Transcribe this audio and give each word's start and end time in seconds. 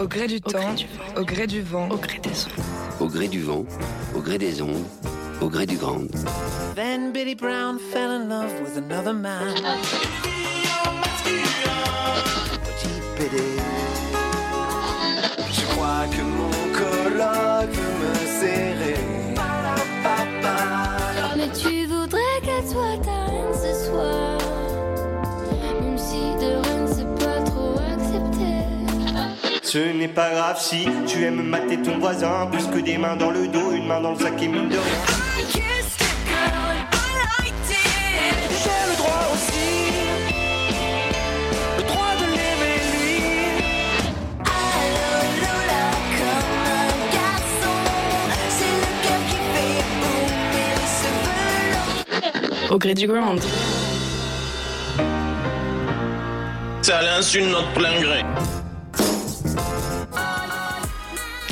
Au 0.00 0.06
gré 0.06 0.28
du 0.28 0.40
temps, 0.40 0.76
au 1.16 1.24
gré 1.24 1.46
du 1.48 1.60
vent, 1.60 1.88
au 1.90 1.96
gré 1.96 2.18
des 2.20 2.30
ondes. 2.30 3.00
Au 3.00 3.06
gré 3.08 3.26
du 3.28 3.42
vent, 3.42 3.64
au 4.14 4.20
gré 4.20 4.38
des 4.38 4.62
ondes, 4.62 4.84
au 5.40 5.48
gré 5.48 5.66
du 5.66 5.76
grand. 5.76 6.06
Then 6.76 7.12
Billy 7.12 7.34
Brown 7.34 7.78
fell 7.78 8.10
in 8.10 8.28
love 8.28 8.52
with 8.60 8.76
another 8.76 9.12
man. 9.12 9.54
Ce 29.78 29.92
n'est 29.92 30.08
pas 30.08 30.30
grave 30.30 30.58
si 30.58 30.88
tu 31.06 31.22
aimes 31.22 31.40
mater 31.40 31.80
ton 31.80 31.98
voisin 31.98 32.48
Plus 32.50 32.66
que 32.66 32.80
des 32.80 32.98
mains 32.98 33.14
dans 33.14 33.30
le 33.30 33.46
dos, 33.46 33.70
une 33.70 33.86
main 33.86 34.00
dans 34.00 34.10
le 34.10 34.18
sac 34.18 34.42
et 34.42 34.48
mine 34.48 34.68
de 34.68 34.74
rien 34.74 34.82
J'ai 35.52 35.60
le 38.90 38.96
droit 38.96 39.28
aussi. 39.32 39.92
Le 41.76 41.82
droit 41.84 42.14
de 42.16 42.26
l'aimer 42.36 42.80
lui. 42.92 43.22
Allô 44.40 45.14
Lola 45.44 45.86
comme 46.18 46.58
un 46.74 46.90
garçon 47.14 47.76
C'est 48.58 48.76
le 48.82 48.90
cœur 49.04 49.22
qui 49.30 49.38
fait 49.54 49.78
les 50.56 50.86
cheveux 50.98 51.38
longs 52.68 52.74
Au 52.74 52.78
gré 52.78 52.94
du 52.94 53.06
ground. 53.06 53.40
Ça 56.82 57.00
l'insulte 57.00 57.52
notre 57.52 57.72
plein 57.74 58.00
gré. 58.00 58.24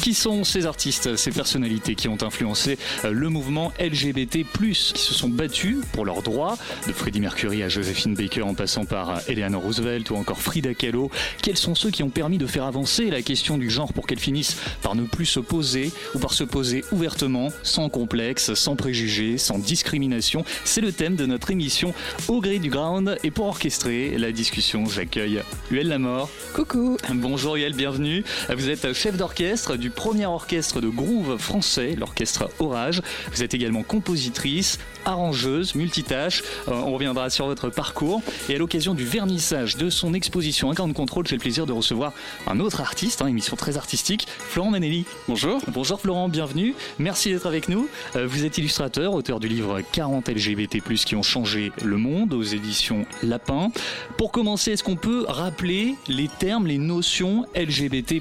Qui 0.06 0.14
sont 0.14 0.44
ces 0.44 0.66
artistes, 0.66 1.16
ces 1.16 1.32
personnalités 1.32 1.96
qui 1.96 2.06
ont 2.06 2.22
influencé 2.22 2.78
euh, 3.04 3.10
le 3.10 3.28
mouvement 3.28 3.72
LGBT+, 3.80 4.44
qui 4.44 4.72
se 4.72 5.14
sont 5.14 5.28
battus 5.28 5.78
pour 5.90 6.04
leurs 6.04 6.22
droits, 6.22 6.56
de 6.86 6.92
Freddie 6.92 7.18
Mercury 7.18 7.64
à 7.64 7.68
Josephine 7.68 8.14
Baker 8.14 8.42
en 8.42 8.54
passant 8.54 8.84
par 8.84 9.10
euh, 9.10 9.18
Eleanor 9.26 9.62
Roosevelt 9.62 10.08
ou 10.10 10.14
encore 10.14 10.38
Frida 10.38 10.74
Kahlo 10.74 11.10
Quels 11.42 11.56
sont 11.56 11.74
ceux 11.74 11.90
qui 11.90 12.04
ont 12.04 12.08
permis 12.08 12.38
de 12.38 12.46
faire 12.46 12.66
avancer 12.66 13.10
la 13.10 13.20
question 13.20 13.58
du 13.58 13.68
genre 13.68 13.92
pour 13.92 14.06
qu'elle 14.06 14.20
finisse 14.20 14.56
par 14.80 14.94
ne 14.94 15.02
plus 15.02 15.26
se 15.26 15.40
poser 15.40 15.90
ou 16.14 16.20
par 16.20 16.34
se 16.34 16.44
poser 16.44 16.84
ouvertement, 16.92 17.48
sans 17.64 17.88
complexe, 17.88 18.54
sans 18.54 18.76
préjugés, 18.76 19.38
sans 19.38 19.58
discrimination? 19.58 20.44
C'est 20.62 20.82
le 20.82 20.92
thème 20.92 21.16
de 21.16 21.26
notre 21.26 21.50
émission 21.50 21.92
Au 22.28 22.40
gré 22.40 22.60
du 22.60 22.70
ground 22.70 23.18
et 23.24 23.32
pour 23.32 23.46
orchestrer 23.46 24.16
la 24.18 24.30
discussion, 24.30 24.86
j'accueille 24.86 25.42
Huel 25.72 25.88
Lamort. 25.88 26.30
Coucou. 26.54 26.96
Bonjour 27.12 27.58
Yael, 27.58 27.74
bienvenue. 27.74 28.22
Vous 28.56 28.70
êtes 28.70 28.92
chef 28.92 29.16
d'orchestre 29.16 29.76
du 29.76 29.90
premier 29.96 30.26
orchestre 30.26 30.80
de 30.80 30.88
groove 30.88 31.38
français, 31.38 31.96
l'orchestre 31.98 32.48
Orage. 32.60 33.02
Vous 33.32 33.42
êtes 33.42 33.54
également 33.54 33.82
compositrice, 33.82 34.78
arrangeuse, 35.04 35.74
multitâche. 35.74 36.42
Euh, 36.68 36.72
on 36.72 36.92
reviendra 36.92 37.30
sur 37.30 37.46
votre 37.46 37.70
parcours. 37.70 38.22
Et 38.48 38.54
à 38.54 38.58
l'occasion 38.58 38.94
du 38.94 39.04
vernissage 39.04 39.76
de 39.76 39.90
son 39.90 40.14
exposition 40.14 40.70
de 40.70 40.92
contrôle, 40.92 41.26
j'ai 41.26 41.36
le 41.36 41.40
plaisir 41.40 41.64
de 41.64 41.72
recevoir 41.72 42.12
un 42.46 42.60
autre 42.60 42.80
artiste, 42.80 43.22
hein, 43.22 43.26
émission 43.26 43.56
très 43.56 43.78
artistique, 43.78 44.26
Florent 44.28 44.70
Manelli. 44.70 45.06
Bonjour. 45.26 45.60
Bonjour 45.68 46.00
Florent, 46.00 46.28
bienvenue. 46.28 46.74
Merci 46.98 47.30
d'être 47.30 47.46
avec 47.46 47.68
nous. 47.68 47.88
Euh, 48.14 48.26
vous 48.26 48.44
êtes 48.44 48.58
illustrateur, 48.58 49.14
auteur 49.14 49.40
du 49.40 49.48
livre 49.48 49.80
40 49.92 50.28
LGBT+, 50.28 50.80
qui 50.80 51.16
ont 51.16 51.22
changé 51.22 51.72
le 51.82 51.96
monde 51.96 52.34
aux 52.34 52.42
éditions 52.42 53.06
Lapin. 53.22 53.70
Pour 54.18 54.30
commencer, 54.30 54.72
est-ce 54.72 54.84
qu'on 54.84 54.96
peut 54.96 55.24
rappeler 55.26 55.94
les 56.08 56.28
termes, 56.28 56.66
les 56.66 56.78
notions 56.78 57.46
LGBT+, 57.56 58.20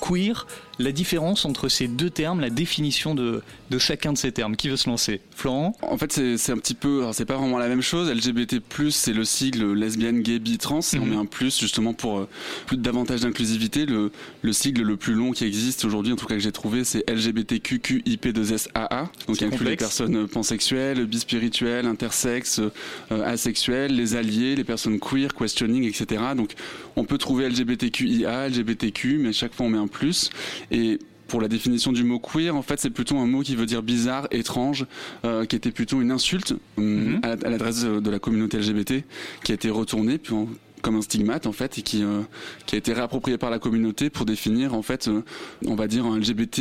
queer, 0.00 0.46
la 0.78 0.92
différence 0.92 1.44
entre 1.44 1.68
ces 1.68 1.88
deux 1.88 2.10
termes, 2.10 2.40
la 2.40 2.50
définition 2.50 3.14
de, 3.14 3.42
de 3.70 3.78
chacun 3.78 4.12
de 4.12 4.18
ces 4.18 4.32
termes 4.32 4.56
Qui 4.56 4.68
veut 4.68 4.76
se 4.76 4.88
lancer? 4.88 5.20
Florent? 5.34 5.76
En 5.82 5.96
fait, 5.96 6.12
c'est 6.36 6.52
un 6.52 6.58
petit 6.58 6.74
peu, 6.74 7.04
c'est 7.12 7.24
pas 7.24 7.36
vraiment 7.36 7.58
la 7.58 7.68
même 7.68 7.82
chose. 7.82 8.10
LGBT+, 8.10 8.56
c'est 8.90 9.12
le 9.12 9.24
sigle 9.24 9.72
lesbienne, 9.74 10.20
gay, 10.22 10.38
bi, 10.38 10.58
trans. 10.58 10.80
Et 10.92 10.98
on 10.98 11.04
Mhm. 11.04 11.10
met 11.10 11.16
un 11.16 11.26
plus 11.26 11.58
justement 11.60 11.92
pour 11.94 12.18
euh, 12.18 12.28
plus 12.66 12.76
davantage 12.76 13.20
d'inclusivité. 13.20 13.86
Le, 13.86 14.10
le 14.42 14.52
sigle 14.52 14.82
le 14.82 14.96
plus 14.96 15.14
long 15.14 15.32
qui 15.32 15.44
existe 15.44 15.84
aujourd'hui, 15.84 16.12
en 16.12 16.16
tout 16.16 16.26
cas 16.26 16.34
que 16.34 16.40
j'ai 16.40 16.52
trouvé, 16.52 16.84
c'est 16.84 17.08
LGBTQQIP2SAA. 17.08 19.08
Donc 19.26 19.40
il 19.40 19.44
inclut 19.46 19.66
les 19.66 19.76
personnes 19.76 20.26
pansexuelles, 20.28 21.06
bispirituelles, 21.06 21.86
intersexes, 21.86 22.60
euh, 22.60 23.24
asexuelles, 23.24 23.94
les 23.94 24.16
alliés, 24.16 24.56
les 24.56 24.64
personnes 24.64 24.98
queer, 24.98 25.34
questioning, 25.34 25.84
etc. 25.84 26.22
Donc 26.36 26.52
on 26.96 27.04
peut 27.04 27.18
trouver 27.18 27.48
LGBTQIA, 27.48 28.48
LGBTQ, 28.48 29.18
mais 29.18 29.32
chaque 29.32 29.54
fois 29.54 29.66
on 29.66 29.70
met 29.70 29.78
un 29.78 29.86
plus. 29.86 30.30
Et 30.70 30.98
pour 31.30 31.40
la 31.40 31.48
définition 31.48 31.92
du 31.92 32.02
mot 32.02 32.18
queer, 32.18 32.54
en 32.56 32.62
fait, 32.62 32.80
c'est 32.80 32.90
plutôt 32.90 33.16
un 33.16 33.26
mot 33.26 33.40
qui 33.42 33.54
veut 33.54 33.64
dire 33.64 33.82
bizarre, 33.84 34.26
étrange, 34.32 34.84
euh, 35.24 35.44
qui 35.46 35.54
était 35.54 35.70
plutôt 35.70 36.00
une 36.02 36.10
insulte 36.10 36.54
hum, 36.76 36.84
Mhm. 36.84 37.20
à 37.22 37.28
la- 37.28 37.46
à 37.46 37.50
l'adresse 37.50 37.84
de 37.84 38.00
de 38.00 38.10
la 38.10 38.18
communauté 38.18 38.58
LGBT, 38.58 39.04
qui 39.44 39.52
a 39.52 39.54
été 39.54 39.70
retournée 39.70 40.18
puis 40.18 40.34
en- 40.34 40.48
comme 40.82 40.96
un 40.96 41.02
stigmate 41.02 41.46
en 41.46 41.52
fait 41.52 41.78
et 41.78 41.82
qui 41.82 42.02
euh, 42.02 42.20
qui 42.66 42.74
a 42.74 42.78
été 42.78 42.92
réapproprié 42.92 43.38
par 43.38 43.50
la 43.50 43.58
communauté 43.58 44.10
pour 44.10 44.24
définir 44.26 44.74
en 44.74 44.82
fait 44.82 45.08
euh, 45.08 45.22
on 45.66 45.74
va 45.74 45.86
dire 45.88 46.06
un 46.06 46.18
LGBT 46.18 46.58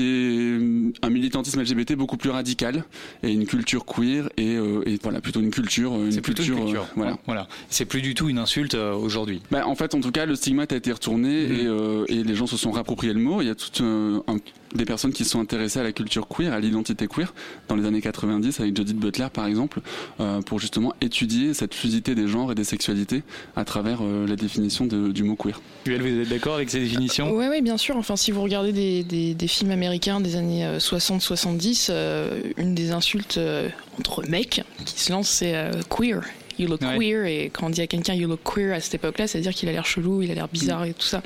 un 1.02 1.10
militantisme 1.10 1.62
LGBT 1.62 1.94
beaucoup 1.94 2.18
plus 2.18 2.30
radical 2.30 2.84
et 3.24 3.32
une 3.32 3.46
culture 3.46 3.86
queer 3.86 4.30
et, 4.38 4.56
euh, 4.56 4.82
et 4.86 5.00
voilà 5.02 5.22
plutôt 5.22 5.40
une 5.42 5.52
culture 5.52 5.94
euh, 5.94 6.06
une 6.06 6.12
C'est 6.12 6.22
plutôt 6.22 6.44
une 6.44 6.54
euh, 6.54 6.58
culture. 6.64 6.88
voilà 6.96 7.18
voilà. 7.26 7.48
C'est 7.70 7.86
plus 7.86 8.02
du 8.02 8.14
tout 8.14 8.30
une 8.30 8.38
insulte 8.40 8.76
euh, 8.76 8.94
aujourd'hui. 8.94 9.42
bah, 9.52 9.68
en 9.68 9.76
fait, 9.76 9.94
en 9.96 10.02
tout 10.02 10.12
cas, 10.12 10.26
le 10.26 10.36
stigmate 10.36 10.74
a 10.74 10.76
été 10.76 10.92
retourné 10.92 11.48
Mhm. 11.48 11.56
et, 11.60 11.66
euh, 11.68 12.06
et 12.08 12.24
les 12.24 12.36
gens 12.36 12.48
se 12.48 12.58
sont 12.58 12.72
réappropriés 12.72 13.14
le 13.14 13.20
mot. 13.20 13.42
Il 13.42 13.48
y 13.48 13.52
a 13.52 13.56
euh, 13.82 14.20
un- 14.28 14.38
des 14.76 14.86
personnes 14.86 15.12
qui 15.14 15.24
se 15.24 15.32
sont 15.32 15.42
intéressées 15.42 15.80
à 15.80 15.84
la 15.84 15.92
culture 15.92 16.28
queer, 16.28 16.54
à 16.54 16.60
l'identité 16.60 17.08
queer, 17.08 17.34
dans 17.68 17.76
les 17.76 17.86
années 17.86 18.02
90, 18.02 18.60
avec 18.60 18.76
Judith 18.78 18.98
Butler, 18.98 19.28
par 19.34 19.48
exemple, 19.48 19.82
euh, 20.20 20.42
pour 20.42 20.60
justement 20.60 20.94
étudier 21.02 21.54
cette 21.54 21.74
fluidité 21.74 22.14
des 22.16 22.28
genres 22.28 22.52
et 22.52 22.56
des 22.56 22.64
sexualités 22.64 23.24
à 23.56 23.66
travers 23.66 24.00
euh, 24.02 24.28
la 24.28 24.36
définition 24.36 24.86
de- 24.86 25.12
du 25.12 25.24
mot 25.24 25.36
queer. 25.36 25.60
Huel, 25.88 26.02
vous 26.02 26.22
êtes 26.22 26.30
d'accord 26.30 26.56
avec 26.56 26.70
ces 26.70 26.80
définitions? 26.82 27.32
Oui, 27.36 27.46
oui, 27.50 27.62
bien 27.62 27.78
sûr. 27.78 27.98
Enfin, 27.98 28.16
si 28.16 28.32
vous 28.32 28.42
regardez 28.44 28.72
des, 28.72 29.04
des- 29.04 29.34
des 29.34 29.48
films 29.48 29.72
américains 29.72 30.20
des 30.22 30.36
années 30.36 30.66
euh, 30.66 30.78
60-70, 30.80 31.88
euh, 31.90 32.42
une 32.58 32.76
des 32.76 32.92
insultes 32.92 33.38
euh, 33.38 33.70
entre 33.98 34.24
mecs 34.28 34.62
qui 34.86 35.00
se 35.00 35.12
lancent, 35.12 35.30
c'est 35.30 35.56
euh, 35.56 35.72
queer. 35.90 36.22
You 36.60 36.68
look 36.68 36.82
Ouais. 36.82 36.98
queer. 36.98 37.26
Et 37.26 37.50
quand 37.54 37.68
on 37.68 37.70
dit 37.70 37.82
à 37.82 37.88
quelqu'un 37.88 38.14
you 38.14 38.28
look 38.28 38.42
queer 38.44 38.74
à 38.76 38.80
cette 38.82 38.96
époque-là, 38.96 39.28
c'est-à-dire 39.28 39.54
qu'il 39.54 39.70
a 39.70 39.72
l'air 39.72 39.86
chelou, 39.86 40.22
il 40.22 40.30
a 40.30 40.34
l'air 40.36 40.50
bizarre 40.50 40.84
et 40.86 40.94
tout 40.94 41.06
ça. 41.08 41.24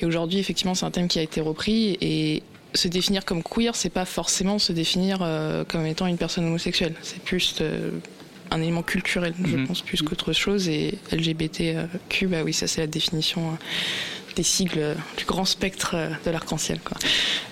Et 0.00 0.06
aujourd'hui, 0.06 0.38
effectivement, 0.38 0.74
c'est 0.74 0.86
un 0.86 0.90
thème 0.90 1.06
qui 1.06 1.18
a 1.18 1.22
été 1.22 1.40
repris. 1.42 1.98
Et 2.00 2.42
se 2.74 2.88
définir 2.88 3.24
comme 3.24 3.42
queer, 3.42 3.74
c'est 3.74 3.90
pas 3.90 4.04
forcément 4.04 4.58
se 4.58 4.72
définir 4.72 5.18
euh, 5.22 5.64
comme 5.64 5.86
étant 5.86 6.06
une 6.06 6.18
personne 6.18 6.44
homosexuelle. 6.46 6.94
C'est 7.02 7.20
plus 7.22 7.56
euh, 7.60 7.90
un 8.50 8.60
élément 8.60 8.82
culturel, 8.82 9.34
je 9.44 9.56
Mhm. 9.56 9.66
pense, 9.66 9.82
plus 9.82 10.02
qu'autre 10.02 10.32
chose. 10.32 10.68
Et 10.68 10.98
LGBTQ, 11.12 12.26
bah 12.26 12.38
oui, 12.44 12.52
ça 12.52 12.66
c'est 12.66 12.80
la 12.80 12.86
définition 12.86 13.50
euh, 13.50 13.54
des 14.34 14.42
sigles 14.42 14.96
du 15.16 15.24
grand 15.24 15.44
spectre 15.44 15.96
de 16.24 16.30
l'arc-en-ciel. 16.30 16.80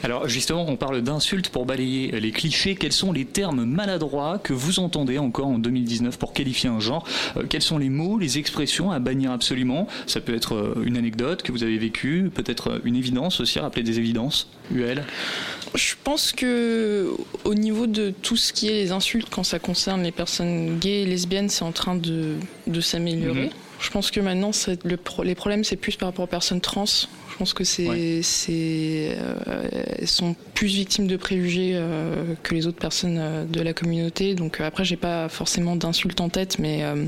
Alors 0.02 0.28
justement, 0.28 0.66
on 0.68 0.76
parle 0.76 1.02
d'insultes 1.02 1.48
pour 1.48 1.66
balayer 1.66 2.20
les 2.20 2.30
clichés. 2.30 2.74
Quels 2.74 2.92
sont 2.92 3.12
les 3.12 3.24
termes 3.24 3.64
maladroits 3.64 4.38
que 4.38 4.52
vous 4.52 4.78
entendez 4.78 5.18
encore 5.18 5.48
en 5.48 5.58
2019 5.58 6.18
pour 6.18 6.32
qualifier 6.32 6.68
un 6.68 6.80
genre? 6.80 7.06
Quels 7.48 7.62
sont 7.62 7.78
les 7.78 7.88
mots, 7.90 8.18
les 8.18 8.38
expressions 8.38 8.90
à 8.90 8.98
bannir 8.98 9.32
absolument? 9.32 9.86
Ça 10.06 10.20
peut 10.20 10.34
être 10.34 10.74
une 10.84 10.96
anecdote 10.96 11.42
que 11.42 11.52
vous 11.52 11.62
avez 11.62 11.78
vécue, 11.78 12.30
peut-être 12.34 12.80
une 12.84 12.96
évidence 12.96 13.40
aussi, 13.40 13.58
rappeler 13.58 13.82
des 13.82 13.98
évidences. 13.98 14.48
UL 14.74 15.02
Je 15.74 15.94
pense 16.04 16.32
que 16.32 17.10
au 17.44 17.54
niveau 17.54 17.86
de 17.86 18.10
tout 18.22 18.36
ce 18.36 18.52
qui 18.52 18.68
est 18.68 18.74
les 18.74 18.92
insultes 18.92 19.28
quand 19.30 19.44
ça 19.44 19.58
concerne 19.58 20.02
les 20.02 20.12
personnes 20.12 20.78
gays 20.78 21.02
et 21.02 21.06
lesbiennes, 21.06 21.48
c'est 21.48 21.64
en 21.64 21.72
train 21.72 21.94
de, 21.94 22.34
de 22.66 22.80
s'améliorer. 22.80 23.46
Mhm. 23.46 23.67
Je 23.80 23.90
pense 23.90 24.10
que 24.10 24.20
maintenant, 24.20 24.50
le 24.84 24.96
pro 24.96 25.22
les 25.22 25.34
problèmes, 25.34 25.64
c'est 25.64 25.76
plus 25.76 25.96
par 25.96 26.08
rapport 26.08 26.24
aux 26.24 26.28
personnes 26.28 26.60
trans. 26.60 26.84
Je 26.86 27.36
pense 27.38 27.54
que 27.54 27.62
c'est, 27.62 27.86
Ouais. 27.86 28.20
euh, 28.50 29.68
elles 30.00 30.08
sont 30.08 30.34
plus 30.54 30.66
victimes 30.66 31.06
de 31.06 31.16
préjugés 31.16 31.72
euh, 31.74 32.34
que 32.42 32.54
les 32.56 32.66
autres 32.66 32.78
personnes 32.80 33.18
euh, 33.18 33.44
de 33.44 33.60
la 33.60 33.72
communauté. 33.72 34.34
Donc 34.34 34.60
après, 34.60 34.84
j'ai 34.84 34.96
pas 34.96 35.28
forcément 35.28 35.76
d'insultes 35.76 36.20
en 36.20 36.28
tête, 36.28 36.58
mais 36.58 36.82
euh, 36.82 37.04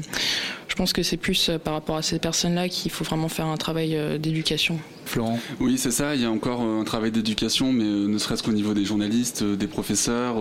je 0.70 0.76
pense 0.76 0.92
que 0.92 1.02
c'est 1.02 1.16
plus 1.16 1.48
euh, 1.48 1.58
par 1.58 1.74
rapport 1.74 1.96
à 1.96 2.02
ces 2.02 2.18
personnes-là 2.20 2.68
qu'il 2.68 2.90
faut 2.92 3.02
vraiment 3.04 3.28
faire 3.28 3.46
un 3.46 3.56
travail 3.56 3.96
euh, 3.96 4.18
d'éducation. 4.18 4.78
Florent 5.04 5.40
Oui, 5.58 5.76
c'est 5.76 5.90
ça. 5.90 6.14
Il 6.14 6.22
y 6.22 6.24
a 6.24 6.30
encore 6.30 6.62
euh, 6.62 6.80
un 6.80 6.84
travail 6.84 7.10
d'éducation, 7.10 7.72
mais 7.72 7.82
ne 7.84 8.16
serait-ce 8.18 8.44
qu'au 8.44 8.52
niveau 8.52 8.72
des 8.72 8.84
journalistes, 8.84 9.42
des 9.42 9.66
professeurs, 9.66 10.36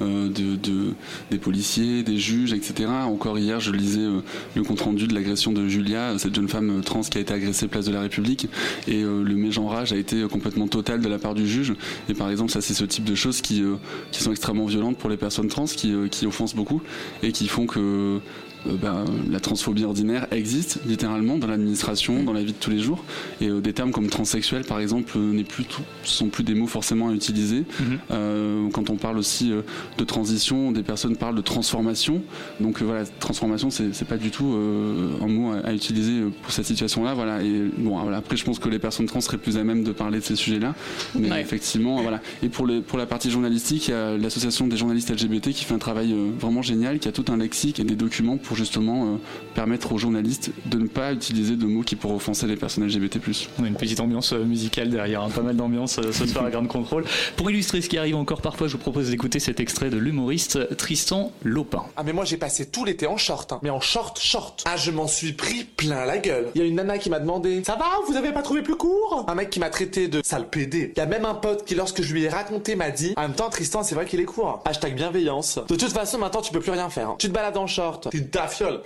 de, 0.00 0.28
de- 0.56 0.94
des 1.30 1.36
policiers, 1.38 2.02
des 2.02 2.16
juges, 2.16 2.54
etc. 2.54 2.88
Encore 3.04 3.38
hier, 3.38 3.60
je 3.60 3.70
lisais 3.72 4.06
le 4.54 4.62
compte-rendu 4.62 5.06
de 5.06 5.14
l'agression 5.14 5.52
de 5.52 5.68
Julia, 5.68 6.18
cette 6.18 6.34
jeune 6.34 6.48
femme 6.48 6.80
trans 6.82 7.02
qui 7.02 7.18
a 7.18 7.20
été 7.20 7.34
agressée 7.34 7.68
place 7.68 7.84
de 7.84 7.92
la 7.92 8.00
République, 8.00 8.48
et 8.88 9.02
le 9.02 9.34
mégenrage 9.34 9.92
a 9.92 9.96
été 9.96 10.22
complètement 10.28 10.68
total 10.68 11.00
de 11.02 11.08
la 11.08 11.18
part 11.18 11.34
du 11.34 11.46
juge. 11.46 11.74
Et 12.08 12.14
par 12.14 12.30
exemple, 12.30 12.50
ça, 12.50 12.60
c'est 12.62 12.74
ce 12.74 12.84
type 12.84 13.04
de 13.04 13.14
choses 13.14 13.42
qui, 13.42 13.62
qui 14.10 14.22
sont 14.22 14.30
extrêmement 14.30 14.66
violentes 14.66 14.96
pour 14.96 15.10
les 15.10 15.16
personnes 15.18 15.48
trans, 15.48 15.66
qui, 15.66 15.92
qui 16.10 16.26
offensent 16.26 16.56
beaucoup, 16.56 16.80
et 17.22 17.32
qui 17.32 17.46
font 17.48 17.66
que 17.66 18.20
ben, 18.66 19.04
la 19.30 19.40
transphobie 19.40 19.84
ordinaire 19.84 20.26
existe 20.30 20.80
littéralement 20.86 21.38
dans 21.38 21.46
l'administration, 21.46 22.22
dans 22.22 22.32
la 22.32 22.42
vie 22.42 22.52
de 22.52 22.58
tous 22.58 22.70
les 22.70 22.78
jours. 22.80 23.04
Et 23.40 23.48
euh, 23.48 23.60
des 23.60 23.72
termes 23.72 23.90
comme 23.92 24.08
transsexuel, 24.08 24.64
par 24.64 24.80
exemple, 24.80 25.12
euh, 25.16 25.32
n'est 25.32 25.44
plus 25.44 25.64
tout, 25.64 25.82
sont 26.04 26.28
plus 26.28 26.44
des 26.44 26.54
mots 26.54 26.66
forcément 26.66 27.08
à 27.08 27.12
utiliser. 27.12 27.64
Euh, 28.10 28.68
quand 28.72 28.90
on 28.90 28.96
parle 28.96 29.18
aussi 29.18 29.52
euh, 29.52 29.62
de 29.98 30.04
transition, 30.04 30.72
des 30.72 30.82
personnes 30.82 31.16
parlent 31.16 31.34
de 31.36 31.40
transformation. 31.40 32.22
Donc 32.60 32.80
euh, 32.80 32.84
voilà, 32.84 33.04
transformation, 33.20 33.70
c'est 33.70 33.94
c'est 33.94 34.06
pas 34.08 34.16
du 34.16 34.30
tout 34.30 34.52
euh, 34.54 35.10
un 35.22 35.26
mot 35.28 35.52
à, 35.52 35.68
à 35.68 35.72
utiliser 35.72 36.20
euh, 36.20 36.30
pour 36.42 36.52
cette 36.52 36.66
situation-là. 36.66 37.14
Voilà. 37.14 37.42
Et 37.42 37.70
bon, 37.78 37.98
voilà, 38.00 38.18
après, 38.18 38.36
je 38.36 38.44
pense 38.44 38.58
que 38.58 38.68
les 38.68 38.78
personnes 38.78 39.06
trans 39.06 39.20
seraient 39.20 39.38
plus 39.38 39.56
à 39.56 39.64
même 39.64 39.84
de 39.84 39.92
parler 39.92 40.18
de 40.18 40.24
ces 40.24 40.36
sujets-là. 40.36 40.74
Mais 41.18 41.30
Ouais. 41.30 41.40
effectivement, 41.40 42.00
voilà. 42.02 42.20
Et 42.42 42.48
pour, 42.48 42.66
les, 42.66 42.80
pour 42.80 42.98
la 42.98 43.06
partie 43.06 43.30
journalistique, 43.30 43.88
il 43.88 43.90
y 43.90 43.94
a 43.94 44.16
l'association 44.16 44.66
des 44.68 44.76
journalistes 44.76 45.10
LGBT 45.10 45.50
qui 45.50 45.64
fait 45.64 45.74
un 45.74 45.78
travail 45.78 46.12
euh, 46.12 46.30
vraiment 46.38 46.62
génial, 46.62 46.98
qui 46.98 47.08
a 47.08 47.12
tout 47.12 47.24
un 47.28 47.36
lexique 47.36 47.80
et 47.80 47.84
des 47.84 47.96
documents 47.96 48.36
pour 48.36 48.53
justement 48.54 49.04
euh, 49.04 49.16
permettre 49.54 49.92
aux 49.92 49.98
journalistes 49.98 50.50
de 50.66 50.78
ne 50.78 50.86
pas 50.86 51.12
utiliser 51.12 51.56
de 51.56 51.66
mots 51.66 51.82
qui 51.82 51.96
pourraient 51.96 52.14
offenser 52.14 52.46
les 52.46 52.56
personnes 52.56 52.86
LGBT+. 52.86 53.18
On 53.58 53.64
a 53.64 53.68
une 53.68 53.74
petite 53.76 54.00
ambiance 54.00 54.32
euh, 54.32 54.44
musicale 54.44 54.90
derrière, 54.90 55.22
hein, 55.22 55.30
pas 55.34 55.42
mal 55.42 55.56
d'ambiance 55.56 55.98
euh, 55.98 56.12
ce 56.12 56.26
soir 56.26 56.44
à 56.44 56.50
Grande 56.50 56.68
Contrôle. 56.68 57.04
Pour 57.36 57.50
illustrer 57.50 57.80
ce 57.80 57.88
qui 57.88 57.98
arrive 57.98 58.16
encore 58.16 58.40
parfois, 58.40 58.66
je 58.68 58.72
vous 58.72 58.78
propose 58.78 59.10
d'écouter 59.10 59.38
cet 59.40 59.60
extrait 59.60 59.90
de 59.90 59.96
l'humoriste 59.98 60.76
Tristan 60.76 61.32
Lopin. 61.42 61.84
Ah 61.96 62.02
mais 62.04 62.12
moi 62.12 62.24
j'ai 62.24 62.36
passé 62.36 62.66
tout 62.66 62.84
l'été 62.84 63.06
en 63.06 63.16
short, 63.16 63.52
hein. 63.52 63.60
mais 63.62 63.70
en 63.70 63.80
short 63.80 64.18
short. 64.20 64.62
Ah 64.66 64.76
je 64.76 64.90
m'en 64.90 65.06
suis 65.06 65.32
pris 65.32 65.64
plein 65.64 66.04
la 66.04 66.18
gueule. 66.18 66.48
Il 66.54 66.60
y 66.60 66.64
a 66.64 66.66
une 66.66 66.76
nana 66.76 66.98
qui 66.98 67.10
m'a 67.10 67.20
demandé 67.20 67.62
"Ça 67.64 67.76
va 67.76 67.86
Vous 68.08 68.16
avez 68.16 68.32
pas 68.32 68.42
trouvé 68.42 68.62
plus 68.62 68.76
court? 68.76 69.24
Un 69.28 69.34
mec 69.34 69.50
qui 69.50 69.60
m'a 69.60 69.70
traité 69.70 70.08
de 70.08 70.20
sale 70.24 70.48
PD. 70.48 70.92
Il 70.96 70.98
y 70.98 71.02
a 71.02 71.06
même 71.06 71.24
un 71.24 71.34
pote 71.34 71.64
qui 71.64 71.74
lorsque 71.74 72.02
je 72.02 72.12
lui 72.12 72.24
ai 72.24 72.28
raconté 72.28 72.76
m'a 72.76 72.90
dit 72.90 73.12
"En 73.16 73.22
même 73.22 73.34
temps 73.34 73.48
Tristan, 73.50 73.82
c'est 73.82 73.94
vrai 73.94 74.06
qu'il 74.06 74.20
est 74.20 74.24
court." 74.24 74.62
Hashtag 74.64 74.94
bienveillance. 74.94 75.58
De 75.68 75.74
toute 75.76 75.92
façon 75.92 76.18
maintenant 76.18 76.40
tu 76.42 76.52
peux 76.52 76.60
plus 76.60 76.72
rien 76.72 76.88
faire. 76.90 77.10
hein. 77.10 77.16
Tu 77.18 77.28
te 77.28 77.32
balades 77.32 77.56
en 77.56 77.66
short, 77.66 78.08
t'es 78.10 78.20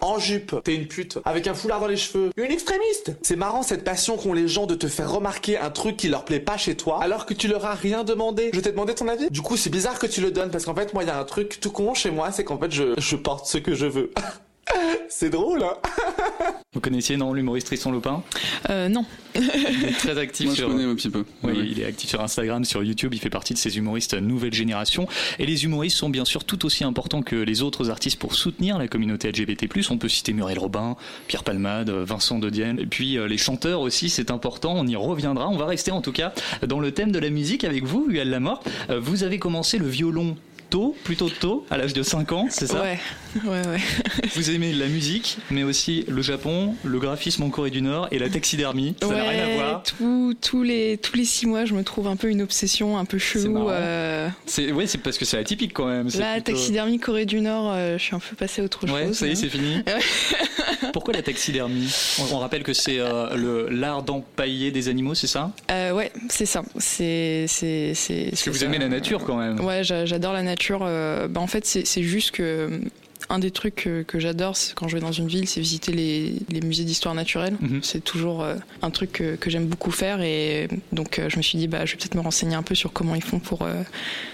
en 0.01 0.19
jupe, 0.19 0.57
t'es 0.65 0.75
une 0.75 0.87
pute, 0.87 1.19
avec 1.25 1.47
un 1.47 1.55
foulard 1.55 1.81
dans 1.81 1.87
les 1.87 1.97
cheveux, 1.97 2.31
une 2.37 2.51
extrémiste. 2.51 3.13
C'est 3.23 3.37
marrant 3.37 3.63
cette 3.63 3.85
passion 3.85 4.17
qu'ont 4.17 4.33
les 4.33 4.49
gens 4.49 4.67
de 4.67 4.75
te 4.75 4.87
faire 4.87 5.11
remarquer 5.11 5.59
un 5.59 5.71
truc 5.71 5.97
qui 5.97 6.09
leur 6.09 6.25
plaît 6.25 6.41
pas 6.41 6.57
chez 6.57 6.77
toi, 6.77 7.03
alors 7.03 7.27
que 7.27 7.35
tu 7.35 7.49
leur 7.49 7.65
as 7.67 7.75
rien 7.75 8.05
demandé. 8.05 8.51
Je 8.53 8.61
t'ai 8.61 8.71
demandé 8.71 8.95
ton 8.95 9.09
avis? 9.09 9.31
Du 9.31 9.43
coup 9.43 9.57
c'est 9.57 9.71
bizarre 9.71 9.99
que 9.99 10.07
tu 10.07 10.21
le 10.21 10.31
donnes 10.31 10.51
parce 10.51 10.65
qu'en 10.65 10.75
fait 10.75 10.95
moi 10.95 11.03
il 11.03 11.07
y 11.07 11.11
a 11.11 11.19
un 11.19 11.25
truc 11.25 11.59
tout 11.61 11.71
con 11.71 11.95
chez 11.95 12.11
moi, 12.11 12.33
c'est 12.33 12.45
qu'en 12.45 12.59
fait 12.59 12.73
je, 12.73 12.95
je 12.99 13.17
porte 13.17 13.47
ce 13.47 13.59
que 13.59 13.75
je 13.75 13.87
veux. 13.87 14.13
c'est 15.09 15.31
drôle 15.31 15.63
hein 15.63 15.75
Vous 16.75 16.81
connaissiez, 16.81 17.17
non, 17.17 17.33
l'humoriste 17.33 17.67
Tristan 17.69 17.91
Lopin 17.91 18.23
Euh, 18.71 18.89
non. 18.89 19.05
Il 19.35 19.85
est 19.87 19.99
très 19.99 20.19
actif 20.19 20.47
Moi, 20.47 20.55
je 20.55 20.61
sur... 20.61 20.69
connais 20.69 20.85
un 20.85 20.95
petit 20.95 21.09
peu. 21.11 21.25
Oui, 21.43 21.53
Ouais. 21.53 21.67
il 21.71 21.81
est 21.81 21.85
actif 21.87 22.11
sur 22.11 22.21
Instagram, 22.21 22.65
sur 22.65 22.83
YouTube, 22.85 23.15
il 23.15 23.21
fait 23.21 23.31
partie 23.31 23.55
de 23.55 23.59
ces 23.59 23.79
humoristes 23.79 24.15
nouvelle 24.15 24.53
génération. 24.53 25.09
Et 25.39 25.47
les 25.47 25.65
humoristes 25.65 25.97
sont 25.97 26.11
bien 26.11 26.25
sûr 26.25 26.45
tout 26.45 26.67
aussi 26.67 26.85
importants 26.85 27.23
que 27.23 27.37
les 27.37 27.63
autres 27.63 27.91
artistes 27.91 28.19
pour 28.19 28.35
soutenir 28.35 28.79
la 28.79 28.87
communauté 28.87 29.31
LGBT+. 29.33 29.67
On 29.91 29.99
peut 29.99 30.09
citer 30.09 30.33
Muriel 30.33 30.59
Robin, 30.59 30.97
Pierre 31.27 31.43
Palmade, 31.45 31.91
Vincent 31.91 32.39
De 32.39 32.51
Dienne, 32.51 32.79
et 32.79 32.87
puis 32.87 33.17
euh, 33.19 33.27
les 33.29 33.39
chanteurs 33.39 33.81
aussi, 33.81 34.11
c'est 34.11 34.31
important, 34.31 34.75
on 34.77 34.87
y 34.87 34.95
reviendra. 34.97 35.49
On 35.49 35.57
va 35.57 35.67
rester 35.67 35.91
en 35.91 36.03
tout 36.03 36.13
cas 36.13 36.33
dans 36.67 36.81
le 36.81 36.93
thème 36.93 37.13
de 37.13 37.19
la 37.19 37.31
musique 37.31 37.65
avec 37.65 37.85
vous, 37.85 38.07
Huel 38.09 38.29
Lamort. 38.31 38.63
Euh, 38.91 39.01
Vous 39.01 39.25
avez 39.25 39.39
commencé 39.39 39.79
le 39.79 39.89
violon 39.89 40.37
tôt, 40.71 40.97
plutôt 41.05 41.29
tôt, 41.29 41.67
à 41.71 41.77
l'âge 41.77 41.93
de 41.93 42.03
5 42.03 42.33
ans, 42.33 42.47
c'est 42.51 42.67
ça 42.67 42.83
Ouais, 42.83 42.99
ouais, 43.45 43.67
ouais. 43.67 43.81
Vous 44.35 44.51
aimez 44.51 44.73
la 44.73 44.87
musique, 44.87 45.39
mais 45.51 45.63
aussi 45.63 46.05
le 46.09 46.23
Japon, 46.23 46.75
le 46.85 46.99
graphisme 46.99 47.43
en 47.43 47.51
Corée 47.51 47.71
du 47.71 47.83
Nord 47.83 48.09
et 48.11 48.19
la 48.19 48.29
taxidermie. 48.29 48.95
Ça 49.01 49.09
n'a 49.09 49.15
ouais, 49.15 49.29
rien 49.29 49.45
à 49.45 49.55
voir. 49.55 49.78
Tout- 49.97 50.35
tous 50.41 50.63
les 50.63 50.97
tous 50.99 51.17
les 51.17 51.25
six 51.25 51.47
mois, 51.47 51.65
je 51.65 51.75
me 51.75 51.83
trouve 51.83 52.07
un 52.09 52.17
peu 52.17 52.29
une 52.29 52.43
obsession, 52.43 52.99
un 52.99 53.05
peu 53.05 53.19
chelou. 53.19 53.69
euh, 53.71 54.29
C'est 54.47 54.73
ouais, 54.73 54.87
c'est 54.87 54.99
parce 54.99 55.19
que 55.19 55.25
c'est 55.25 55.39
atypique 55.39 55.73
quand 55.73 55.87
même. 55.87 56.09
la 56.19 56.35
plutôt- 56.35 56.53
taxidermie 56.53 56.99
Corée 56.99 57.27
du 57.27 57.41
Nord, 57.41 57.73
euh, 57.73 57.99
je 57.99 58.03
suis 58.03 58.15
un 58.15 58.19
peu 58.21 58.37
passée 58.37 58.61
à 58.63 58.65
autre 58.65 58.87
Ouais, 58.93 59.07
chose. 59.07 59.17
ça 59.19 59.27
y 59.27 59.31
est, 59.31 59.33
hein. 59.33 59.37
c'est 59.41 59.49
fini. 59.49 59.83
Pourquoi 60.93 61.15
la 61.15 61.23
taxidermie? 61.23 61.89
On, 62.21 62.37
on 62.37 62.39
rappelle 62.39 62.63
que 62.63 62.73
c'est 62.73 62.99
euh, 62.99 63.35
le 63.37 63.69
l'art 63.71 64.03
d'empailler 64.03 64.71
des 64.71 64.89
animaux, 64.89 65.15
c'est 65.15 65.27
ça? 65.27 65.53
Ouais, 65.71 66.13
c'est 66.29 66.47
ça. 66.47 66.63
C'est 66.79 67.47
c'est 67.49 67.93
c'est. 67.95 68.27
Parce 68.31 68.43
que 68.43 68.51
vous 68.51 68.59
ça. 68.59 68.67
aimez 68.67 68.79
la 68.79 68.89
nature 68.89 69.25
quand 69.25 69.37
même. 69.37 69.61
Ouais, 69.61 69.83
j'a- 69.85 70.05
j'adore 70.07 70.33
la 70.33 70.43
nature. 70.43 70.81
bah, 70.81 71.41
en 71.41 71.47
fait, 71.47 71.65
c'est 71.67 72.03
juste 72.03 72.31
que 72.33 72.81
un 73.31 73.39
des 73.39 73.51
trucs 73.51 73.75
que, 73.75 74.03
que 74.03 74.19
j'adore 74.19 74.57
c'est 74.57 74.75
quand 74.75 74.89
je 74.89 74.95
vais 74.95 75.01
dans 75.03 75.13
une 75.13 75.29
ville, 75.29 75.47
c'est 75.47 75.61
visiter 75.61 75.93
les, 75.93 76.35
les 76.51 76.61
musées 76.61 76.85
d'histoire 76.85 77.15
naturelle. 77.15 77.57
Mhm. 77.61 77.81
C'est 77.83 78.03
toujours 78.03 78.43
euh, 78.43 78.55
un 78.83 78.91
truc 78.91 79.13
que, 79.13 79.37
que 79.37 79.51
j'aime 79.51 79.67
beaucoup 79.67 79.91
faire 79.91 80.21
et 80.23 80.69
donc 80.93 81.19
euh, 81.19 81.29
je 81.29 81.37
me 81.37 81.43
suis 81.43 81.59
dit 81.59 81.69
bah 81.69 81.85
je 81.85 81.93
vais 81.93 81.99
peut-être 81.99 82.15
me 82.15 82.21
renseigner 82.21 82.55
un 82.55 82.63
peu 82.63 82.75
sur 82.75 82.93
comment 82.93 83.15
ils 83.15 83.23
font 83.23 83.39
pour 83.39 83.63
euh, 83.63 83.83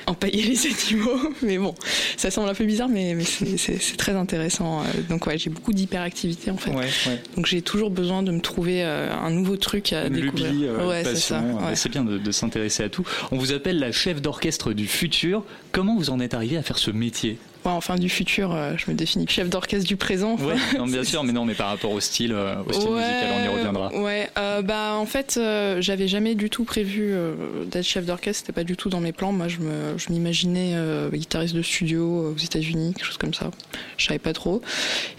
empailler 0.07 0.43
les 0.43 0.59
animaux. 0.89 1.19
mais 1.43 1.59
bon, 1.59 1.75
ça 2.17 2.31
semble 2.31 2.49
un 2.49 2.55
peu 2.55 2.65
bizarre, 2.65 2.89
mais, 2.89 3.15
mais 3.15 3.25
c'est- 3.25 3.97
très 3.97 4.13
intéressant. 4.13 4.83
Donc 5.09 5.27
ouais, 5.27 5.39
j'ai 5.39 5.51
beaucoup 5.51 5.73
d'hyperactivité 5.73 6.51
en 6.51 6.57
fait. 6.57 6.71
Ouais, 6.71 6.87
ouais. 7.07 7.23
Donc 7.37 7.47
j'ai 7.47 7.63
toujours 7.63 7.91
besoin 7.91 8.23
de 8.23 8.31
me 8.33 8.41
trouver 8.41 8.83
un 8.83 9.31
nouveau 9.31 9.57
truc 9.57 9.93
à 9.93 10.07
Une 10.07 10.15
découvrir. 10.15 10.53
lubie, 10.53 10.65
euh, 10.67 10.87
ouais, 10.89 11.01
une 11.01 11.07
c'est 11.07 11.17
ça. 11.17 11.43
C'est 11.75 11.89
bien 11.91 12.05
de, 12.05 12.19
de 12.19 12.33
s'intéresser 12.33 12.83
à 12.85 12.89
tout. 12.89 13.05
On 13.33 13.39
vous 13.39 13.53
appelle 13.53 13.79
la 13.79 13.93
chef 13.93 14.21
d'orchestre 14.23 14.73
du 14.73 14.87
futur. 14.87 15.45
Comment 15.73 15.97
vous 15.97 16.11
en 16.11 16.21
êtes 16.21 16.35
arrivé 16.35 16.57
à 16.57 16.63
faire 16.63 16.79
ce 16.79 16.91
métier? 16.91 17.39
Ouais, 17.65 17.73
enfin 17.73 17.97
du 17.97 18.09
futur, 18.09 18.55
euh, 18.55 18.75
je 18.77 18.91
me 18.91 18.97
définis 18.97 19.27
chef 19.29 19.49
d'orchestre 19.49 19.89
du 19.89 19.97
présent. 19.97 20.37
Ouais, 20.37 20.55
non, 20.77 20.87
bien 20.87 21.05
sûr, 21.05 21.25
mais 21.25 21.33
non, 21.33 21.45
mais 21.45 21.55
par 21.55 21.69
rapport 21.69 21.93
au 21.93 22.01
style, 22.01 22.33
euh, 22.33 22.57
au 22.69 22.73
style 22.73 22.91
musical, 22.91 23.33
on 23.41 23.45
y 23.45 23.49
reviendra. 23.49 23.95
Ouais, 23.95 24.29
euh, 24.39 24.63
bah 24.63 24.95
en 24.95 25.07
fait, 25.07 25.37
euh, 25.37 25.81
j'avais 25.81 26.09
jamais 26.09 26.35
du 26.35 26.51
tout 26.51 26.65
prévu 26.65 27.11
euh, 27.13 27.65
d'être 27.65 27.85
chef 27.85 28.05
d'orchestre. 28.05 28.41
C'était 28.41 28.53
pas 28.53 28.65
du 28.65 28.77
tout 28.77 28.89
dans 28.91 29.01
mes 29.01 29.13
plans. 29.13 29.33
Moi, 29.33 29.49
je 29.49 29.59
me, 29.59 29.97
je 29.97 30.11
m'imaginais 30.11 30.75
guitariste 31.13 31.55
de 31.55 31.63
studio 31.63 32.33
aux 32.33 32.37
États-Unis, 32.37 32.95
quelque 32.95 33.07
chose 33.07 33.17
comme 33.17 33.35
ça. 33.35 33.51
Je 33.97 34.07
savais 34.07 34.19
pas 34.19 34.33
trop. 34.33 34.61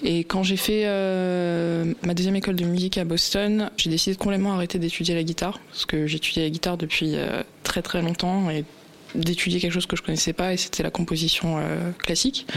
Et 0.03 0.19
quand 0.19 0.43
j'ai 0.43 0.57
fait 0.57 0.85
ma 2.03 2.13
deuxième 2.13 2.35
école 2.35 2.55
de 2.55 2.65
musique 2.65 2.97
à 2.97 3.05
Boston, 3.05 3.69
j'ai 3.77 3.89
décidé 3.89 4.15
de 4.15 4.21
complètement 4.21 4.53
arrêter 4.53 4.79
d'étudier 4.79 5.15
la 5.15 5.23
guitare 5.23 5.59
parce 5.71 5.85
que 5.85 6.07
j'étudiais 6.07 6.43
la 6.43 6.49
guitare 6.49 6.77
depuis 6.77 7.15
très 7.63 7.81
très 7.81 8.01
longtemps 8.01 8.49
et 8.49 8.63
d'étudier 9.15 9.59
quelque 9.59 9.73
chose 9.73 9.85
que 9.85 9.95
je 9.95 10.01
connaissais 10.01 10.33
pas 10.33 10.53
et 10.53 10.57
c'était 10.57 10.83
la 10.83 10.91
composition 10.91 11.57
euh, 11.57 11.91
classique. 11.91 12.47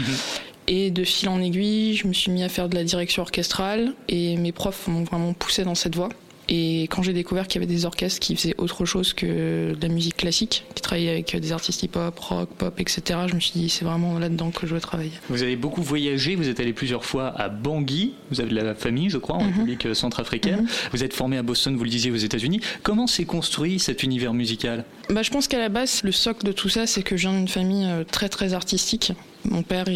Et 0.67 0.91
de 0.91 1.03
fil 1.03 1.29
en 1.29 1.41
aiguille, 1.41 1.95
je 1.95 2.07
me 2.07 2.13
suis 2.13 2.31
mis 2.31 2.43
à 2.43 2.49
faire 2.49 2.69
de 2.69 2.75
la 2.75 2.83
direction 2.83 3.23
orchestrale 3.23 3.93
et 4.07 4.37
mes 4.37 4.51
profs 4.51 4.87
m'ont 4.87 5.03
vraiment 5.03 5.33
poussé 5.33 5.63
dans 5.63 5.75
cette 5.75 5.95
voie. 5.95 6.09
Et 6.51 6.83
quand 6.89 7.03
j'ai 7.03 7.13
découvert 7.13 7.47
qu'il 7.47 7.61
y 7.61 7.63
avait 7.63 7.71
des 7.71 7.85
orchestres 7.85 8.19
qui 8.19 8.35
faisaient 8.35 8.55
autre 8.57 8.83
chose 8.85 9.13
que 9.13 9.73
de 9.75 9.77
la 9.81 9.87
musique 9.87 10.17
classique, 10.17 10.65
qui 10.73 10.81
travaillaient 10.81 11.11
avec 11.11 11.35
des 11.35 11.51
artistes 11.51 11.83
hip-hop, 11.83 12.17
rock, 12.19 12.49
pop, 12.57 12.79
etc., 12.79 13.19
je 13.27 13.35
me 13.35 13.39
suis 13.39 13.51
dit 13.59 13.69
c'est 13.69 13.85
vraiment 13.85 14.17
là-dedans 14.17 14.49
que 14.49 14.65
je 14.65 14.73
veux 14.73 14.81
travailler. 14.81 15.11
Vous 15.29 15.43
avez 15.43 15.55
beaucoup 15.55 15.83
voyagé, 15.83 16.35
vous 16.35 16.49
êtes 16.49 16.59
allé 16.59 16.73
plusieurs 16.73 17.05
fois 17.05 17.27
à 17.39 17.49
Bangui, 17.49 18.13
vous 18.31 18.41
avez 18.41 18.49
de 18.49 18.55
la 18.55 18.73
famille, 18.73 19.09
je 19.11 19.17
crois, 19.19 19.35
en 19.35 19.43
Mhm. 19.43 19.47
République 19.51 19.85
euh, 19.85 19.93
centrafricaine. 19.93 20.67
Vous 20.91 21.03
êtes 21.03 21.13
formé 21.13 21.37
à 21.37 21.43
Boston, 21.43 21.75
vous 21.77 21.83
le 21.83 21.89
disiez, 21.89 22.09
aux 22.11 22.15
États-Unis. 22.15 22.61
Comment 22.81 23.05
s'est 23.05 23.25
construit 23.25 23.77
cet 23.79 24.01
univers 24.01 24.33
musical? 24.33 24.85
Bah, 25.11 25.21
je 25.21 25.29
pense 25.29 25.47
qu'à 25.47 25.59
la 25.59 25.69
base, 25.69 26.01
le 26.03 26.11
socle 26.11 26.45
de 26.45 26.51
tout 26.51 26.69
ça, 26.69 26.87
c'est 26.87 27.03
que 27.03 27.15
je 27.15 27.27
viens 27.29 27.37
d'une 27.37 27.47
famille 27.47 27.85
euh, 27.85 28.03
très 28.03 28.27
très 28.29 28.53
artistique. 28.53 29.13
Mon 29.45 29.63
père 29.63 29.87
est, 29.87 29.93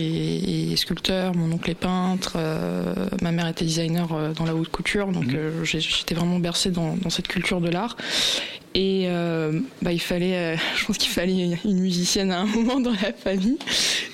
est 0.71 0.75
sculpteur, 0.75 1.35
mon 1.35 1.51
oncle 1.51 1.69
est 1.69 1.75
peintre, 1.75 2.33
euh, 2.37 2.93
ma 3.21 3.31
mère 3.31 3.47
était 3.47 3.65
designer 3.65 4.11
euh, 4.13 4.33
dans 4.33 4.45
la 4.45 4.55
haute 4.55 4.69
couture, 4.69 5.07
donc 5.11 5.25
Mhm. 5.27 5.35
euh, 5.35 5.63
j'ai- 5.63 5.79
j'étais 5.81 6.15
vraiment 6.15 6.39
bercée 6.39 6.71
dans, 6.71 6.95
dans 6.95 7.09
cette 7.09 7.27
culture 7.27 7.59
de 7.61 7.69
l'art. 7.69 7.97
Et 8.75 9.03
euh, 9.07 9.59
bah, 9.81 9.91
il 9.91 9.99
fallait, 10.01 10.35
euh, 10.35 10.55
je 10.75 10.85
pense 10.85 10.97
qu'il 10.97 11.11
fallait 11.11 11.57
une 11.63 11.79
musicienne 11.79 12.31
à 12.31 12.39
un 12.41 12.45
moment 12.55 12.79
dans 12.79 12.91
la 12.91 13.13
famille. 13.13 13.57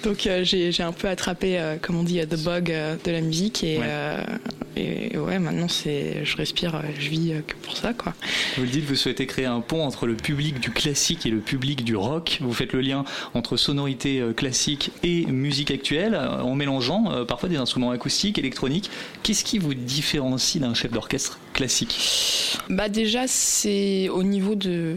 Donc 0.04 0.28
euh, 0.28 0.44
j'ai 0.44 0.72
j'ai 0.72 0.84
un 0.84 0.92
peu 0.92 1.08
attrapé, 1.08 1.60
comme 1.82 1.98
on 1.98 2.04
dit, 2.04 2.20
the 2.28 2.44
bug 2.44 2.66
de 2.66 3.12
la 3.12 3.22
musique. 3.22 3.63
Et, 3.63 3.80
Ouais. 3.80 4.25
et 4.75 5.18
ouais, 5.18 5.39
maintenant 5.39 5.68
c'est, 5.68 6.24
je 6.25 6.36
respire, 6.38 6.82
je 6.98 7.10
vis 7.10 7.34
que 7.48 7.56
pour 7.56 7.75
ça, 7.78 7.94
quoi. 7.94 8.13
Vous 8.58 8.63
le 8.63 8.70
dites, 8.70 8.86
vous 8.86 8.96
souhaitez 8.96 9.25
créer 9.25 9.46
un 9.46 9.62
pont 9.62 9.84
entre 9.86 10.06
le 10.06 10.16
public 10.16 10.60
du 10.60 10.72
classique 10.72 11.25
et 11.25 11.30
le 11.30 11.39
public 11.39 11.84
du 11.84 11.96
rock. 11.96 12.39
Vous 12.42 12.54
faites 12.54 12.74
le 12.74 12.82
lien 12.82 13.04
entre 13.34 13.58
sonorité 13.58 14.22
classique 14.36 14.92
et 15.04 15.25
musique 15.25 15.72
actuelle 15.72 16.16
en 16.16 16.56
mélangeant 16.56 17.25
parfois 17.25 17.50
des 17.50 17.58
instruments 17.58 17.92
acoustiques, 17.92 18.38
électroniques. 18.38 18.89
Qu'est-ce 19.24 19.44
qui 19.44 19.60
vous 19.60 19.74
différencie 19.74 20.62
d'un 20.62 20.74
chef 20.74 20.92
d'orchestre? 20.92 21.39
Classique 21.60 22.58
Bah 22.70 22.88
déjà, 22.88 23.28
c'est 23.28 24.08
au 24.08 24.24
niveau 24.24 24.56
de 24.56 24.96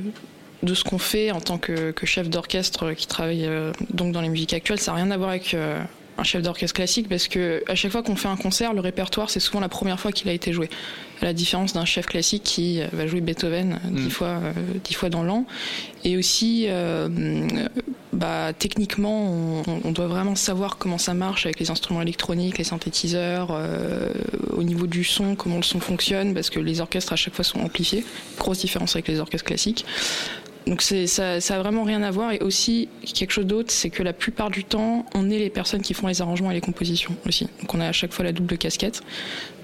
de 0.62 0.75
ce 0.75 0.85
qu'on 0.85 0.99
fait 0.99 1.33
en 1.33 1.40
tant 1.40 1.59
que, 1.59 1.92
chef 2.04 2.31
d'orchestre 2.31 2.92
qui 2.92 3.09
travaille 3.09 3.47
euh, 3.47 3.73
donc 3.90 4.12
dans 4.12 4.21
les 4.21 4.28
musiques 4.28 4.52
actuelles, 4.52 4.78
ça 4.78 4.92
n'a 4.92 4.99
rien 4.99 5.11
à 5.11 5.16
voir 5.16 5.31
avec 5.31 5.54
euh, 5.54 5.83
un 6.19 6.25
chef 6.25 6.42
d'orchestre 6.42 6.75
classique 6.75 7.09
parce 7.09 7.28
que 7.28 7.62
à 7.69 7.75
chaque 7.75 7.92
fois 7.92 8.02
qu'on 8.02 8.16
fait 8.16 8.28
un 8.28 8.37
concert, 8.37 8.75
le 8.75 8.81
répertoire 8.81 9.31
c'est 9.31 9.40
souvent 9.40 9.61
la 9.61 9.69
première 9.69 9.99
fois 9.99 10.12
qu'il 10.12 10.28
a 10.28 10.33
été 10.33 10.52
joué. 10.52 10.69
À 11.21 11.26
la 11.26 11.33
différence 11.33 11.73
d'un 11.73 11.85
chef 11.85 12.07
classique 12.07 12.42
qui 12.42 12.81
euh, 12.81 12.87
va 12.92 13.07
jouer 13.07 13.21
Beethoven 13.21 13.78
euh, 13.85 13.90
dix 13.90 14.07
Mm. 14.07 14.11
fois 14.11 14.26
euh, 14.28 14.52
dix 14.83 14.95
fois 14.95 15.09
dans 15.09 15.23
l'an 15.23 15.47
et 16.04 16.16
aussi 16.16 16.66
euh, 16.69 17.09
bah, 18.12 18.52
techniquement 18.59 19.31
on, 19.31 19.62
on 19.85 19.92
doit 19.92 20.09
vraiment 20.09 20.35
savoir 20.35 20.78
comment 20.78 20.99
ça 20.99 21.14
marche 21.14 21.47
avec 21.47 21.61
les 21.61 21.71
instruments 21.71 22.02
électroniques, 22.02 22.59
les 22.59 22.64
synthétiseurs, 22.64 23.49
euh, 23.52 24.12
au 24.50 24.62
niveau 24.64 24.87
du 24.88 25.04
son, 25.04 25.37
comment 25.37 25.57
le 25.57 25.62
son 25.62 25.81
fonctionne 25.81 26.35
parce 26.35 26.50
que 26.50 26.59
les 26.59 26.81
orchestres 26.81 27.12
à 27.12 27.16
chaque 27.16 27.35
fois 27.35 27.45
sont 27.45 27.61
amplifiés. 27.61 28.04
Grosse 28.38 28.59
différence 28.59 28.97
avec 28.97 29.09
les 29.09 29.21
orchestres 29.21 29.47
classiques. 29.47 29.85
Donc 30.66 30.83
ça, 30.83 31.40
ça 31.40 31.57
a 31.57 31.59
vraiment 31.59 31.85
rien 31.85 32.02
à 32.02 32.11
voir 32.11 32.33
et 32.33 32.38
aussi 32.38 32.88
quelque 33.14 33.33
chose 33.33 33.47
d'autre, 33.47 33.73
c'est 33.73 33.90
que 33.90 34.02
la 34.02 34.12
plupart 34.12 34.50
du 34.50 34.64
temps, 34.64 35.07
on 35.14 35.28
est 35.31 35.38
les 35.38 35.50
personnes 35.50 35.83
qui 35.83 35.95
font 35.95 36.07
les 36.07 36.21
arrangements 36.21 36.50
et 36.50 36.54
les 36.54 36.61
compositions 36.61 37.14
aussi. 37.26 37.49
Donc 37.61 37.75
on 37.75 37.81
a 37.81 37.87
à 37.88 37.92
chaque 37.92 38.12
fois 38.12 38.25
la 38.25 38.33
double 38.33 38.59
casquette. 38.59 39.02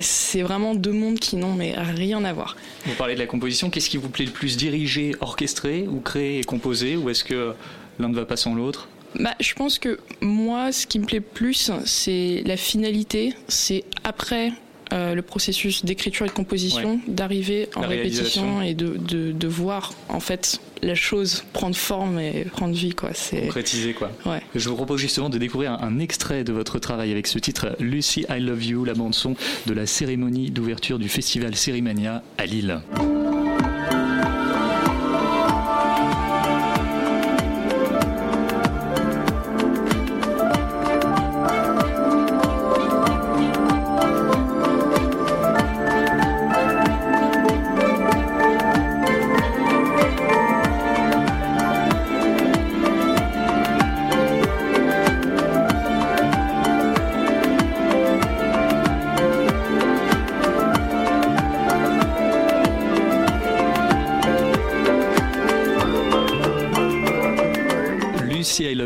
C'est 0.01 0.43
vraiment 0.43 0.75
deux 0.75 0.93
mondes 0.93 1.19
qui 1.19 1.37
n'ont 1.37 1.55
mais 1.55 1.75
rien 1.77 2.25
à 2.25 2.33
voir. 2.33 2.57
Vous 2.85 2.95
parlez 2.95 3.15
de 3.15 3.21
la 3.21 3.27
composition. 3.27 3.71
Qu'est-ce 3.71 3.91
qui 3.91 3.97
vous 3.97 4.09
plaît 4.09 4.25
le 4.25 4.33
plus 4.33 4.57
Diriger, 4.57 5.15
orchestrer 5.21 5.87
ou 5.89 6.01
créer 6.01 6.41
et 6.41 6.45
composer 6.45 6.97
Ou 6.97 7.11
est-ce 7.11 7.25
que 7.25 7.55
l'un 7.99 8.09
ne 8.09 8.15
va 8.15 8.25
pas 8.25 8.37
sans 8.37 8.55
l'autre? 8.55 8.89
Bah, 9.19 9.35
je 9.41 9.55
pense 9.55 9.79
que 9.79 9.99
moi, 10.21 10.73
ce 10.73 10.87
qui 10.87 10.99
me 10.99 11.07
plaît 11.07 11.21
plus, 11.21 11.71
c'est 11.85 12.43
la 12.45 12.57
finalité. 12.57 13.35
C'est 13.49 13.85
après 14.05 14.53
euh, 14.93 15.15
le 15.15 15.23
processus 15.23 15.85
d'écriture 15.85 16.27
et 16.27 16.29
de 16.29 16.35
composition, 16.35 17.01
d'arriver 17.07 17.69
en 17.75 17.83
répétition 17.83 18.63
et 18.63 18.75
de, 18.75 18.97
de, 18.97 19.33
de 19.33 19.49
voir 19.49 19.93
en 20.09 20.21
fait 20.21 20.61
la 20.83 20.95
chose 20.95 21.45
prendre 21.53 21.77
forme 21.77 22.19
et 22.19 22.45
prendre 22.45 22.75
vie. 22.75 22.95
Quoi. 22.95 23.11
C'est... 23.15 23.43
Concrétiser 23.43 23.95
quoi. 23.95 24.11
Ouais. 24.27 24.41
Je 24.55 24.69
vous 24.69 24.77
propose 24.77 25.01
justement 25.01 25.29
de 25.29 25.39
découvrir 25.39 25.73
un, 25.73 25.81
un 25.83 25.99
extrait 25.99 26.45
de 26.45 26.53
votre 26.53 26.79
travail 26.79 27.11
avec 27.11 27.27
ce 27.27 27.39
titre 27.39 27.77
Lucy 27.81 28.27
I 28.29 28.41
Love 28.41 28.65
You, 28.65 28.85
la 28.85 28.95
bande 28.95 29.15
son 29.15 29.35
de 29.67 29.75
la 29.75 29.87
cérémonie 29.87 30.51
d'ouverture 30.51 30.99
du 30.99 31.09
festival 31.09 31.55
Cérimania 31.55 32.23
à 32.37 32.47
Lille. 32.47 32.81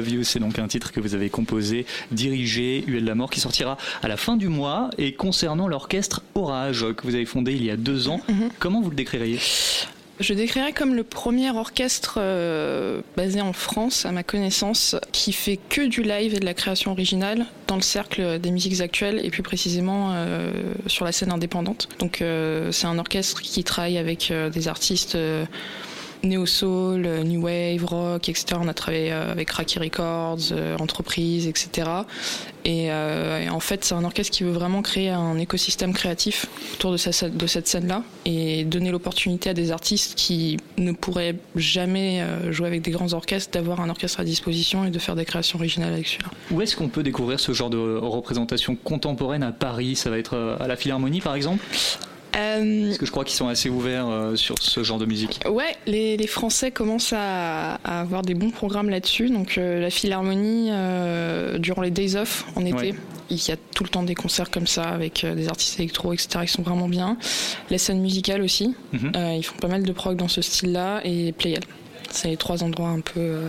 Love 0.02 0.11
You, 0.11 0.25
c'est 0.25 0.40
donc 0.40 0.59
un 0.59 0.66
titre 0.66 0.90
que 0.90 0.99
vous 0.99 1.14
avez 1.14 1.30
composé, 1.30 1.87
dirigé, 2.11 2.82
UL 2.88 3.04
La 3.04 3.14
Mort, 3.14 3.30
qui 3.30 3.38
sortira 3.38 3.78
à 4.02 4.09
la 4.09 4.16
fin 4.16 4.37
du 4.37 4.49
mois. 4.49 4.90
Et 4.99 5.14
concernant 5.14 5.68
l'orchestre 5.68 6.23
Orage, 6.35 6.85
que 6.97 7.06
vous 7.06 7.14
avez 7.14 7.25
fondé 7.25 7.52
il 7.52 7.64
y 7.64 7.71
a 7.71 7.76
deux 7.76 8.09
ans, 8.09 8.21
comment 8.59 8.80
vous 8.80 8.90
le 8.90 8.97
décririez? 8.97 9.38
Je 10.18 10.35
décrirais 10.35 10.73
comme 10.73 10.94
le 10.94 11.04
premier 11.04 11.50
orchestre 11.50 12.16
euh, 12.18 13.00
basé 13.16 13.40
en 13.40 13.52
France, 13.52 14.04
à 14.04 14.12
ma 14.12 14.23
connaissance, 14.23 14.97
qui 15.12 15.32
fait 15.32 15.59
que 15.68 15.82
du 15.82 16.02
live 16.02 16.35
et 16.35 16.40
de 16.40 16.44
la 16.44 16.54
création 16.54 16.90
originale 16.90 17.47
dans 17.68 17.76
le 17.76 17.82
cercle 17.82 18.40
des 18.40 18.50
musiques 18.50 18.80
actuelles 18.80 19.21
et 19.25 19.30
plus 19.30 19.42
précisément 19.42 20.11
euh, 20.12 20.52
sur 20.87 21.04
la 21.04 21.12
scène 21.12 21.32
indépendante. 21.32 21.88
Donc 21.99 22.23
euh, 22.23 22.73
c'est 22.73 22.87
un 22.87 22.99
orchestre 22.99 23.40
qui 23.40 23.62
travaille 23.64 23.99
avec 23.99 24.32
des 24.52 24.68
artistes 24.68 25.16
euh, 26.25 26.29
néo-soul, 26.29 27.07
euh, 27.07 27.23
new 27.23 27.43
wave, 27.43 27.85
rock, 27.85 28.29
etc. 28.29 28.59
On 28.61 28.69
a 28.69 28.75
travaillé 28.75 29.12
euh, 29.12 29.33
avec 29.33 29.50
Raki 29.50 29.79
Records, 29.79 30.52
euh, 30.52 30.76
entreprises, 30.79 31.47
etc. 31.47 31.88
Et, 32.64 32.91
en 32.93 33.59
fait, 33.59 33.85
c'est 33.85 33.95
un 33.95 34.05
orchestre 34.05 34.33
qui 34.33 34.45
veut 34.45 34.52
vraiment 34.52 34.83
créer 34.83 35.11
un 35.11 35.37
écosystème 35.37 35.93
créatif 35.93 36.47
autour 36.75 36.93
de, 36.93 37.29
de 37.29 37.47
cette 37.47 37.67
scène-là 37.67 38.05
et 38.25 38.62
donner 38.64 38.93
l'opportunité 38.93 39.50
à 39.50 39.55
des 39.55 39.73
artistes 39.73 40.14
qui 40.14 40.59
ne 40.79 40.93
pourraient 40.93 41.35
jamais 41.57 42.25
jouer 42.50 42.69
avec 42.69 42.83
des 42.83 42.93
grands 42.93 43.12
orchestres 43.14 43.50
d'avoir 43.52 43.81
un 43.81 43.91
orchestre 43.91 44.21
à 44.21 44.25
disposition 44.25 44.85
et 44.85 44.91
de 44.91 44.99
faire 45.00 45.17
des 45.17 45.25
créations 45.25 45.59
originales 45.59 45.93
avec 45.93 46.07
celui-là. 46.07 46.31
Où 46.52 46.62
est-ce 46.62 46.76
qu'on 46.76 46.88
peut 46.88 47.02
découvrir 47.02 47.41
ce 47.41 47.52
genre 47.52 47.71
de 47.71 47.99
représentation 47.99 48.76
contemporaine 48.76 49.43
à 49.43 49.50
Paris? 49.50 49.97
Ça 49.97 50.11
va 50.11 50.19
être 50.19 50.57
à 50.61 50.69
la 50.69 50.76
Philharmonie 50.76 51.21
par 51.21 51.35
exemple? 51.35 51.64
Euh, 52.37 52.87
Parce 52.87 52.99
que 52.99 53.07
je 53.07 53.11
crois 53.11 53.25
qu'ils 53.25 53.37
sont 53.37 53.49
assez 53.49 53.69
ouverts 53.69 54.09
euh, 54.09 54.37
sur 54.37 54.55
ce 54.61 54.83
genre 54.83 54.99
de 54.99 55.05
musique. 55.07 55.41
Ouais, 55.51 55.77
les, 55.87 56.17
les 56.17 56.27
Français 56.27 56.71
commencent 56.71 57.12
à, 57.12 57.75
à 57.85 58.01
avoir 58.01 58.23
des 58.23 58.35
bons 58.35 58.51
programmes 58.51 58.89
là-dessus. 58.91 59.29
Donc 59.31 59.59
euh, 59.59 59.81
la 59.81 59.91
Philharmonie, 59.91 60.69
euh, 60.71 61.59
durant 61.59 61.83
les 61.83 61.91
Days 61.91 62.17
Off 62.17 62.47
en 62.57 62.65
été, 62.65 62.73
Ouais. 62.93 62.95
il 63.31 63.37
y 63.37 63.51
a 63.51 63.57
tout 63.75 63.85
le 63.85 63.91
temps 63.91 64.03
des 64.03 64.15
concerts 64.15 64.51
comme 64.51 64.67
ça 64.67 64.85
avec 64.85 65.25
euh, 65.25 65.35
des 65.35 65.49
artistes 65.49 65.79
électro, 65.79 66.12
etc. 66.12 66.41
qui 66.47 66.53
sont 66.53 66.62
vraiment 66.62 66.89
bien. 66.89 67.17
La 67.71 67.79
scène 67.79 68.01
musicale 68.01 68.43
aussi. 68.43 68.75
Euh, 68.95 69.35
ils 69.37 69.43
font 69.45 69.57
pas 69.59 69.69
mal 69.69 69.83
de 69.83 69.93
prog 69.93 70.17
dans 70.17 70.29
ce 70.29 70.41
style-là 70.41 71.01
et 71.05 71.33
Playel. 71.33 71.61
C'est 72.11 72.29
les 72.29 72.37
trois 72.37 72.62
endroits 72.65 72.89
un 72.91 73.01
peu 73.01 73.21
euh, 73.21 73.49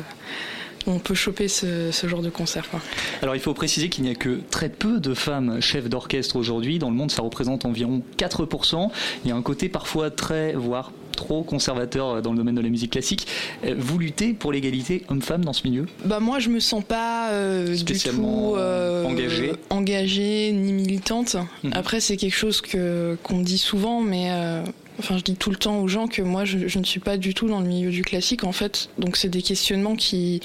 on 0.88 1.00
peut 1.00 1.14
choper 1.16 1.48
ce, 1.48 1.92
ce 1.92 2.08
genre 2.08 2.22
de 2.22 2.30
concert. 2.30 2.70
Quoi. 2.70 2.80
Alors 3.22 3.36
il 3.36 3.42
faut 3.42 3.54
préciser 3.54 3.90
qu'il 3.90 4.04
n'y 4.04 4.10
a 4.10 4.16
que 4.16 4.40
très 4.50 4.70
peu 4.70 5.00
de 5.00 5.14
femmes 5.14 5.62
chefs 5.62 5.90
d'orchestre 5.90 6.36
aujourd'hui. 6.36 6.80
Dans 6.80 6.90
le 6.90 6.96
monde, 6.96 7.12
ça 7.12 7.22
représente 7.22 7.66
environ 7.66 8.02
4%. 8.18 8.90
Il 9.24 9.30
y 9.30 9.32
a 9.32 9.36
un 9.36 9.42
côté 9.42 9.70
parfois 9.70 10.10
très, 10.12 10.54
voire 10.54 10.92
trop 11.16 11.44
conservateur 11.44 12.24
dans 12.24 12.32
le 12.32 12.38
domaine 12.38 12.56
de 12.56 12.62
la 12.62 12.70
musique 12.70 12.92
classique. 12.92 13.28
Euh, 13.66 13.76
Vous 13.78 14.00
luttez 14.00 14.34
pour 14.34 14.52
l'égalité 14.52 15.04
homme-femme 15.10 15.46
dans 15.46 15.54
ce 15.54 15.68
milieu? 15.68 15.86
Bah 16.06 16.20
moi 16.20 16.40
je 16.40 16.50
me 16.50 16.60
sens 16.60 16.84
pas 16.84 17.30
euh, 17.30 17.68
du 17.68 17.78
Spécialement 17.78 18.54
tout 18.54 18.58
euh, 18.58 19.06
engagée. 19.06 19.52
engagée 19.70 20.52
ni 20.54 20.74
militante. 20.74 21.36
Mhm. 21.64 21.72
Après 21.76 22.00
c'est 22.00 22.18
quelque 22.18 22.36
chose 22.36 22.62
que 22.62 23.16
qu'on 23.22 23.38
me 23.38 23.44
dit 23.44 23.60
souvent, 23.60 24.02
mais 24.02 24.30
euh, 24.32 24.64
enfin 25.00 25.18
je 25.18 25.24
dis 25.24 25.36
tout 25.36 25.50
le 25.50 25.56
temps 25.56 25.80
aux 25.80 25.88
gens 25.88 26.08
que 26.08 26.22
moi 26.22 26.46
je, 26.46 26.78
ne 26.78 26.84
suis 26.84 27.00
pas 27.00 27.18
du 27.18 27.34
tout 27.34 27.48
dans 27.48 27.60
le 27.60 27.68
milieu 27.68 27.92
du 27.92 28.04
classique 28.04 28.44
en 28.44 28.52
fait. 28.52 28.90
Donc 28.98 29.18
c'est 29.18 29.30
des 29.30 29.42
questionnements 29.42 29.96
qui, 29.96 30.42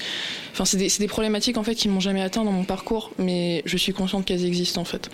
enfin 0.51 0.65
c'est 0.65 0.77
des, 0.77 0.89
des 0.89 1.07
problématiques 1.07 1.57
en 1.57 1.63
fait 1.63 1.75
qui 1.75 1.87
m'ont 1.89 1.99
jamais 1.99 2.21
atteint 2.21 2.43
dans 2.43 2.51
mon 2.51 2.63
parcours, 2.65 3.11
mais 3.17 3.61
je 3.65 3.77
suis 3.77 3.93
consciente 3.93 4.25
qu'elles 4.25 4.45
existent 4.45 4.81
en 4.81 4.85
fait. 4.85 5.09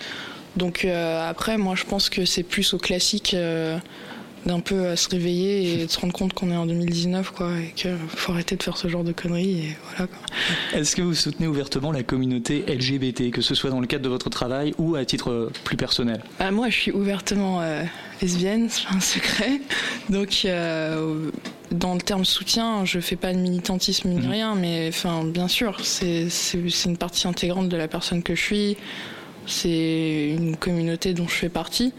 Donc 0.55 0.85
euh, 0.85 1.29
après 1.29 1.57
moi 1.57 1.75
je 1.75 1.83
pense 1.83 2.09
que 2.09 2.25
c'est 2.25 2.43
plus 2.43 2.73
au 2.73 2.77
classique. 2.77 3.33
euh, 3.33 3.77
d'un 4.45 4.59
peu 4.59 4.87
à 4.87 4.95
se 4.95 5.09
réveiller 5.09 5.81
et 5.81 5.85
de 5.85 5.91
se 5.91 5.99
rendre 5.99 6.13
compte 6.13 6.33
qu'on 6.33 6.51
est 6.51 6.55
en 6.55 6.65
2019 6.67 7.31
quoi 7.31 7.49
et 7.59 7.71
qu'il 7.75 7.95
faut 8.09 8.31
arrêter 8.31 8.55
de 8.55 8.61
faire 8.63 8.77
ce 8.77 8.87
genre 8.87 9.03
de 9.03 9.11
conneries 9.11 9.59
et 9.59 9.77
voilà 9.89 10.07
quoi. 10.07 10.79
Est-ce 10.79 10.95
que 10.95 11.01
vous 11.01 11.15
soutenez 11.15 11.47
ouvertement 11.47 11.91
la 11.91 12.03
communauté 12.03 12.63
LGBT, 12.67 13.31
que 13.31 13.41
ce 13.41 13.55
soit 13.55 13.69
dans 13.71 13.79
le 13.79 13.87
cadre 13.87 14.03
de 14.03 14.09
votre 14.09 14.29
travail 14.29 14.73
ou 14.77 14.95
à 14.95 15.03
titre 15.05 15.31
euh, 15.31 15.51
plus 15.63 15.77
personnel? 15.77 16.21
Ah, 16.39 16.51
moi, 16.51 16.69
je 16.69 16.75
suis 16.79 16.91
ouvertement 16.91 17.61
euh, 17.61 17.83
lesbienne, 18.21 18.67
c'est 18.69 18.85
pas 18.87 18.95
un 18.95 18.99
secret. 18.99 19.61
Donc, 20.09 20.41
euh, 20.45 21.31
dans 21.71 21.95
le 21.95 22.01
terme 22.01 22.25
soutien, 22.25 22.85
je 22.85 22.99
fais 22.99 23.15
pas 23.15 23.33
de 23.33 23.39
militantisme 23.39 24.09
ni 24.09 24.19
Mhm. 24.19 24.29
rien, 24.31 24.55
mais 24.55 24.87
enfin, 24.89 25.23
bien 25.23 25.47
sûr, 25.47 25.79
c'est 25.83 26.27
une 26.85 26.97
partie 26.97 27.27
intégrante 27.27 27.67
de 27.69 27.77
la 27.77 27.87
personne 27.87 28.21
que 28.21 28.35
je 28.35 28.41
suis. 28.41 28.77
C'est 29.47 30.35
une 30.37 30.55
communauté 30.55 31.13
dont 31.13 31.27
je 31.27 31.33
fais 31.35 31.49
partie. 31.49 31.93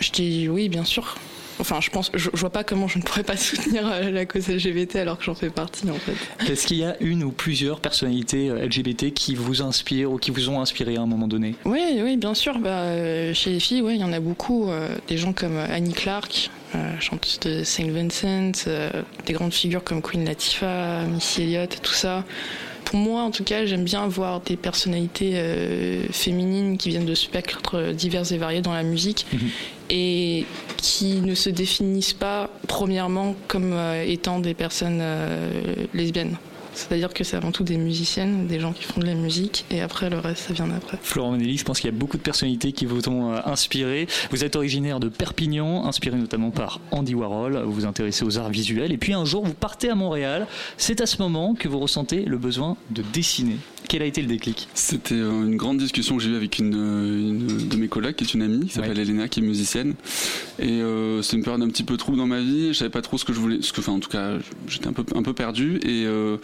Je 0.00 0.10
dis 0.10 0.48
oui, 0.48 0.68
bien 0.68 0.84
sûr. 0.84 1.16
Enfin, 1.58 1.80
je 1.80 1.90
pense, 1.90 2.10
je, 2.14 2.30
je 2.32 2.40
vois 2.40 2.50
pas 2.50 2.64
comment 2.64 2.88
je 2.88 2.98
ne 2.98 3.02
pourrais 3.02 3.22
pas 3.22 3.36
soutenir 3.36 3.86
euh, 3.86 4.10
la 4.10 4.26
cause 4.26 4.48
LGBT 4.48 4.96
alors 4.96 5.18
que 5.18 5.24
j'en 5.24 5.34
fais 5.34 5.50
partie 5.50 5.88
en 5.90 5.94
fait. 5.94 6.50
Est-ce 6.50 6.66
qu'il 6.66 6.78
y 6.78 6.84
a 6.84 6.96
une 7.00 7.24
ou 7.24 7.30
plusieurs 7.30 7.80
personnalités 7.80 8.50
euh, 8.50 8.66
LGBT 8.66 9.12
qui 9.12 9.34
vous 9.34 9.62
inspirent 9.62 10.12
ou 10.12 10.18
qui 10.18 10.30
vous 10.30 10.48
ont 10.48 10.60
inspiré 10.60 10.96
à 10.96 11.00
un 11.00 11.06
moment 11.06 11.28
donné? 11.28 11.54
Oui, 11.64 12.00
oui, 12.02 12.16
bien 12.16 12.34
sûr. 12.34 12.58
Bah, 12.58 12.82
euh, 12.82 13.34
chez 13.34 13.50
les 13.50 13.60
filles, 13.60 13.82
ouais, 13.82 13.94
il 13.94 14.00
y 14.00 14.04
en 14.04 14.12
a 14.12 14.20
beaucoup. 14.20 14.70
des 15.08 15.18
gens 15.18 15.32
comme 15.32 15.56
Annie 15.56 15.92
Clark, 15.92 16.50
chanteuse 17.00 17.38
de 17.40 17.62
Saint 17.62 17.90
Vincent, 17.90 18.52
des 19.26 19.32
grandes 19.32 19.52
figures 19.52 19.84
comme 19.84 20.02
Queen 20.02 20.24
Latifah, 20.24 21.02
Missy 21.04 21.42
Elliott, 21.42 21.78
tout 21.82 21.92
ça. 21.92 22.24
Pour 22.86 23.00
moi, 23.00 23.22
en 23.22 23.32
tout 23.32 23.42
cas, 23.42 23.66
j'aime 23.66 23.82
bien 23.82 24.06
voir 24.06 24.40
des 24.40 24.56
personnalités 24.56 25.32
euh, 25.34 26.06
féminines 26.12 26.78
qui 26.78 26.90
viennent 26.90 27.04
de 27.04 27.16
spectres 27.16 27.90
divers 27.90 28.30
et 28.32 28.38
variés 28.38 28.60
dans 28.60 28.72
la 28.72 28.84
musique 28.84 29.26
et 29.90 30.46
qui 30.76 31.20
ne 31.20 31.34
se 31.34 31.50
définissent 31.50 32.12
pas 32.12 32.50
premièrement 32.68 33.34
comme 33.48 33.72
euh, 33.72 34.04
étant 34.06 34.40
des 34.40 34.54
personnes 34.54 34.98
euh, 35.00 35.86
lesbiennes. 35.94 36.36
C'est-à-dire 36.76 37.14
que 37.14 37.24
c'est 37.24 37.36
avant 37.36 37.52
tout 37.52 37.64
des 37.64 37.78
musiciennes, 37.78 38.46
des 38.46 38.60
gens 38.60 38.72
qui 38.72 38.82
font 38.82 39.00
de 39.00 39.06
la 39.06 39.14
musique, 39.14 39.64
et 39.70 39.80
après 39.80 40.10
le 40.10 40.18
reste, 40.18 40.48
ça 40.48 40.52
vient 40.52 40.70
après. 40.70 40.98
Florent 41.00 41.30
Manelli, 41.30 41.56
je 41.56 41.64
pense 41.64 41.80
qu'il 41.80 41.90
y 41.90 41.94
a 41.94 41.96
beaucoup 41.96 42.18
de 42.18 42.22
personnalités 42.22 42.72
qui 42.72 42.84
vous 42.84 43.08
ont 43.08 43.32
euh, 43.32 43.38
inspiré. 43.46 44.06
Vous 44.30 44.44
êtes 44.44 44.56
originaire 44.56 45.00
de 45.00 45.08
Perpignan, 45.08 45.86
inspiré 45.86 46.18
notamment 46.18 46.50
par 46.50 46.80
Andy 46.90 47.14
Warhol. 47.14 47.62
Vous 47.64 47.72
vous 47.72 47.86
intéressez 47.86 48.24
aux 48.24 48.36
arts 48.38 48.50
visuels. 48.50 48.92
Et 48.92 48.98
puis 48.98 49.14
un 49.14 49.24
jour, 49.24 49.44
vous 49.44 49.54
partez 49.54 49.88
à 49.88 49.94
Montréal. 49.94 50.46
C'est 50.76 51.00
à 51.00 51.06
ce 51.06 51.22
moment 51.22 51.54
que 51.54 51.66
vous 51.66 51.78
ressentez 51.78 52.26
le 52.26 52.36
besoin 52.36 52.76
de 52.90 53.02
dessiner. 53.12 53.56
Quel 53.88 54.02
a 54.02 54.06
été 54.06 54.20
le 54.20 54.26
déclic 54.26 54.68
C'était 54.74 55.14
euh, 55.14 55.30
une 55.30 55.56
grande 55.56 55.78
discussion 55.78 56.16
que 56.16 56.22
j'ai 56.22 56.30
eue 56.30 56.36
avec 56.36 56.58
une, 56.58 56.74
euh, 56.74 57.30
une 57.30 57.68
de 57.68 57.76
mes 57.76 57.88
collègues, 57.88 58.16
qui 58.16 58.24
est 58.24 58.34
une 58.34 58.42
amie, 58.42 58.66
qui 58.66 58.72
s'appelle 58.72 58.98
Elena, 58.98 59.28
qui 59.28 59.40
est 59.40 59.42
musicienne. 59.42 59.94
Et 60.58 60.80
euh, 60.80 61.22
c'est 61.22 61.36
une 61.36 61.44
période 61.44 61.62
un 61.62 61.68
petit 61.68 61.84
peu 61.84 61.96
trouble 61.96 62.18
dans 62.18 62.26
ma 62.26 62.40
vie. 62.40 62.68
Je 62.68 62.78
savais 62.78 62.90
pas 62.90 63.02
trop 63.02 63.18
ce 63.18 63.24
que 63.24 63.32
je 63.32 63.38
voulais, 63.38 63.58
ce 63.60 63.72
que, 63.72 63.80
enfin, 63.80 63.92
en 63.92 64.00
tout 64.00 64.08
cas, 64.10 64.38
j'étais 64.66 64.88
un 64.88 64.92
peu, 64.92 65.04
un 65.14 65.22
peu 65.22 65.34
perdu. 65.34 65.78
Et 65.84 66.04
euh, 66.06 66.38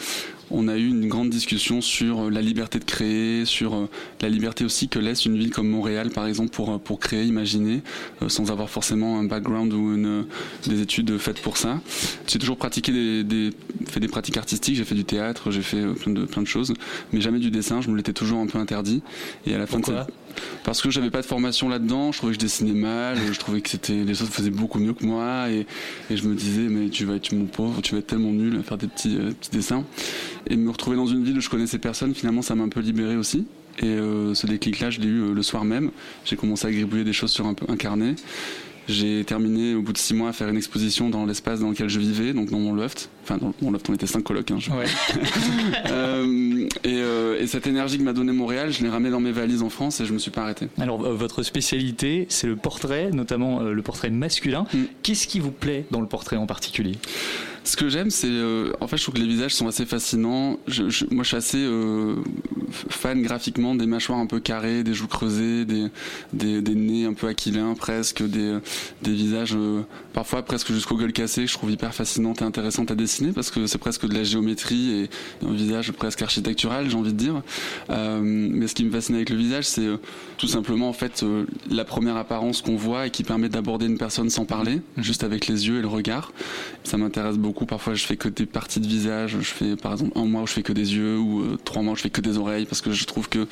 on 0.52 0.68
a 0.68 0.76
eu 0.76 0.86
une 0.86 1.08
grande 1.08 1.30
discussion 1.30 1.80
sur 1.80 2.30
la 2.30 2.40
liberté 2.40 2.78
de 2.78 2.84
créer, 2.84 3.44
sur 3.44 3.74
euh, 3.74 3.88
la 4.20 4.28
liberté 4.28 4.64
aussi 4.64 4.88
que 4.88 4.98
laisse 4.98 5.24
une 5.24 5.36
ville 5.36 5.50
comme 5.50 5.68
Montréal, 5.68 6.10
par 6.10 6.26
exemple, 6.26 6.50
pour 6.50 6.70
euh, 6.70 6.78
pour 6.78 7.00
créer, 7.00 7.24
imaginer, 7.24 7.82
euh, 8.22 8.28
sans 8.28 8.50
avoir 8.50 8.68
forcément 8.70 9.18
un 9.18 9.24
background 9.24 9.72
ou 9.72 9.94
une, 9.94 10.26
des 10.66 10.80
études 10.82 11.16
faites 11.18 11.40
pour 11.40 11.56
ça. 11.56 11.80
J'ai 12.26 12.38
toujours 12.38 12.56
pratiqué 12.56 12.92
des, 12.92 13.24
des, 13.24 13.50
fait 13.88 14.00
des 14.00 14.08
pratiques 14.08 14.36
artistiques. 14.36 14.76
J'ai 14.76 14.84
fait 14.84 14.94
du 14.94 15.04
théâtre, 15.04 15.50
j'ai 15.50 15.62
fait 15.62 15.78
euh, 15.78 15.94
plein 15.94 16.12
de 16.12 16.24
plein 16.24 16.42
de 16.42 16.46
choses, 16.46 16.74
mais 17.12 17.20
jamais 17.20 17.38
du 17.38 17.50
dessin. 17.50 17.80
Je 17.80 17.88
me 17.90 17.96
l'étais 17.96 18.12
toujours 18.12 18.40
un 18.40 18.46
peu 18.46 18.58
interdit. 18.58 19.02
Et 19.46 19.54
à 19.54 19.58
la 19.58 19.66
fin 19.66 19.80
de 19.80 19.86
cette- 19.86 19.96
parce 20.64 20.82
que 20.82 20.90
j'avais 20.90 21.10
pas 21.10 21.20
de 21.20 21.26
formation 21.26 21.68
là-dedans, 21.68 22.12
je 22.12 22.18
trouvais 22.18 22.32
que 22.32 22.40
je 22.40 22.44
dessinais 22.44 22.72
mal, 22.72 23.18
je 23.32 23.38
trouvais 23.38 23.60
que 23.60 23.68
c'était 23.68 24.04
les 24.04 24.22
autres 24.22 24.32
faisaient 24.32 24.50
beaucoup 24.50 24.78
mieux 24.78 24.94
que 24.94 25.04
moi 25.04 25.50
et, 25.50 25.66
je 26.10 26.28
me 26.28 26.34
disais 26.34 26.62
mais 26.62 26.88
tu 26.88 27.04
vas 27.04 27.14
être 27.14 27.32
mon 27.32 27.46
pauvre, 27.46 27.80
tu 27.82 27.92
vas 27.92 27.98
être 27.98 28.06
tellement 28.06 28.32
nul 28.32 28.58
à 28.58 28.62
faire 28.62 28.78
des 28.78 28.86
petits 28.86 29.16
euh, 29.18 29.32
petits 29.32 29.50
dessins 29.50 29.84
et 30.48 30.56
me 30.56 30.70
retrouver 30.70 30.96
dans 30.96 31.06
une 31.06 31.24
ville 31.24 31.38
où 31.38 31.40
je 31.40 31.50
connaissais 31.50 31.78
personne, 31.78 32.14
finalement 32.14 32.42
ça 32.42 32.54
m'a 32.54 32.64
un 32.64 32.68
peu 32.68 32.80
libéré 32.80 33.16
aussi. 33.16 33.46
Et 33.78 33.86
euh, 33.86 34.34
ce 34.34 34.46
déclic-là, 34.46 34.90
je 34.90 35.00
l'ai 35.00 35.06
eu 35.06 35.22
euh, 35.22 35.32
le 35.32 35.42
soir 35.42 35.64
même. 35.64 35.92
J'ai 36.26 36.36
commencé 36.36 36.66
à 36.66 36.70
gribouiller 36.70 37.04
des 37.04 37.14
choses 37.14 37.30
sur 37.30 37.46
un, 37.46 37.54
peu- 37.54 37.64
un 37.72 37.76
carnet. 37.76 38.16
J'ai 38.88 39.22
terminé 39.24 39.74
au 39.74 39.82
bout 39.82 39.92
de 39.92 39.98
six 39.98 40.12
mois 40.12 40.30
à 40.30 40.32
faire 40.32 40.48
une 40.48 40.56
exposition 40.56 41.08
dans 41.08 41.24
l'espace 41.24 41.60
dans 41.60 41.70
lequel 41.70 41.88
je 41.88 42.00
vivais, 42.00 42.32
donc 42.32 42.50
dans 42.50 42.58
mon 42.58 42.74
loft. 42.74 43.10
Enfin, 43.22 43.38
dans 43.38 43.54
mon 43.62 43.70
loft, 43.70 43.88
on 43.88 43.94
était 43.94 44.06
cinq 44.08 44.22
colocs. 44.24 44.50
Hein, 44.50 44.58
je- 44.58 44.70
Euh, 45.90 46.66
et, 46.84 47.00
euh, 47.00 47.40
et 47.40 47.46
cette 47.46 47.66
énergie 47.66 47.98
que 47.98 48.02
m'a 48.02 48.12
donné 48.12 48.32
Montréal, 48.32 48.72
je 48.72 48.82
l'ai 48.82 48.88
ramenée 48.88 49.10
dans 49.10 49.20
mes 49.20 49.32
valises 49.32 49.62
en 49.62 49.68
France 49.70 50.00
et 50.00 50.06
je 50.06 50.12
me 50.12 50.18
suis 50.18 50.30
pas 50.30 50.42
arrêté. 50.42 50.68
Alors, 50.80 51.04
euh, 51.04 51.14
votre 51.14 51.42
spécialité, 51.42 52.26
c'est 52.28 52.46
le 52.46 52.56
portrait, 52.56 53.10
notamment 53.12 53.60
le 53.60 53.82
portrait 53.82 54.10
masculin. 54.10 54.64
Qu'est-ce 55.02 55.26
qui 55.26 55.38
vous 55.40 55.50
plaît 55.52 55.84
dans 55.90 56.00
le 56.00 56.06
portrait 56.08 56.36
en 56.36 56.46
particulier? 56.46 56.96
Ce 57.64 57.76
que 57.76 57.88
j'aime, 57.88 58.10
c'est 58.10 58.26
euh, 58.28 58.72
en 58.80 58.88
fait, 58.88 58.96
je 58.96 59.02
trouve 59.04 59.14
que 59.14 59.20
les 59.20 59.26
visages 59.28 59.54
sont 59.54 59.68
assez 59.68 59.86
fascinants. 59.86 60.58
Je, 60.66 60.88
je- 60.88 61.04
moi, 61.12 61.22
je 61.22 61.28
suis 61.28 61.36
assez 61.36 61.58
euh, 61.62 62.16
fan 62.90 63.22
graphiquement 63.22 63.76
des 63.76 63.86
mâchoires 63.86 64.18
un 64.18 64.26
peu 64.26 64.40
carrées, 64.40 64.82
des 64.82 64.94
joues 64.94 65.06
creusées, 65.06 65.64
des, 65.64 65.86
des, 66.32 66.60
des 66.60 66.74
nez 66.74 67.04
un 67.04 67.14
peu 67.14 67.28
aquilins 67.28 67.74
presque, 67.74 68.24
des, 68.24 68.58
des 69.02 69.12
visages 69.12 69.54
euh, 69.54 69.82
parfois 70.12 70.42
presque 70.42 70.72
jusqu'au 70.72 70.96
gueule 70.96 71.12
cassé. 71.12 71.42
que 71.42 71.46
Je 71.46 71.54
trouve 71.54 71.70
hyper 71.70 71.94
fascinante 71.94 72.42
et 72.42 72.44
intéressante 72.44 72.90
à 72.90 72.96
dessiner 72.96 73.30
parce 73.30 73.52
que 73.52 73.66
c'est 73.68 73.78
presque 73.78 74.06
de 74.08 74.14
la 74.14 74.24
géométrie 74.24 74.90
et 75.04 75.10
un 75.46 75.52
visage 75.52 75.92
presque 75.92 76.20
architectural, 76.22 76.90
j'ai 76.90 76.96
envie 76.96 77.12
de 77.12 77.18
dire. 77.18 77.42
Euh, 77.90 78.20
mais 78.22 78.66
ce 78.66 78.74
qui 78.74 78.84
me 78.84 78.90
fascine 78.90 79.14
avec 79.14 79.30
le 79.30 79.36
visage, 79.36 79.66
c'est 79.66 79.86
euh, 79.86 79.98
tout 80.36 80.48
simplement 80.48 80.88
en 80.88 80.92
fait 80.92 81.22
euh, 81.22 81.46
la 81.70 81.84
première 81.84 82.16
apparence 82.16 82.60
qu'on 82.60 82.76
voit 82.76 83.06
et 83.06 83.10
qui 83.10 83.22
permet 83.22 83.48
d'aborder 83.48 83.86
une 83.86 83.98
personne 83.98 84.30
sans 84.30 84.46
parler, 84.46 84.80
juste 84.96 85.22
avec 85.22 85.46
les 85.46 85.68
yeux 85.68 85.78
et 85.78 85.82
le 85.82 85.86
regard. 85.88 86.32
Ça 86.82 86.96
m'intéresse 86.96 87.36
beaucoup. 87.36 87.51
Parfois, 87.52 87.94
je 87.94 88.04
fais 88.04 88.16
que 88.16 88.28
des 88.28 88.46
parties 88.46 88.80
de 88.80 88.86
visage. 88.86 89.36
Je 89.40 89.44
fais 89.44 89.76
par 89.76 89.92
exemple 89.92 90.18
un 90.18 90.24
mois 90.24 90.42
où 90.42 90.46
je 90.46 90.52
fais 90.52 90.62
que 90.62 90.72
des 90.72 90.94
yeux 90.94 91.18
ou 91.18 91.42
euh, 91.42 91.58
trois 91.64 91.82
mois 91.82 91.92
où 91.92 91.96
je 91.96 92.02
fais 92.02 92.10
que 92.10 92.20
des 92.20 92.38
oreilles 92.38 92.66
parce 92.66 92.80
que 92.80 92.92
je 92.92 93.04
trouve 93.04 93.28
que 93.28 93.46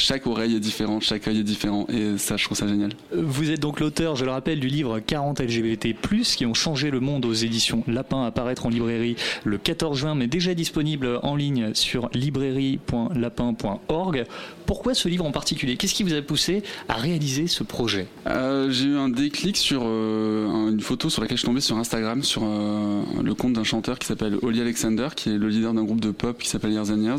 chaque 0.00 0.26
oreille 0.26 0.56
est 0.56 0.60
différente, 0.60 1.02
chaque 1.02 1.26
œil 1.28 1.38
est 1.40 1.44
différent 1.44 1.86
et 1.88 2.16
ça, 2.18 2.36
je 2.36 2.44
trouve 2.44 2.56
ça 2.56 2.66
génial. 2.66 2.90
Vous 3.14 3.50
êtes 3.50 3.60
donc 3.60 3.80
l'auteur, 3.80 4.16
je 4.16 4.24
le 4.24 4.30
rappelle, 4.30 4.60
du 4.60 4.68
livre 4.68 4.98
40 5.00 5.40
LGBT+, 5.40 5.94
qui 6.36 6.46
ont 6.46 6.54
changé 6.54 6.90
le 6.90 7.00
monde 7.00 7.24
aux 7.24 7.32
éditions 7.34 7.84
Lapin, 7.86 8.24
à 8.24 8.30
paraître 8.30 8.66
en 8.66 8.70
librairie 8.70 9.16
le 9.44 9.58
14 9.58 9.98
juin, 9.98 10.14
mais 10.14 10.26
déjà 10.26 10.54
disponible 10.54 11.18
en 11.22 11.36
ligne 11.36 11.74
sur 11.74 12.08
librairie.lapin.org. 12.14 14.24
Pourquoi 14.66 14.94
ce 14.94 15.08
livre 15.08 15.24
en 15.26 15.32
particulier? 15.32 15.76
Qu'est-ce 15.76 15.94
qui 15.94 16.04
vous 16.04 16.14
a 16.14 16.22
poussé 16.22 16.62
à 16.88 16.94
réaliser 16.94 17.46
ce 17.48 17.64
projet? 17.64 18.06
Euh, 18.26 18.70
j'ai 18.70 18.86
eu 18.86 18.96
un 18.96 19.08
déclic 19.08 19.56
sur 19.56 19.82
euh, 19.84 20.48
un- 20.48 20.70
une 20.70 20.80
photo 20.80 21.10
sur 21.10 21.22
laquelle 21.22 21.36
je 21.36 21.40
suis 21.42 21.48
tombé 21.48 21.60
sur 21.60 21.76
Instagram, 21.76 22.22
sur 22.22 22.42
euh, 22.44 23.02
le 23.22 23.34
compte 23.34 23.52
d'un 23.54 23.64
chanteur 23.64 23.98
qui 23.98 24.06
s'appelle 24.06 24.36
Oli 24.42 24.60
Alexander, 24.60 25.08
qui 25.16 25.30
est 25.30 25.38
le 25.38 25.48
leader 25.48 25.74
d'un 25.74 25.82
groupe 25.84 26.00
de 26.00 26.12
pop 26.12 26.38
qui 26.38 26.48
s'appelle 26.48 26.72
Years 26.72 26.90
and 26.90 27.02
Years. 27.02 27.18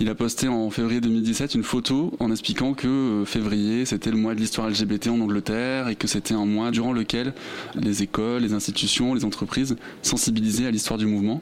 Il 0.00 0.08
a 0.08 0.14
posté 0.14 0.48
en 0.48 0.70
février 0.70 1.00
2017 1.02 1.54
une 1.54 1.62
photo 1.62 2.07
en 2.20 2.30
expliquant 2.30 2.74
que 2.74 2.86
euh, 2.86 3.24
février 3.24 3.84
c'était 3.84 4.10
le 4.10 4.16
mois 4.16 4.34
de 4.34 4.40
l'histoire 4.40 4.68
LGBT 4.68 5.08
en 5.08 5.20
Angleterre 5.20 5.88
et 5.88 5.96
que 5.96 6.06
c'était 6.06 6.34
un 6.34 6.46
mois 6.46 6.70
durant 6.70 6.92
lequel 6.92 7.34
les 7.74 8.02
écoles, 8.02 8.42
les 8.42 8.52
institutions, 8.52 9.14
les 9.14 9.24
entreprises 9.24 9.76
sensibilisaient 10.02 10.66
à 10.66 10.70
l'histoire 10.70 10.98
du 10.98 11.06
mouvement. 11.06 11.40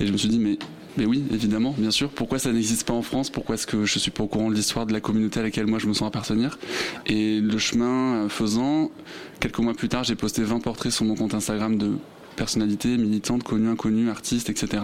Et 0.00 0.06
je 0.06 0.12
me 0.12 0.16
suis 0.16 0.28
dit 0.28 0.38
mais 0.96 1.06
oui, 1.06 1.24
évidemment, 1.32 1.74
bien 1.76 1.90
sûr. 1.90 2.10
Pourquoi 2.10 2.38
ça 2.38 2.52
n'existe 2.52 2.86
pas 2.86 2.92
en 2.92 3.02
France? 3.02 3.30
Pourquoi 3.30 3.54
est-ce 3.54 3.66
que 3.66 3.84
je 3.84 3.98
suis 3.98 4.10
pas 4.10 4.24
au 4.24 4.26
courant 4.26 4.50
de 4.50 4.54
l'histoire 4.54 4.84
de 4.86 4.92
la 4.92 5.00
communauté 5.00 5.40
à 5.40 5.42
laquelle 5.42 5.66
moi 5.66 5.78
je 5.78 5.86
me 5.86 5.94
sens 5.94 6.08
appartenir? 6.08 6.58
Et 7.06 7.40
le 7.40 7.58
chemin 7.58 8.24
euh, 8.24 8.28
faisant, 8.28 8.90
quelques 9.40 9.58
mois 9.58 9.74
plus 9.74 9.88
tard, 9.88 10.04
j'ai 10.04 10.16
posté 10.16 10.42
20 10.42 10.60
portraits 10.60 10.92
sur 10.92 11.04
mon 11.04 11.14
compte 11.14 11.34
Instagram 11.34 11.78
de 11.78 11.92
personnalités 12.36 12.96
militantes, 12.98 13.42
connues, 13.42 13.68
inconnues, 13.68 14.10
artistes, 14.10 14.50
etc., 14.50 14.82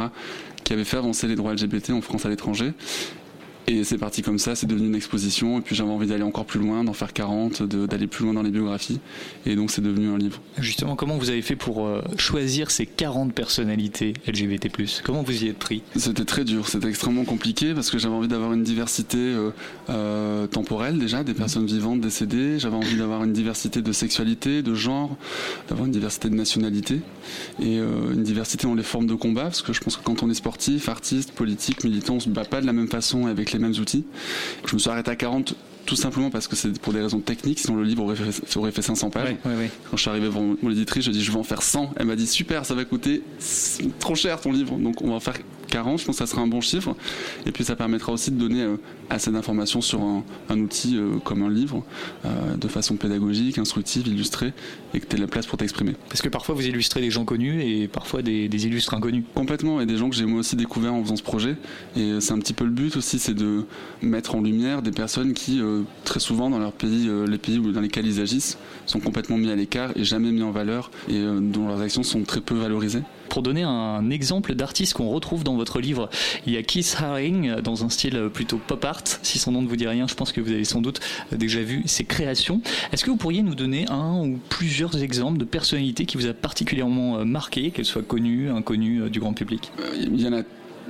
qui 0.65 0.73
avaient 0.73 0.85
fait 0.85 0.97
avancer 0.97 1.29
les 1.29 1.35
droits 1.35 1.53
LGBT 1.53 1.91
en 1.91 2.01
France 2.01 2.25
à 2.27 2.29
l'étranger. 2.29 2.73
Et 3.71 3.85
c'est 3.85 3.99
parti 3.99 4.23
comme 4.23 4.39
ça, 4.39 4.55
c'est 4.55 4.67
devenu 4.67 4.87
une 4.87 4.95
exposition. 4.95 5.59
Et 5.59 5.61
puis 5.61 5.75
j'avais 5.77 5.91
envie 5.91 6.07
d'aller 6.07 6.23
encore 6.23 6.47
plus 6.47 6.59
loin, 6.59 6.85
d'en 6.85 6.95
faire 6.95 7.13
40, 7.13 7.63
de- 7.63 7.87
d'aller 7.87 8.07
plus 8.07 8.25
loin 8.25 8.33
dans 8.33 8.43
les 8.43 8.51
biographies. 8.51 8.99
Et 9.45 9.57
donc 9.57 9.71
c'est 9.71 9.83
devenu 9.83 10.09
un 10.09 10.17
livre. 10.17 10.41
Justement, 10.59 10.97
comment 10.97 11.19
vous 11.19 11.29
avez 11.29 11.43
fait 11.43 11.55
pour 11.55 11.87
euh, 11.87 12.01
choisir 12.17 12.71
ces 12.71 12.87
40 12.87 13.35
personnalités 13.35 14.15
LGBT+. 14.27 14.71
Comment 15.05 15.23
vous 15.23 15.45
y 15.45 15.49
êtes 15.49 15.59
pris? 15.59 15.83
C'était 15.97 16.25
très 16.25 16.45
dur, 16.45 16.67
c'était 16.67 16.89
extrêmement 16.89 17.25
compliqué 17.25 17.75
parce 17.75 17.91
que 17.91 17.99
j'avais 17.99 18.15
envie 18.15 18.29
d'avoir 18.29 18.55
une 18.55 18.63
diversité 18.63 19.19
euh, 19.19 19.51
euh, 19.91 20.47
temporelle 20.47 20.99
déjà, 20.99 21.23
des 21.23 21.35
personnes 21.35 21.67
vivantes, 21.67 22.01
décédées. 22.01 22.59
J'avais 22.59 22.77
envie 22.77 22.97
d'avoir 22.97 23.23
une 23.25 23.35
diversité 23.35 23.83
de 23.83 23.93
sexualité, 23.93 24.63
de 24.63 24.75
genre, 24.75 25.15
d'avoir 25.69 25.85
une 25.87 25.93
diversité 25.93 26.31
de 26.31 26.35
nationalité 26.35 27.03
et 27.61 27.79
euh, 27.79 28.15
une 28.15 28.23
diversité 28.23 28.67
dans 28.67 28.75
les 28.75 28.83
formes 28.83 29.07
de 29.07 29.15
combat 29.15 29.43
parce 29.45 29.61
que 29.61 29.75
je 29.75 29.81
pense 29.81 29.97
que 29.99 30.03
quand 30.03 30.23
on 30.23 30.31
est 30.31 30.35
sportif, 30.35 30.89
artiste, 30.89 31.33
politique, 31.33 31.85
militant, 31.85 32.15
on 32.15 32.21
se 32.21 32.31
bat 32.31 32.47
pas 32.47 32.63
de 32.63 32.67
la 32.67 32.73
même 32.73 32.89
façon 32.89 33.27
avec 33.27 33.53
les 33.53 33.58
mêmes 33.59 33.75
outils. 33.81 34.05
Je 34.67 34.75
me 34.75 34.79
suis 34.79 34.91
arrêté 34.91 35.11
à 35.11 35.17
40 35.17 35.55
tout 35.87 35.97
simplement 35.97 36.29
parce 36.29 36.47
que 36.49 36.55
c'est 36.55 36.79
pour 36.79 36.93
des 36.93 37.01
raisons 37.01 37.21
techniques, 37.21 37.61
sinon 37.61 37.79
le 37.79 37.85
livre 37.85 38.03
aurait 38.05 38.15
fait, 38.15 38.57
aurait 38.59 38.73
fait 38.73 38.83
500 38.83 39.09
pages. 39.09 39.37
Quand 39.43 39.97
je 39.97 40.03
suis 40.03 40.11
arrivé 40.11 40.27
devant 40.27 40.55
mon 40.61 40.71
éditrice, 40.71 41.03
je 41.03 41.11
dis 41.11 41.25
je 41.25 41.33
vais 41.33 41.39
en 41.39 41.45
faire 41.45 41.63
100. 41.63 41.95
Elle 41.97 42.07
m'a 42.07 42.15
dit 42.15 42.27
super, 42.27 42.67
ça 42.67 42.75
va 42.75 42.85
coûter 42.85 43.23
trop 43.99 44.15
cher 44.15 44.39
ton 44.39 44.53
livre, 44.53 44.77
donc 44.77 45.01
on 45.01 45.09
va 45.09 45.15
en 45.15 45.21
faire 45.21 45.39
40, 45.69 46.01
je 46.01 46.05
pense 46.07 46.17
que 46.17 46.27
ça 46.27 46.31
sera 46.31 46.43
un 46.43 46.47
bon 46.47 46.61
chiffre. 46.61 46.95
Et 47.47 47.53
puis 47.53 47.65
ça 47.65 47.77
permettra 47.77 48.13
aussi 48.13 48.31
de 48.31 48.37
donner 48.37 48.63
euh, 48.63 48.77
assez 49.11 49.31
d'informations 49.31 49.81
sur 49.81 50.01
un, 50.01 50.25
un 50.49 50.59
outil 50.59 50.97
euh, 50.97 51.19
comme 51.25 51.43
un 51.43 51.51
livre, 51.51 51.85
euh, 52.25 52.57
de 52.57 52.69
façon 52.69 52.97
pédagogique, 52.97 53.59
instructive, 53.59 54.09
illustrée, 54.09 54.53
et 54.95 55.01
que 55.01 55.07
tu 55.07 55.17
aies 55.17 55.21
la 55.21 55.27
place 55.27 55.47
pour 55.47 55.59
t'exprimer. 55.59 55.95
Parce 56.09 56.23
que 56.23 56.29
parfois 56.29 56.55
vous 56.55 56.67
illustrez 56.67 57.01
des 57.01 57.11
gens 57.11 57.25
connus 57.25 57.63
et 57.63 57.89
parfois 57.89 58.23
des, 58.23 58.49
des 58.49 58.67
illustres 58.67 58.95
inconnus. 58.95 59.25
Complètement, 59.35 59.81
et 59.81 59.87
des 59.87 59.97
gens 59.97 60.11
que 60.11 60.17
j'ai 60.17 60.27
moi 60.27 60.41
aussi 60.41 60.57
découverts 60.57 60.95
en 60.95 61.03
faisant 61.03 61.17
ce 61.17 61.23
projet. 61.23 61.57
Et 61.97 62.21
c'est 62.21 62.33
un 62.33 62.39
petit 62.39 62.55
peu 62.55 62.65
le 62.65 62.71
but 62.71 62.97
aussi, 62.97 63.19
c'est 63.19 63.35
de 63.35 63.65
mettre 64.03 64.35
en 64.35 64.41
lumière 64.41 64.83
des 64.83 64.91
personnes 64.91 65.35
qui, 65.35 65.61
très 66.05 66.21
souvent 66.21 66.51
dans 66.51 66.59
leur 66.59 66.73
pays, 66.73 67.09
les 67.27 67.39
pays 67.39 67.59
dans 67.59 67.81
lesquels 67.81 68.07
ils 68.07 68.21
agissent, 68.21 68.59
sont 68.87 69.01
complètement 69.01 69.37
mis 69.37 69.51
à 69.51 69.57
l'écart 69.57 69.91
et 69.97 70.05
jamais 70.05 70.31
mis 70.31 70.43
en 70.43 70.51
valeur, 70.51 70.91
et 71.09 71.23
dont 71.41 71.69
leurs 71.69 71.81
actions 71.81 72.03
sont 72.03 72.23
très 72.23 72.41
peu 72.41 72.55
valorisées. 72.55 73.03
Pour 73.29 73.43
donner 73.43 73.63
un 73.63 74.11
exemple 74.11 74.55
d'artiste 74.55 74.95
qu'on 74.95 75.11
retrouve 75.11 75.45
dans 75.45 75.55
votre 75.55 75.81
livre, 75.81 76.09
il 76.47 76.53
y 76.53 76.57
a 76.57 76.63
Keith 76.63 76.97
Haring 76.99 77.61
dans 77.61 77.85
un 77.85 77.89
style 77.89 78.31
plutôt 78.33 78.59
pop 78.59 78.85
art. 78.85 79.03
Si 79.23 79.39
son 79.39 79.53
nom 79.53 79.63
ne 79.63 79.69
vous 79.69 79.77
dit 79.77 79.87
rien, 79.87 80.09
je 80.09 80.15
pense 80.15 80.33
que 80.33 80.41
vous 80.41 80.51
avez 80.51 80.65
sans 80.65 80.81
doute 80.81 81.01
déjà 81.33 81.61
vu 81.61 81.83
ses 81.87 82.05
créations. 82.05 82.61
Est-ce 82.93 83.05
que 83.05 83.11
vous 83.11 83.17
pourriez 83.17 83.43
nous 83.43 83.55
donner 83.55 83.87
un 83.89 84.19
ou 84.25 84.39
plusieurs 84.49 85.03
exemples 85.03 85.39
de 85.39 85.45
personnalités 85.45 86.07
qui 86.07 86.17
vous 86.17 86.27
a 86.27 86.33
particulièrement 86.33 87.25
marqué, 87.25 87.71
qu'elles 87.71 87.85
soient 87.85 88.03
connues, 88.03 88.51
inconnues 88.51 89.11
du 89.11 89.21
grand 89.21 89.33
public? 89.33 89.71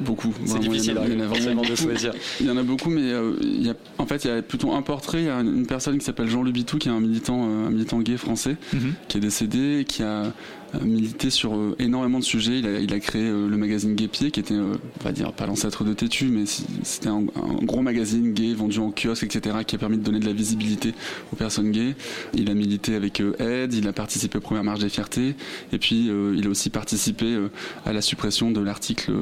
Beaucoup. 0.00 0.32
C'est 0.44 0.58
difficile 0.60 0.92
il 0.92 0.96
y 0.96 0.98
en 0.98 1.02
a, 1.02 1.06
il 1.08 1.18
y 1.18 1.22
en 1.22 1.24
a 1.24 1.28
forcément 1.28 1.62
vraiment 1.62 1.70
de 1.70 1.74
choisir. 1.82 2.12
Il 2.40 2.46
y 2.46 2.50
en 2.50 2.56
a 2.56 2.62
beaucoup, 2.62 2.90
mais 2.90 3.02
euh, 3.12 3.32
il 3.40 3.66
y 3.66 3.70
a, 3.70 3.74
en 3.98 4.06
fait, 4.06 4.24
il 4.24 4.28
y 4.28 4.30
a 4.30 4.42
plutôt 4.42 4.72
un 4.72 4.82
portrait. 4.82 5.20
Il 5.22 5.26
y 5.26 5.30
a 5.30 5.40
une 5.40 5.66
personne 5.66 5.98
qui 5.98 6.04
s'appelle 6.04 6.28
Jean 6.28 6.42
Lubitou, 6.42 6.78
qui 6.78 6.88
est 6.88 6.92
un 6.92 7.00
militant, 7.00 7.44
euh, 7.44 7.66
un 7.66 7.70
militant 7.70 7.98
gay 8.00 8.16
français, 8.16 8.56
Mhm. 8.72 8.94
qui 9.08 9.16
est 9.18 9.20
décédé, 9.20 9.80
et 9.80 9.84
qui 9.84 10.02
a 10.02 10.32
euh, 10.74 10.84
milité 10.84 11.30
sur 11.30 11.54
euh, 11.56 11.74
énormément 11.78 12.18
de 12.18 12.24
sujets. 12.24 12.58
Il 12.58 12.66
a, 12.66 12.78
il 12.78 12.92
a 12.92 13.00
créé 13.00 13.22
euh, 13.22 13.48
le 13.48 13.56
magazine 13.56 13.94
Gay 13.94 14.06
Pied, 14.08 14.30
qui 14.30 14.40
était, 14.40 14.52
euh, 14.54 14.74
on 15.00 15.04
va 15.04 15.12
dire, 15.12 15.32
pas 15.32 15.46
l'ancêtre 15.46 15.82
de 15.82 15.94
Tétu, 15.94 16.26
mais 16.26 16.44
c'était 16.82 17.08
un, 17.08 17.24
un 17.36 17.64
gros 17.64 17.80
magazine 17.80 18.34
gay 18.34 18.52
vendu 18.52 18.78
en 18.78 18.90
kiosque, 18.92 19.22
etc., 19.24 19.56
qui 19.66 19.76
a 19.76 19.78
permis 19.78 19.96
de 19.96 20.02
donner 20.02 20.20
de 20.20 20.26
la 20.26 20.32
visibilité 20.34 20.92
aux 21.32 21.36
personnes 21.36 21.70
gays. 21.70 21.94
Il 22.34 22.50
a 22.50 22.54
milité 22.54 22.94
avec 22.96 23.22
Aide, 23.38 23.72
il 23.72 23.88
a 23.88 23.92
participé 23.94 24.36
aux 24.38 24.40
premières 24.42 24.62
marches 24.64 24.80
des 24.80 24.88
fiertés, 24.90 25.34
et 25.72 25.78
puis 25.78 26.10
il 26.36 26.46
a 26.46 26.50
aussi 26.50 26.68
participé 26.70 27.38
à 27.86 27.92
la 27.94 28.02
suppression 28.02 28.50
de 28.50 28.60
l'article 28.60 29.12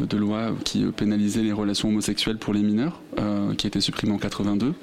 de 0.00 0.16
loi 0.18 0.54
qui 0.64 0.84
euh, 0.84 0.90
pénalisait 0.90 1.42
les 1.42 1.52
relations 1.52 1.88
homosexuelles 1.88 2.38
pour 2.38 2.52
les 2.54 2.60
mineurs, 2.60 3.00
euh, 3.18 3.54
qui 3.54 3.66
a 3.66 3.68
été 3.68 3.80
supprimé 3.80 4.12
en 4.12 4.18
82. 4.18 4.74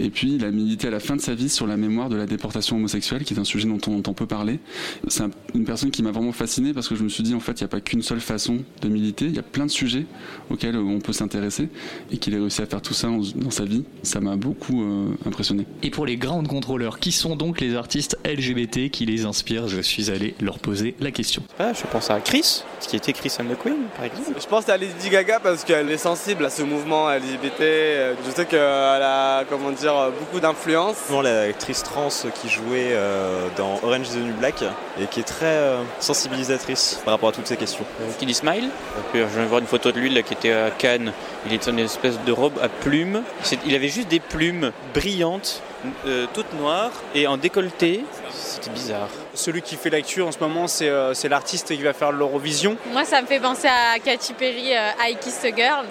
Et 0.00 0.10
puis 0.10 0.34
il 0.34 0.44
a 0.44 0.50
milité 0.50 0.88
à 0.88 0.90
la 0.90 1.00
fin 1.00 1.16
de 1.16 1.20
sa 1.20 1.34
vie 1.34 1.48
sur 1.48 1.66
la 1.66 1.76
mémoire 1.76 2.08
de 2.08 2.16
la 2.16 2.26
déportation 2.26 2.76
homosexuelle, 2.76 3.24
qui 3.24 3.34
est 3.34 3.38
un 3.38 3.44
sujet 3.44 3.68
dont 3.68 3.78
on 3.86 3.98
entend 3.98 4.12
peu 4.14 4.26
parler. 4.26 4.58
C'est 5.08 5.22
un- 5.22 5.30
une 5.54 5.64
personne 5.64 5.90
qui 5.90 6.02
m'a 6.02 6.10
vraiment 6.10 6.32
fasciné 6.32 6.72
parce 6.72 6.88
que 6.88 6.94
je 6.96 7.02
me 7.04 7.08
suis 7.08 7.22
dit 7.22 7.34
en 7.34 7.40
fait 7.40 7.52
il 7.60 7.64
n'y 7.64 7.66
a 7.66 7.68
pas 7.68 7.80
qu'une 7.80 8.02
seule 8.02 8.20
façon 8.20 8.58
de 8.82 8.88
militer, 8.88 9.26
il 9.26 9.34
y 9.34 9.38
a 9.38 9.42
plein 9.42 9.66
de 9.66 9.70
sujets 9.70 10.06
auxquels 10.50 10.76
euh, 10.76 10.80
on 10.82 11.00
peut 11.00 11.12
s'intéresser 11.12 11.68
et 12.10 12.16
qu'il 12.18 12.34
ait 12.34 12.38
réussi 12.38 12.62
à 12.62 12.66
faire 12.66 12.82
tout 12.82 12.94
ça 12.94 13.08
en- 13.10 13.20
dans 13.36 13.50
sa 13.50 13.64
vie, 13.64 13.84
ça 14.02 14.20
m'a 14.20 14.36
beaucoup 14.36 14.82
euh, 14.82 15.08
impressionné. 15.26 15.66
Et 15.82 15.90
pour 15.90 16.06
les 16.06 16.16
grandes 16.16 16.48
contrôleurs, 16.48 16.98
qui 16.98 17.12
sont 17.12 17.36
donc 17.36 17.60
les 17.60 17.74
artistes 17.74 18.18
LGBT 18.24 18.90
qui 18.90 19.06
les 19.06 19.24
inspirent? 19.24 19.68
Je 19.68 19.80
suis 19.80 20.10
allé 20.10 20.34
leur 20.40 20.58
poser 20.58 20.94
la 21.00 21.10
question. 21.10 21.42
Ah, 21.58 21.72
je 21.72 21.82
pense 21.90 22.10
à 22.10 22.20
Chris, 22.20 22.62
ce 22.80 22.88
qui 22.88 22.96
était 22.96 23.12
Chris 23.12 23.32
and 23.40 23.44
the 23.44 23.58
Queen, 23.60 23.76
par 23.96 24.04
exemple. 24.04 24.38
Je 24.40 24.46
pense 24.46 24.68
à 24.70 24.76
Lady 24.76 25.10
Gaga 25.10 25.40
parce 25.40 25.64
qu'elle 25.64 25.90
est 25.90 25.98
sensible 25.98 26.44
à 26.44 26.50
ce 26.50 26.62
mouvement 26.62 27.10
LGBT. 27.10 27.60
Euh, 27.60 28.14
Je 28.24 28.30
sais 28.30 28.46
qu'elle 28.46 28.60
a, 28.60 29.42
comment 29.48 29.72
dire, 29.72 30.12
beaucoup 30.18 30.38
d'influence. 30.38 30.96
L'actrice 31.22 31.82
trans 31.82 32.08
qui 32.40 32.48
jouait 32.48 32.90
euh, 32.92 33.48
dans 33.56 33.80
Orange 33.82 34.08
is 34.08 34.14
the 34.14 34.18
New 34.18 34.34
Black 34.34 34.62
et 35.00 35.06
qui 35.06 35.20
est 35.20 35.24
très 35.24 35.46
euh, 35.46 35.82
sensibilisatrice 35.98 37.00
par 37.04 37.14
rapport 37.14 37.30
à 37.30 37.32
toutes 37.32 37.48
ces 37.48 37.56
questions. 37.56 37.84
Kid 38.18 38.32
Smile. 38.32 38.68
Je 39.12 39.18
viens 39.18 39.42
de 39.42 39.48
voir 39.48 39.60
une 39.60 39.66
photo 39.66 39.90
de 39.90 39.98
lui 39.98 40.08
là, 40.08 40.22
qui 40.22 40.34
était 40.34 40.52
à 40.52 40.70
Cannes. 40.70 41.12
Il 41.46 41.52
était 41.52 41.70
une 41.70 41.80
espèce 41.80 42.20
de 42.24 42.32
robe 42.32 42.58
à 42.62 42.68
plumes. 42.68 43.22
Il 43.66 43.74
avait 43.74 43.88
juste 43.88 44.08
des 44.08 44.20
plumes 44.20 44.70
brillantes, 44.94 45.62
euh, 46.06 46.26
toutes 46.34 46.52
noires 46.54 46.92
et 47.14 47.26
en 47.26 47.36
décolleté. 47.36 48.04
C'était 48.30 48.70
bizarre. 48.70 49.08
Celui 49.34 49.62
qui 49.62 49.76
fait 49.76 49.90
l'actu 49.90 50.22
en 50.22 50.32
ce 50.32 50.38
moment, 50.38 50.66
c'est 50.66 50.88
euh, 50.88 51.14
c'est 51.14 51.28
l'artiste 51.28 51.68
qui 51.68 51.82
va 51.82 51.92
faire 51.92 52.12
l'Eurovision. 52.12 52.76
Moi, 52.92 53.04
ça 53.04 53.22
me 53.22 53.26
fait 53.26 53.40
penser 53.40 53.68
à 53.68 53.98
Katy 53.98 54.34
Perry, 54.34 54.76
euh, 54.76 54.90
I 55.08 55.16
Kissed 55.20 55.44
a 55.44 55.56
Girl. 55.56 55.86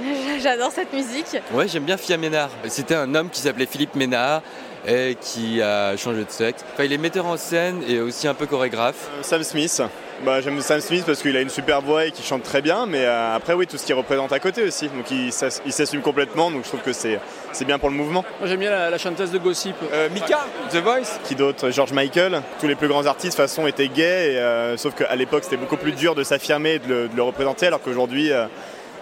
J'adore 0.42 0.70
cette 0.70 0.92
musique. 0.92 1.36
Ouais, 1.52 1.66
j'aime 1.66 1.84
bien 1.84 1.96
Fia 1.96 2.16
Ménard. 2.16 2.50
C'était 2.68 2.94
un 2.94 3.14
homme 3.14 3.30
qui 3.30 3.40
s'appelait 3.40 3.66
Philippe 3.66 3.94
Ménard 3.94 4.42
et 4.86 5.16
qui 5.20 5.60
a 5.60 5.96
changé 5.96 6.24
de 6.24 6.30
sexe. 6.30 6.64
Enfin, 6.72 6.84
il 6.84 6.92
est 6.92 6.98
metteur 6.98 7.26
en 7.26 7.36
scène 7.36 7.82
et 7.88 8.00
aussi 8.00 8.28
un 8.28 8.34
peu 8.34 8.46
chorégraphe. 8.46 9.08
Sam 9.22 9.42
Smith. 9.42 9.82
Bah, 10.24 10.40
J'aime 10.40 10.60
Sam 10.60 10.80
Smith 10.80 11.04
parce 11.06 11.20
qu'il 11.20 11.36
a 11.36 11.40
une 11.40 11.50
super 11.50 11.82
voix 11.82 12.06
et 12.06 12.10
qu'il 12.10 12.24
chante 12.24 12.42
très 12.42 12.62
bien, 12.62 12.86
mais 12.86 13.04
euh, 13.04 13.36
après, 13.36 13.52
oui, 13.52 13.66
tout 13.66 13.76
ce 13.76 13.84
qu'il 13.84 13.94
représente 13.94 14.32
à 14.32 14.38
côté 14.40 14.62
aussi. 14.64 14.88
Donc 14.88 15.10
il 15.10 15.30
s'ass- 15.30 15.60
il 15.66 15.72
s'assume 15.72 16.00
complètement, 16.00 16.50
donc 16.50 16.62
je 16.64 16.68
trouve 16.68 16.80
que 16.80 16.92
c'est 16.92 17.20
c'est 17.52 17.64
bien 17.66 17.78
pour 17.78 17.90
le 17.90 17.94
mouvement. 17.96 18.24
Moi, 18.40 18.48
j'aime 18.48 18.60
bien 18.60 18.70
la, 18.70 18.90
la 18.90 18.98
chanteuse 18.98 19.30
de 19.30 19.38
Gossip. 19.38 19.76
Mika, 20.12 20.46
The 20.72 20.76
Voice. 20.76 21.20
Qui 21.24 21.34
d'autre? 21.34 21.70
George 21.70 21.92
Michael. 21.92 22.40
Tous 22.60 22.66
les 22.66 22.74
plus 22.74 22.88
grands 22.88 23.06
artistes, 23.06 23.36
de 23.36 23.42
toute 23.42 23.50
façon, 23.50 23.66
étaient 23.66 23.88
gays, 23.88 24.32
et, 24.34 24.38
euh, 24.38 24.76
sauf 24.76 24.94
qu'à 24.94 25.14
l'époque, 25.16 25.44
c'était 25.44 25.56
beaucoup 25.58 25.76
plus 25.76 25.92
dur 25.92 26.14
de 26.14 26.22
s'affirmer 26.24 26.74
et 26.74 26.78
de 26.78 26.88
le, 26.88 27.08
de 27.08 27.16
le 27.16 27.22
représenter, 27.22 27.66
alors 27.66 27.80
qu'aujourd'hui, 27.82 28.32
euh, 28.32 28.46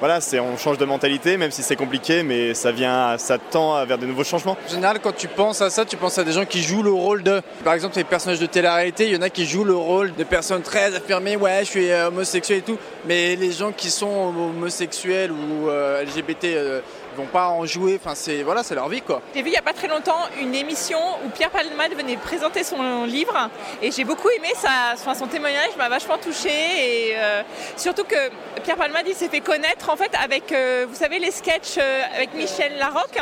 voilà, 0.01 0.19
on 0.41 0.57
change 0.57 0.79
de 0.79 0.85
mentalité, 0.85 1.37
même 1.37 1.51
si 1.51 1.63
c'est 1.63 1.77
compliqué, 1.77 2.23
mais 2.23 2.55
ça 2.55 2.73
vient, 2.73 3.17
ça 3.19 3.39
tend 3.39 3.85
vers 3.85 3.99
de 3.99 4.07
nouveaux 4.07 4.25
changements. 4.25 4.57
En 4.67 4.71
général, 4.71 4.99
quand 5.01 5.15
tu 5.15 5.29
penses 5.29 5.61
à 5.61 5.71
ça, 5.71 5.85
tu 5.85 5.97
penses 5.97 6.19
à 6.19 6.25
des 6.25 6.33
gens 6.33 6.45
qui 6.45 6.63
jouent 6.63 6.83
le 6.83 6.93
rôle 6.93 7.23
de. 7.23 7.41
Par 7.65 7.75
exemple, 7.75 7.97
les 7.97 8.05
personnages 8.05 8.41
de 8.41 8.47
télé-réalité, 8.47 9.07
il 9.07 9.15
y 9.15 9.17
en 9.17 9.23
a 9.23 9.31
qui 9.31 9.47
jouent 9.47 9.65
le 9.65 9.77
rôle 9.77 10.15
de 10.15 10.25
personnes 10.25 10.63
très 10.63 10.95
affirmées, 10.95 11.37
ouais, 11.37 11.61
je 11.61 11.71
suis 11.71 11.91
euh, 11.91 12.09
homosexuel 12.09 12.59
et 12.59 12.63
tout. 12.63 12.79
Mais 13.07 13.37
les 13.37 13.53
gens 13.53 13.73
qui 13.73 13.91
sont 13.91 14.33
homosexuels 14.37 15.33
ou 15.33 15.69
euh, 15.69 16.03
LGBT 16.03 16.45
euh, 16.45 16.81
vont 17.15 17.27
pas 17.27 17.49
en 17.49 17.65
jouer. 17.67 17.99
Enfin, 18.03 18.15
c'est 18.15 18.43
voilà, 18.43 18.63
c'est 18.63 18.75
leur 18.75 18.89
vie 18.89 19.01
quoi. 19.03 19.23
J'ai 19.35 19.43
vu 19.43 19.49
il 19.49 19.53
n'y 19.53 19.57
a 19.59 19.63
pas 19.63 19.73
très 19.73 19.89
longtemps 19.89 20.21
une 20.41 20.55
émission 20.55 20.99
où 21.25 21.29
Pierre 21.31 21.51
Palmade 21.51 21.95
venait 21.95 22.17
présenter 22.17 22.65
son 22.65 23.05
livre 23.05 23.51
et 23.83 23.91
j'ai 23.91 24.05
beaucoup 24.05 24.29
aimé 24.31 24.49
sa, 24.57 24.93
enfin, 24.95 25.15
son 25.15 25.27
témoignage, 25.27 25.71
m'a 25.79 25.89
vachement 25.89 26.19
touché 26.19 26.49
et 26.51 27.13
euh, 27.17 27.43
surtout 27.77 28.05
que 28.05 28.17
Pierre 28.63 28.77
Palmade 28.77 29.05
il 29.07 29.15
s'est 29.15 29.29
fait 29.29 29.41
connaître 29.41 29.91
en 29.91 29.97
fait 29.97 30.11
avec, 30.23 30.53
euh, 30.53 30.87
vous 30.89 30.95
savez, 30.95 31.19
les 31.19 31.31
sketchs 31.31 31.77
euh, 31.79 32.03
avec 32.17 32.35
Michel 32.35 32.77
Larocque 32.79 33.19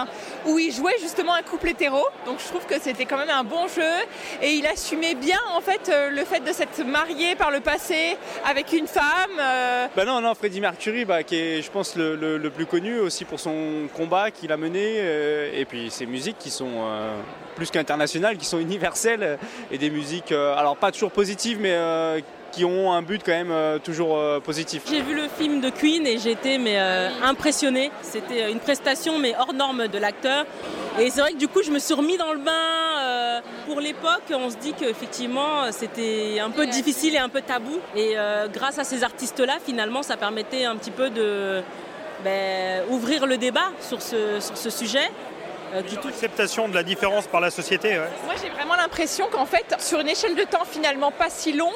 où 0.46 0.58
il 0.58 0.72
jouait 0.72 0.96
justement 1.00 1.34
un 1.34 1.42
couple 1.42 1.68
hétéro. 1.70 2.02
Donc 2.26 2.38
je 2.40 2.46
trouve 2.48 2.66
que 2.66 2.80
c'était 2.80 3.04
quand 3.06 3.16
même 3.18 3.30
un 3.30 3.44
bon 3.44 3.66
jeu 3.68 3.82
et 4.42 4.50
il 4.52 4.66
assumait 4.66 5.14
bien 5.14 5.38
en 5.54 5.60
fait 5.60 5.88
euh, 5.88 6.10
le 6.10 6.24
fait 6.24 6.40
de 6.40 6.52
s'être 6.52 6.82
marié 6.84 7.34
par 7.36 7.50
le 7.50 7.60
passé 7.60 8.16
avec 8.48 8.72
une 8.72 8.86
femme. 8.86 9.02
euh, 9.38 9.86
Bah 9.96 10.04
non, 10.04 10.20
non, 10.20 10.34
Freddie 10.34 10.60
Mercury, 10.60 11.04
bah, 11.04 11.22
qui 11.22 11.36
est, 11.36 11.62
je 11.62 11.70
pense, 11.70 11.96
le, 11.96 12.16
le- 12.16 12.38
le 12.38 12.50
plus 12.50 12.66
connu 12.66 12.98
aussi 12.98 13.24
pour 13.24 13.38
son 13.40 13.81
combat 13.88 14.30
qu'il 14.30 14.52
a 14.52 14.56
mené, 14.56 14.96
euh, 14.98 15.50
et 15.54 15.64
puis 15.64 15.90
ses 15.90 16.06
musiques 16.06 16.38
qui 16.38 16.50
sont 16.50 16.70
euh, 16.76 17.16
plus 17.56 17.70
qu'internationales, 17.70 18.36
qui 18.36 18.46
sont 18.46 18.58
universelles, 18.58 19.38
et 19.70 19.78
des 19.78 19.90
musiques, 19.90 20.32
euh, 20.32 20.56
alors 20.56 20.76
pas 20.76 20.92
toujours 20.92 21.12
positives, 21.12 21.58
mais 21.60 21.76
qui 22.52 22.66
ont 22.66 22.92
un 22.92 23.00
but 23.00 23.22
quand 23.24 23.32
même 23.32 23.80
toujours 23.80 24.20
positif. 24.42 24.82
J'ai 24.86 25.00
vu 25.00 25.14
le 25.14 25.26
film 25.26 25.62
de 25.62 25.70
Queen 25.70 26.06
et 26.06 26.18
j'étais 26.18 26.58
mais 26.58 26.78
impressionnée. 27.24 27.90
C'était 28.02 28.52
une 28.52 28.58
prestation 28.58 29.18
mais 29.18 29.34
hors 29.38 29.54
norme 29.54 29.88
de 29.88 29.96
l'acteur. 29.96 30.44
Et 31.00 31.08
c'est 31.08 31.22
vrai 31.22 31.32
que 31.32 31.38
du 31.38 31.48
coup 31.48 31.62
je 31.62 31.70
me 31.70 31.78
suis 31.78 31.94
remis 31.94 32.18
dans 32.18 32.34
le 32.34 32.40
bain. 32.40 33.40
pour 33.66 33.80
l'époque, 33.80 34.24
on 34.34 34.50
se 34.50 34.58
dit 34.58 34.74
qu'effectivement 34.74 35.72
c'était 35.72 36.40
un 36.40 36.50
peu 36.50 36.66
difficile 36.66 37.14
et 37.14 37.18
un 37.18 37.30
peu 37.30 37.40
tabou. 37.40 37.78
Et 37.96 38.16
grâce 38.52 38.78
à 38.78 38.84
ces 38.84 39.02
artistes-là, 39.02 39.56
finalement, 39.64 40.02
ça 40.02 40.18
permettait 40.18 40.66
un 40.66 40.76
petit 40.76 40.90
peu 40.90 41.08
de 41.08 41.62
ben, 42.22 42.84
ouvrir 42.90 43.26
le 43.26 43.36
débat 43.36 43.72
sur 43.80 44.00
ce, 44.00 44.40
sur 44.40 44.56
ce 44.56 44.70
sujet. 44.70 45.10
Euh, 45.74 45.82
qui 45.82 45.96
touche- 45.96 46.12
L'acceptation 46.12 46.68
de 46.68 46.74
la 46.74 46.82
différence 46.82 47.26
par 47.26 47.40
la 47.40 47.50
société. 47.50 47.88
ouais. 47.88 48.08
Moi, 48.24 48.34
j'ai 48.42 48.50
vraiment 48.50 48.74
l'impression 48.76 49.26
qu'en 49.32 49.46
fait, 49.46 49.64
sur 49.78 50.00
une 50.00 50.08
échelle 50.08 50.34
de 50.36 50.42
temps 50.44 50.64
finalement 50.70 51.10
pas 51.10 51.30
si 51.30 51.52
longue, 51.52 51.70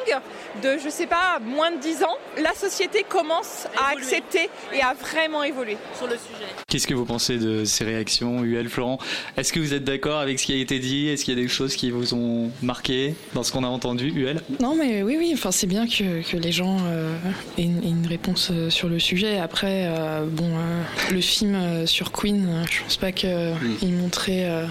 de 0.63 0.77
je 0.83 0.89
sais 0.89 1.07
pas, 1.07 1.39
moins 1.41 1.71
de 1.71 1.79
10 1.79 2.05
ans, 2.05 2.17
la 2.39 2.55
société 2.55 3.05
commence 3.09 3.67
à 3.79 3.91
accepter 3.93 4.49
et 4.73 4.81
à 4.83 4.95
vraiment 4.95 5.43
évoluer 5.43 5.77
sur 5.97 6.07
le 6.07 6.13
sujet. 6.15 6.47
Qu'est-ce 6.69 6.87
que 6.87 6.95
vous 6.95 7.05
pensez 7.05 7.39
de 7.39 7.65
ces 7.65 7.85
réactions, 7.85 8.45
UL 8.45 8.69
Florent? 8.69 8.99
Est-ce 9.37 9.53
que 9.53 9.61
vous 9.61 9.75
êtes 9.75 9.85
d'accord 9.85 10.19
avec 10.21 10.39
ce 10.39 10.47
qui 10.47 10.53
a 10.53 10.57
été 10.57 10.79
dit? 10.79 11.09
Est-ce 11.09 11.25
qu'il 11.25 11.37
y 11.37 11.41
a 11.41 11.43
des 11.43 11.49
choses 11.49 11.75
qui 11.77 11.91
vous 11.91 12.15
ont 12.15 12.51
marqué 12.63 13.15
dans 13.35 13.43
ce 13.43 13.53
qu'on 13.53 13.65
a 13.65 13.69
entendu, 13.69 14.13
UL 14.15 14.41
Non, 14.61 14.75
mais 14.75 15.03
oui, 15.03 15.17
oui. 15.19 15.31
Enfin, 15.35 15.51
c'est 15.53 15.67
bien 15.67 15.87
que, 15.87 16.23
que 16.31 16.37
les 16.37 16.53
gens 16.53 16.77
euh, 16.87 17.15
aient, 17.59 17.63
une, 17.63 17.83
aient 17.83 17.89
une 17.89 18.07
réponse 18.07 18.51
euh, 18.53 18.71
sur 18.71 18.89
le 18.89 18.99
sujet. 18.99 19.39
Après, 19.39 19.87
euh, 19.87 20.25
bon, 20.27 20.51
euh, 20.57 20.83
le 21.13 21.21
film 21.21 21.87
sur 21.87 22.13
Queen, 22.13 22.65
je 22.71 22.83
pense 22.83 22.97
pas 22.97 23.13
qu'il 23.13 23.86
montrait 23.93 24.45
euh, 24.45 24.67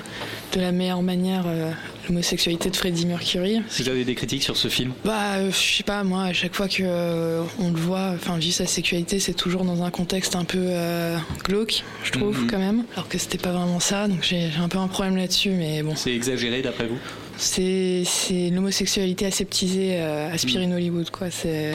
de 0.53 0.59
la 0.61 0.71
meilleure 0.71 1.01
manière 1.01 1.43
euh, 1.47 1.71
l'homosexualité 2.07 2.69
de 2.69 2.75
Freddie 2.75 3.05
Mercury. 3.05 3.61
Vous 3.79 3.89
avez 3.89 4.03
des 4.05 4.15
critiques 4.15 4.43
sur 4.43 4.55
ce 4.57 4.67
film? 4.67 4.93
Bah, 5.03 5.35
euh, 5.37 5.51
je 5.51 5.77
sais 5.77 5.83
pas, 5.83 6.03
moi, 6.03 6.23
à 6.23 6.33
chaque 6.33 6.53
fois 6.55 6.67
que 6.67 6.83
euh, 6.83 7.43
on 7.59 7.69
le 7.71 7.77
voit, 7.79 8.11
enfin, 8.15 8.37
vit 8.37 8.51
sa 8.51 8.65
sexualité, 8.65 9.19
c'est 9.19 9.33
toujours 9.33 9.63
dans 9.65 9.83
un 9.83 9.91
contexte 9.91 10.35
un 10.35 10.45
peu 10.45 10.59
euh, 10.61 11.17
glauque, 11.43 11.83
je 12.03 12.11
trouve, 12.11 12.41
Mhm. 12.41 12.47
quand 12.47 12.59
même. 12.59 12.83
Alors 12.93 13.07
que 13.09 13.17
c'était 13.17 13.37
pas 13.37 13.51
vraiment 13.51 13.79
ça, 13.79 14.07
donc 14.07 14.19
j'ai 14.23 14.49
un 14.61 14.67
peu 14.69 14.77
un 14.77 14.87
problème 14.87 15.17
là-dessus, 15.17 15.49
mais 15.49 15.81
bon. 15.83 15.95
C'est 15.95 16.13
exagéré 16.13 16.61
d'après 16.61 16.87
vous? 16.87 16.97
C'est 17.37 18.03
l'homosexualité 18.51 19.25
aseptisée 19.25 19.99
Aspirine 19.99 20.73
Hollywood, 20.73 21.09
quoi. 21.09 21.29
C'est. 21.31 21.73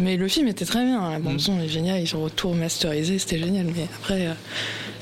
Mais 0.00 0.16
le 0.16 0.26
film 0.26 0.48
était 0.48 0.64
très 0.64 0.84
bien, 0.84 1.10
la 1.10 1.18
bande 1.18 1.38
son 1.40 1.60
est 1.60 1.68
géniale, 1.68 2.00
ils 2.02 2.16
ont 2.16 2.22
retour 2.24 2.54
masterisé, 2.54 3.18
c'était 3.18 3.38
génial. 3.38 3.66
Mais 3.66 3.86
après, 3.98 4.26
euh, 4.26 4.32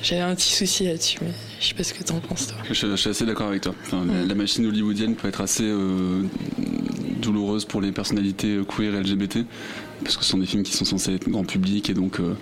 j'avais 0.03 0.21
un 0.23 0.35
petit 0.35 0.53
souci 0.53 0.85
là-dessus, 0.85 1.19
mais 1.23 1.31
je 1.61 1.67
sais 1.69 1.75
pas 1.75 1.85
ce 1.85 1.93
que 1.95 2.03
t'en 2.03 2.19
penses, 2.21 2.47
toi. 2.49 2.57
Je, 2.69 2.75
je 2.75 2.97
suis 2.97 3.11
assez 3.11 3.27
d'accord 3.27 3.49
avec 3.49 3.61
toi. 3.63 3.75
Enfin, 3.85 4.05
la, 4.07 4.25
la 4.25 4.35
machine 4.35 4.65
hollywoodienne 4.67 5.15
peut 5.15 5.29
être 5.29 5.41
assez 5.43 5.65
euh, 5.67 6.23
douloureuse 7.21 7.65
pour 7.65 7.81
les 7.81 7.93
personnalités 7.93 8.57
euh, 8.57 8.65
queer 8.65 8.95
et 8.95 9.03
LGBT, 9.03 9.41
parce 10.03 10.17
que 10.17 10.25
ce 10.25 10.31
sont 10.31 10.39
des 10.39 10.47
films 10.47 10.63
qui 10.63 10.73
sont 10.73 10.85
censés 10.85 11.15
être 11.15 11.29
grand 11.29 11.45
public 11.45 11.91
et 11.91 11.95
donc 11.95 12.19
euh, 12.19 12.35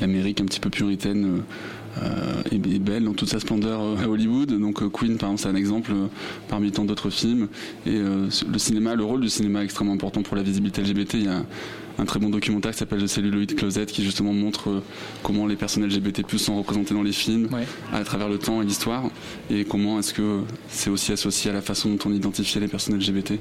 l'Amérique 0.00 0.40
un 0.40 0.46
petit 0.46 0.60
peu 0.60 0.70
puritaine 0.70 1.42
euh, 2.02 2.42
est, 2.50 2.54
est 2.54 2.78
belle 2.78 3.04
dans 3.04 3.12
toute 3.12 3.28
sa 3.28 3.40
splendeur 3.40 3.82
euh, 3.82 3.96
à 4.02 4.08
Hollywood. 4.08 4.58
Donc 4.58 4.82
euh, 4.82 4.88
Queen, 4.88 5.18
par 5.18 5.30
exemple, 5.30 5.42
c'est 5.42 5.48
un 5.48 5.54
exemple 5.60 5.92
euh, 5.92 6.06
parmi 6.48 6.72
tant 6.72 6.84
d'autres 6.86 7.10
films. 7.10 7.48
Et 7.86 7.96
euh, 7.96 8.28
le 8.50 8.58
cinéma, 8.58 8.94
le 8.94 9.04
rôle 9.04 9.20
du 9.20 9.28
cinéma 9.28 9.60
est 9.60 9.64
extrêmement 9.64 9.92
important 9.92 10.22
pour 10.22 10.36
la 10.36 10.42
visibilité 10.42 10.80
LGBT. 10.82 11.14
Il 11.14 11.24
y 11.24 11.28
a 11.28 11.44
un 12.02 12.04
très 12.04 12.18
bon 12.18 12.30
documentaire 12.30 12.72
qui 12.72 12.78
s'appelle 12.78 13.00
The 13.00 13.06
Celluloid 13.06 13.54
Closet 13.54 13.86
qui 13.86 14.02
justement 14.02 14.32
montre 14.32 14.70
euh, 14.70 14.82
comment 15.22 15.46
les 15.46 15.54
personnes 15.54 15.86
LGBT 15.86 16.36
sont 16.36 16.58
représentés 16.58 16.94
dans 16.94 17.02
les 17.02 17.12
films 17.12 17.48
à 17.92 18.02
travers 18.02 18.28
le 18.28 18.38
temps 18.38 18.60
et 18.60 18.64
l'histoire 18.64 19.04
et 19.50 19.64
comment 19.64 20.00
est-ce 20.00 20.12
que 20.12 20.40
c'est 20.68 20.90
aussi 20.90 21.12
associé 21.12 21.50
à 21.50 21.54
la 21.54 21.62
façon 21.62 21.90
dont 21.90 21.98
on 22.06 22.12
identifiait 22.12 22.60
les 22.60 22.66
personnes 22.66 22.98
LGBT 22.98 23.38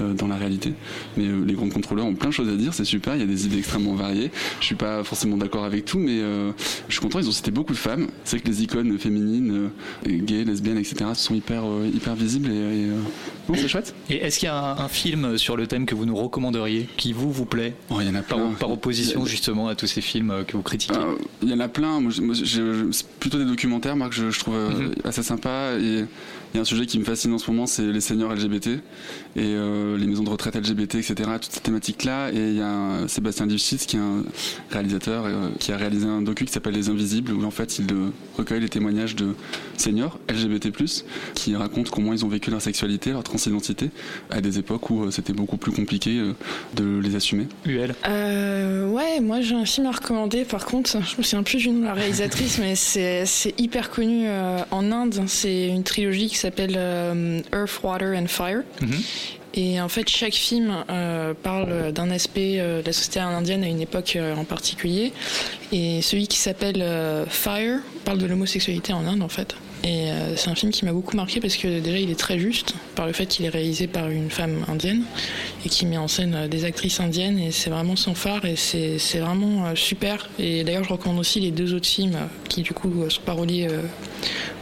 euh, 0.00 0.14
dans 0.14 0.28
la 0.28 0.36
réalité. 0.36 0.74
Mais 1.16 1.26
euh, 1.26 1.44
les 1.44 1.54
grands 1.54 1.68
contrôleurs 1.68 2.06
ont 2.06 2.14
plein 2.14 2.28
de 2.28 2.34
choses 2.34 2.48
à 2.48 2.56
dire, 2.56 2.72
c'est 2.72 2.84
super, 2.84 3.16
il 3.16 3.20
y 3.20 3.24
a 3.24 3.26
des 3.26 3.46
idées 3.46 3.58
extrêmement 3.58 3.94
variées. 3.94 4.30
Je 4.60 4.66
suis 4.66 4.76
pas 4.76 5.02
forcément 5.02 5.36
d'accord 5.36 5.64
avec 5.64 5.84
tout, 5.84 5.98
mais 5.98 6.20
je 6.20 6.92
suis 6.92 7.00
content, 7.00 7.18
ils 7.18 7.28
ont 7.28 7.32
cité 7.32 7.50
beaucoup 7.50 7.72
de 7.72 7.78
femmes. 7.78 8.06
C'est 8.24 8.38
que 8.38 8.46
les 8.46 8.62
icônes 8.62 8.96
féminines, 8.98 9.70
gays, 10.06 10.44
lesbiennes, 10.44 10.78
etc. 10.78 11.10
sont 11.14 11.34
hyper, 11.34 11.64
hyper 11.92 12.14
visibles 12.14 12.50
et, 12.50 12.54
et, 12.54 12.88
euh, 12.90 13.00
non, 13.48 13.54
c'est 13.56 13.68
chouette. 13.68 13.94
Et 14.08 14.16
est-ce 14.16 14.38
qu'il 14.38 14.46
y 14.46 14.50
a 14.50 14.56
un, 14.56 14.78
un 14.78 14.88
film 14.88 15.36
sur 15.36 15.56
le 15.56 15.66
thème 15.66 15.84
que 15.84 15.94
vous 15.94 16.06
nous 16.06 16.16
recommanderiez, 16.16 16.88
qui 16.96 17.12
vous, 17.12 17.30
vous 17.30 17.44
plaît? 17.44 17.74
Oh, 17.90 18.00
il 18.04 18.08
y 18.08 18.10
en 18.16 18.20
a 18.20 18.22
par, 18.22 18.38
plein. 18.38 18.50
par 18.52 18.70
opposition 18.70 19.24
justement 19.24 19.68
à 19.68 19.74
tous 19.74 19.86
ces 19.86 20.00
films 20.00 20.30
euh, 20.30 20.44
que 20.44 20.56
vous 20.56 20.62
critiquez 20.62 20.94
Euh, 20.98 21.14
Il 21.42 21.48
y 21.48 21.54
en 21.54 21.60
a 21.60 21.68
plein. 21.68 22.00
Moi, 22.00 22.12
plutôt 23.20 23.38
des 23.38 23.44
documentaires, 23.44 23.96
moi, 23.96 24.08
que 24.08 24.14
je, 24.14 24.30
je 24.30 24.38
trouve 24.38 24.54
euh, 24.54 24.70
Mhm. 24.70 24.94
assez 25.04 25.22
sympa. 25.22 25.72
Et 25.80 26.04
il 26.54 26.58
y 26.58 26.60
a 26.60 26.62
un 26.62 26.64
sujet 26.64 26.86
qui 26.86 27.00
me 27.00 27.04
fascine 27.04 27.32
en 27.32 27.38
ce 27.38 27.50
moment, 27.50 27.66
c'est 27.66 27.82
les 27.82 28.00
seniors 28.00 28.32
LGBT 28.32 28.68
et 28.68 28.78
euh, 29.40 29.98
les 29.98 30.06
maisons 30.06 30.22
de 30.22 30.30
retraite 30.30 30.54
LGBT, 30.54 30.94
etc. 30.94 31.14
Toutes 31.42 31.50
ces 31.50 31.58
thématiques-là. 31.58 32.30
Et 32.32 32.50
il 32.50 32.54
y 32.56 32.60
a 32.60 32.68
un- 32.68 33.08
Sébastien 33.08 33.46
Lifshitz, 33.46 33.86
qui 33.86 33.96
est 33.96 33.98
un 33.98 34.22
réalisateur, 34.70 35.24
euh, 35.26 35.48
qui 35.58 35.72
a 35.72 35.76
réalisé 35.76 36.06
un 36.06 36.22
docu 36.22 36.44
qui 36.44 36.52
s'appelle 36.52 36.74
Les 36.74 36.88
Invisibles, 36.90 37.32
où 37.32 37.44
en 37.44 37.50
fait 37.50 37.80
il 37.80 37.92
euh, 37.92 38.10
recueille 38.38 38.60
les 38.60 38.68
témoignages 38.68 39.16
de 39.16 39.34
seniors 39.76 40.20
LGBT+, 40.28 40.70
qui 41.34 41.56
racontent 41.56 41.90
comment 41.92 42.12
ils 42.12 42.24
ont 42.24 42.28
vécu 42.28 42.52
leur 42.52 42.62
sexualité, 42.62 43.10
leur 43.10 43.24
transidentité, 43.24 43.90
à 44.30 44.40
des 44.40 44.60
époques 44.60 44.90
où 44.90 45.02
euh, 45.02 45.10
c'était 45.10 45.32
beaucoup 45.32 45.56
plus 45.56 45.72
compliqué 45.72 46.18
euh, 46.20 46.34
de 46.76 47.00
les 47.02 47.16
assumer. 47.16 47.48
UL 47.66 47.96
Euh, 48.06 48.88
ouais, 48.90 49.18
moi 49.20 49.40
j'ai 49.40 49.56
un 49.56 49.64
film 49.64 49.88
à 49.88 49.90
recommander. 49.90 50.44
Par 50.44 50.66
contre, 50.66 50.90
je 50.92 51.16
me 51.18 51.22
souviens 51.24 51.42
plus 51.42 51.58
du 51.58 51.70
nom 51.70 51.80
de 51.80 51.84
la 51.86 51.94
réalisatrice, 51.94 52.58
mais 52.60 52.76
c'est 52.76 53.26
c'est 53.26 53.60
hyper 53.60 53.90
connu 53.90 54.26
euh, 54.28 54.58
en 54.70 54.92
Inde. 54.92 55.20
C'est 55.26 55.66
une 55.66 55.82
trilogie 55.82 56.28
qui 56.28 56.43
s'appelle 56.44 56.74
euh, 56.76 57.40
Earth, 57.52 57.80
Water 57.82 58.14
and 58.16 58.26
Fire. 58.28 58.62
Et 59.56 59.80
en 59.80 59.88
fait, 59.88 60.08
chaque 60.08 60.34
film 60.34 60.84
euh, 60.90 61.32
parle 61.32 61.92
d'un 61.92 62.10
aspect 62.10 62.56
euh, 62.58 62.82
de 62.82 62.86
la 62.86 62.92
société 62.92 63.20
indienne 63.20 63.62
à 63.62 63.68
une 63.68 63.80
époque 63.80 64.16
euh, 64.16 64.34
en 64.34 64.44
particulier. 64.44 65.12
Et 65.70 66.02
celui 66.02 66.26
qui 66.26 66.38
s'appelle 66.38 66.84
Fire 67.28 67.78
parle 68.04 68.18
de 68.18 68.26
l'homosexualité 68.26 68.92
en 68.92 69.06
Inde, 69.06 69.22
en 69.22 69.28
fait. 69.28 69.54
Et 69.84 70.10
euh, 70.10 70.34
c'est 70.34 70.48
un 70.48 70.54
film 70.54 70.72
qui 70.72 70.86
m'a 70.86 70.92
beaucoup 70.92 71.14
marqué 71.14 71.40
parce 71.40 71.56
que 71.56 71.78
déjà 71.80 71.98
il 71.98 72.10
est 72.10 72.18
très 72.18 72.38
juste 72.38 72.74
par 72.94 73.06
le 73.06 73.12
fait 73.12 73.26
qu'il 73.26 73.44
est 73.44 73.50
réalisé 73.50 73.86
par 73.86 74.08
une 74.08 74.30
femme 74.30 74.64
indienne 74.66 75.02
et 75.66 75.68
qui 75.68 75.84
met 75.84 75.98
en 75.98 76.08
scène 76.08 76.34
euh, 76.34 76.48
des 76.48 76.64
actrices 76.64 77.00
indiennes 77.00 77.38
et 77.38 77.50
c'est 77.50 77.68
vraiment 77.68 77.94
son 77.94 78.14
phare 78.14 78.46
et 78.46 78.56
c'est 78.56 79.18
vraiment 79.18 79.66
euh, 79.66 79.74
super. 79.74 80.30
Et 80.38 80.64
d'ailleurs 80.64 80.84
je 80.84 80.88
recommande 80.88 81.18
aussi 81.18 81.38
les 81.38 81.50
deux 81.50 81.74
autres 81.74 81.86
films 81.86 82.16
qui 82.48 82.62
du 82.62 82.72
coup 82.72 82.92
sont 83.10 83.20
pas 83.20 83.34
reliés 83.34 83.68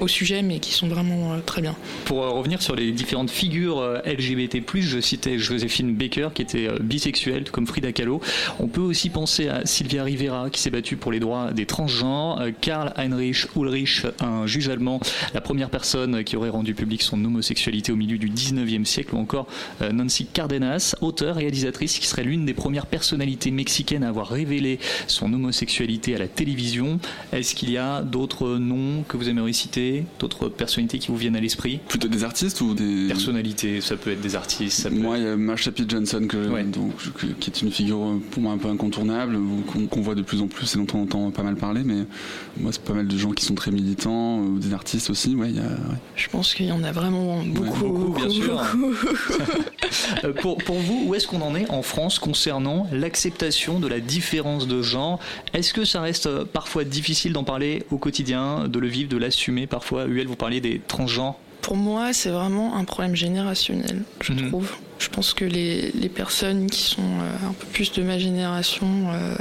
au 0.01 0.09
sujet 0.09 0.43
mais 0.43 0.59
qui 0.59 0.73
sont 0.73 0.89
vraiment 0.89 1.39
très 1.47 1.63
bien. 1.63 1.77
Pour 2.05 2.19
revenir 2.19 2.61
sur 2.61 2.75
les 2.75 2.91
différentes 2.91 3.31
figures 3.31 4.01
LGBT+, 4.05 4.63
je 4.81 5.01
citais 5.01 5.39
Joséphine 5.39 5.95
Baker 5.95 6.31
qui 6.35 6.43
était 6.43 6.69
bisexuelle 6.81 7.51
comme 7.51 7.67
Frida 7.67 7.93
Kahlo. 7.93 8.21
On 8.59 8.67
peut 8.67 8.81
aussi 8.81 9.11
penser 9.11 9.49
à 9.49 9.67
Sylvia 9.67 10.05
Rivera 10.05 10.51
qui 10.51 10.61
s'est 10.61 10.71
battue 10.71 10.97
pour 10.97 11.13
les 11.13 11.21
droits 11.21 11.53
des 11.53 11.67
transgenres, 11.67 12.43
Karl 12.61 12.93
Heinrich 12.97 13.47
Ulrich, 13.55 14.03
un 14.21 14.47
juge 14.47 14.69
allemand, 14.69 15.01
la 15.35 15.41
première 15.41 15.71
personne 15.71 16.25
qui 16.25 16.37
aurait 16.37 16.49
rendu 16.51 16.75
public 16.75 17.03
son 17.03 17.23
homosexualité 17.25 17.93
au 17.93 17.97
milieu 17.97 18.19
du 18.19 18.29
19e 18.31 18.85
siècle, 18.85 19.15
ou 19.15 19.19
encore 19.19 19.47
euh, 19.81 19.93
Nancy 19.93 20.27
Cardenas, 20.27 20.95
auteure, 21.01 21.37
réalisatrice 21.37 21.99
qui 21.99 22.07
serait 22.07 22.25
l'une 22.25 22.45
des 22.45 22.55
premières 22.55 22.87
personnalités 22.87 23.51
mexicaines 23.51 24.05
à 24.05 24.09
avoir 24.09 24.29
révélé 24.29 24.79
son 25.07 25.33
homosexualité 25.33 26.15
à 26.15 26.19
la 26.19 26.29
télévision. 26.29 26.99
Est-ce 27.33 27.55
qu'il 27.55 27.71
y 27.71 27.79
a 27.79 28.03
d'autres 28.03 28.59
noms 28.59 29.03
que 29.09 29.17
vous 29.17 29.29
aimeriez 29.29 29.53
citer, 29.53 30.05
d'autres 30.19 30.49
personnalités 30.49 30.99
qui 30.99 31.09
vous 31.09 31.17
viennent 31.17 31.37
à 31.37 31.41
l'esprit? 31.41 31.81
Plutôt 31.89 32.09
des 32.09 32.25
artistes 32.25 32.61
ou 32.61 32.75
des 32.75 33.07
personnalités 33.09 33.81
Ça 33.81 33.97
peut 33.97 34.11
être 34.11 34.21
des 34.21 34.37
artistes. 34.37 34.81
Ça 34.83 34.91
peut 34.91 34.97
Moi, 34.97 35.19
il 35.19 35.25
y 35.25 35.27
a 35.27 35.37
Marsha 35.37 35.71
P. 35.73 35.85
Johnson, 35.89 36.27
que, 36.29 36.63
donc, 36.65 36.93
que- 37.15 37.27
qui 37.27 37.51
est 37.51 37.63
une 37.63 37.71
figure 37.71 37.99
euh, 38.03 38.21
pour 38.31 38.43
moi 38.43 38.53
un 38.53 38.59
peu 38.59 38.69
incontournable, 38.69 39.37
ou 39.37 39.63
qu'on 39.71 39.87
qu'on 39.87 40.01
voit 40.01 40.15
de 40.15 40.23
plus 40.23 40.41
en 40.41 40.47
plus 40.49 40.75
et 40.75 40.79
dont 40.79 40.87
on 40.95 41.03
entend 41.03 41.31
pas 41.31 41.43
mal 41.43 41.57
parler, 41.57 41.83
mais 41.85 42.05
moi, 42.59 42.73
c'est 42.73 42.83
pas 42.83 42.93
mal 42.95 43.07
de 43.07 43.17
gens 43.19 43.33
qui 43.33 43.45
sont 43.45 43.55
très 43.55 43.71
militants, 43.71 44.41
euh, 44.41 44.47
ou 44.49 44.59
des 44.59 44.73
artistes 44.73 45.02
aussi, 45.11 45.35
ouais, 45.35 45.51
il 45.51 45.57
y 45.57 45.61
a, 45.61 45.63
ouais. 45.63 45.99
Je 46.17 46.29
pense 46.29 46.55
qu'il 46.55 46.67
y 46.67 46.73
en 46.73 46.83
a 46.85 46.93
vraiment 46.93 47.43
beaucoup. 47.45 47.89
beaucoup, 47.89 48.13
bien 48.13 48.31
sûr. 48.31 48.63
beaucoup. 48.75 49.07
Euh, 50.25 50.33
pour, 50.33 50.57
pour 50.57 50.77
vous, 50.77 51.05
où 51.07 51.15
est-ce 51.15 51.27
qu'on 51.27 51.43
en 51.43 51.55
est 51.55 51.71
en 51.71 51.83
France 51.83 52.19
concernant 52.19 52.87
l'acceptation 52.93 53.79
de 53.79 53.87
la 53.87 54.01
différence 54.01 54.67
de 54.67 54.81
genre? 54.81 55.19
Est-ce 55.53 55.75
que 55.75 55.85
ça 55.85 56.01
reste 56.01 56.27
euh, 56.27 56.45
parfois 56.51 56.85
difficile 56.85 57.35
d'en 57.35 57.45
parler 57.45 57.85
au 57.91 57.99
quotidien, 57.99 58.69
de 58.69 58.79
le 58.79 58.89
vivre, 58.89 59.11
de 59.11 59.19
l'assumer 59.19 59.67
parfois? 59.67 60.07
UL, 60.07 60.27
vous 60.27 60.37
parliez 60.37 60.63
des 60.63 60.81
transgenres. 60.87 61.39
Pour 61.61 61.77
moi, 61.77 62.13
c'est 62.13 62.31
vraiment 62.31 62.77
un 62.77 62.85
problème 62.85 63.15
générationnel, 63.15 64.03
je 64.21 64.33
trouve. 64.33 64.73
Je 64.99 65.09
pense 65.09 65.35
que 65.35 65.45
les, 65.45 65.91
les 65.93 66.09
personnes 66.09 66.69
qui 66.71 66.83
sont 66.83 67.03
euh, 67.03 67.49
un 67.49 67.53
peu 67.53 67.67
plus 67.67 67.93
de 67.93 68.03
ma 68.03 68.19
génération, 68.19 68.87
euh, 69.13 69.35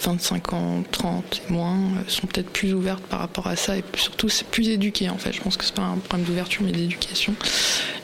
25 0.00 0.52
ans, 0.52 0.82
30 0.90 1.42
et 1.48 1.52
moins, 1.52 1.76
euh, 1.76 2.02
sont 2.08 2.26
peut-être 2.26 2.50
plus 2.50 2.74
ouvertes 2.74 3.02
par 3.04 3.20
rapport 3.20 3.46
à 3.46 3.56
ça 3.56 3.76
et 3.76 3.84
surtout 3.96 4.28
c'est 4.28 4.46
plus 4.46 4.68
éduquées 4.68 5.08
en 5.08 5.18
fait. 5.18 5.32
Je 5.32 5.40
pense 5.40 5.56
que 5.56 5.64
c'est 5.64 5.74
pas 5.74 5.82
un 5.82 5.96
problème 5.96 6.26
d'ouverture 6.26 6.62
mais 6.64 6.72
d'éducation. 6.72 7.34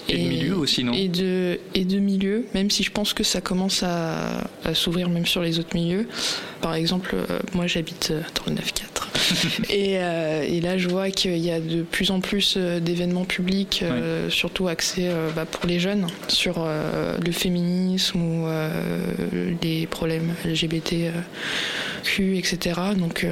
Et 0.08 0.18
de 0.18 0.28
milieu 0.28 0.56
aussi, 0.56 0.84
non? 0.84 0.92
Et 0.92 1.08
de, 1.08 1.58
et 1.74 1.84
de 1.84 1.98
milieu, 1.98 2.44
même 2.54 2.70
si 2.70 2.82
je 2.82 2.90
pense 2.90 3.14
que 3.14 3.24
ça 3.24 3.40
commence 3.40 3.82
à, 3.82 4.48
à 4.64 4.74
s'ouvrir 4.74 5.08
même 5.08 5.26
sur 5.26 5.40
les 5.42 5.58
autres 5.58 5.74
milieux. 5.74 6.06
Par 6.60 6.74
exemple, 6.74 7.14
euh, 7.14 7.38
moi 7.54 7.66
j'habite 7.66 8.10
euh, 8.10 8.20
dans 8.34 8.52
le 8.52 8.58
9-4. 8.58 8.93
et, 9.70 9.98
euh, 9.98 10.42
et 10.42 10.60
là, 10.60 10.78
je 10.78 10.88
vois 10.88 11.10
qu'il 11.10 11.36
y 11.38 11.50
a 11.50 11.60
de 11.60 11.82
plus 11.82 12.10
en 12.10 12.20
plus 12.20 12.54
euh, 12.56 12.80
d'événements 12.80 13.24
publics, 13.24 13.80
euh, 13.82 14.28
surtout 14.30 14.68
axés 14.68 15.10
bah, 15.34 15.46
pour 15.46 15.66
les 15.66 15.78
jeunes, 15.78 16.06
sur 16.28 16.66
le 16.66 17.32
féminisme 17.32 18.20
ou 18.20 18.46
les 19.62 19.86
problèmes 19.86 20.34
LGBT, 20.44 20.92
euh, 20.92 21.10
Q, 22.02 22.36
etc. 22.36 22.80
Donc, 22.96 23.26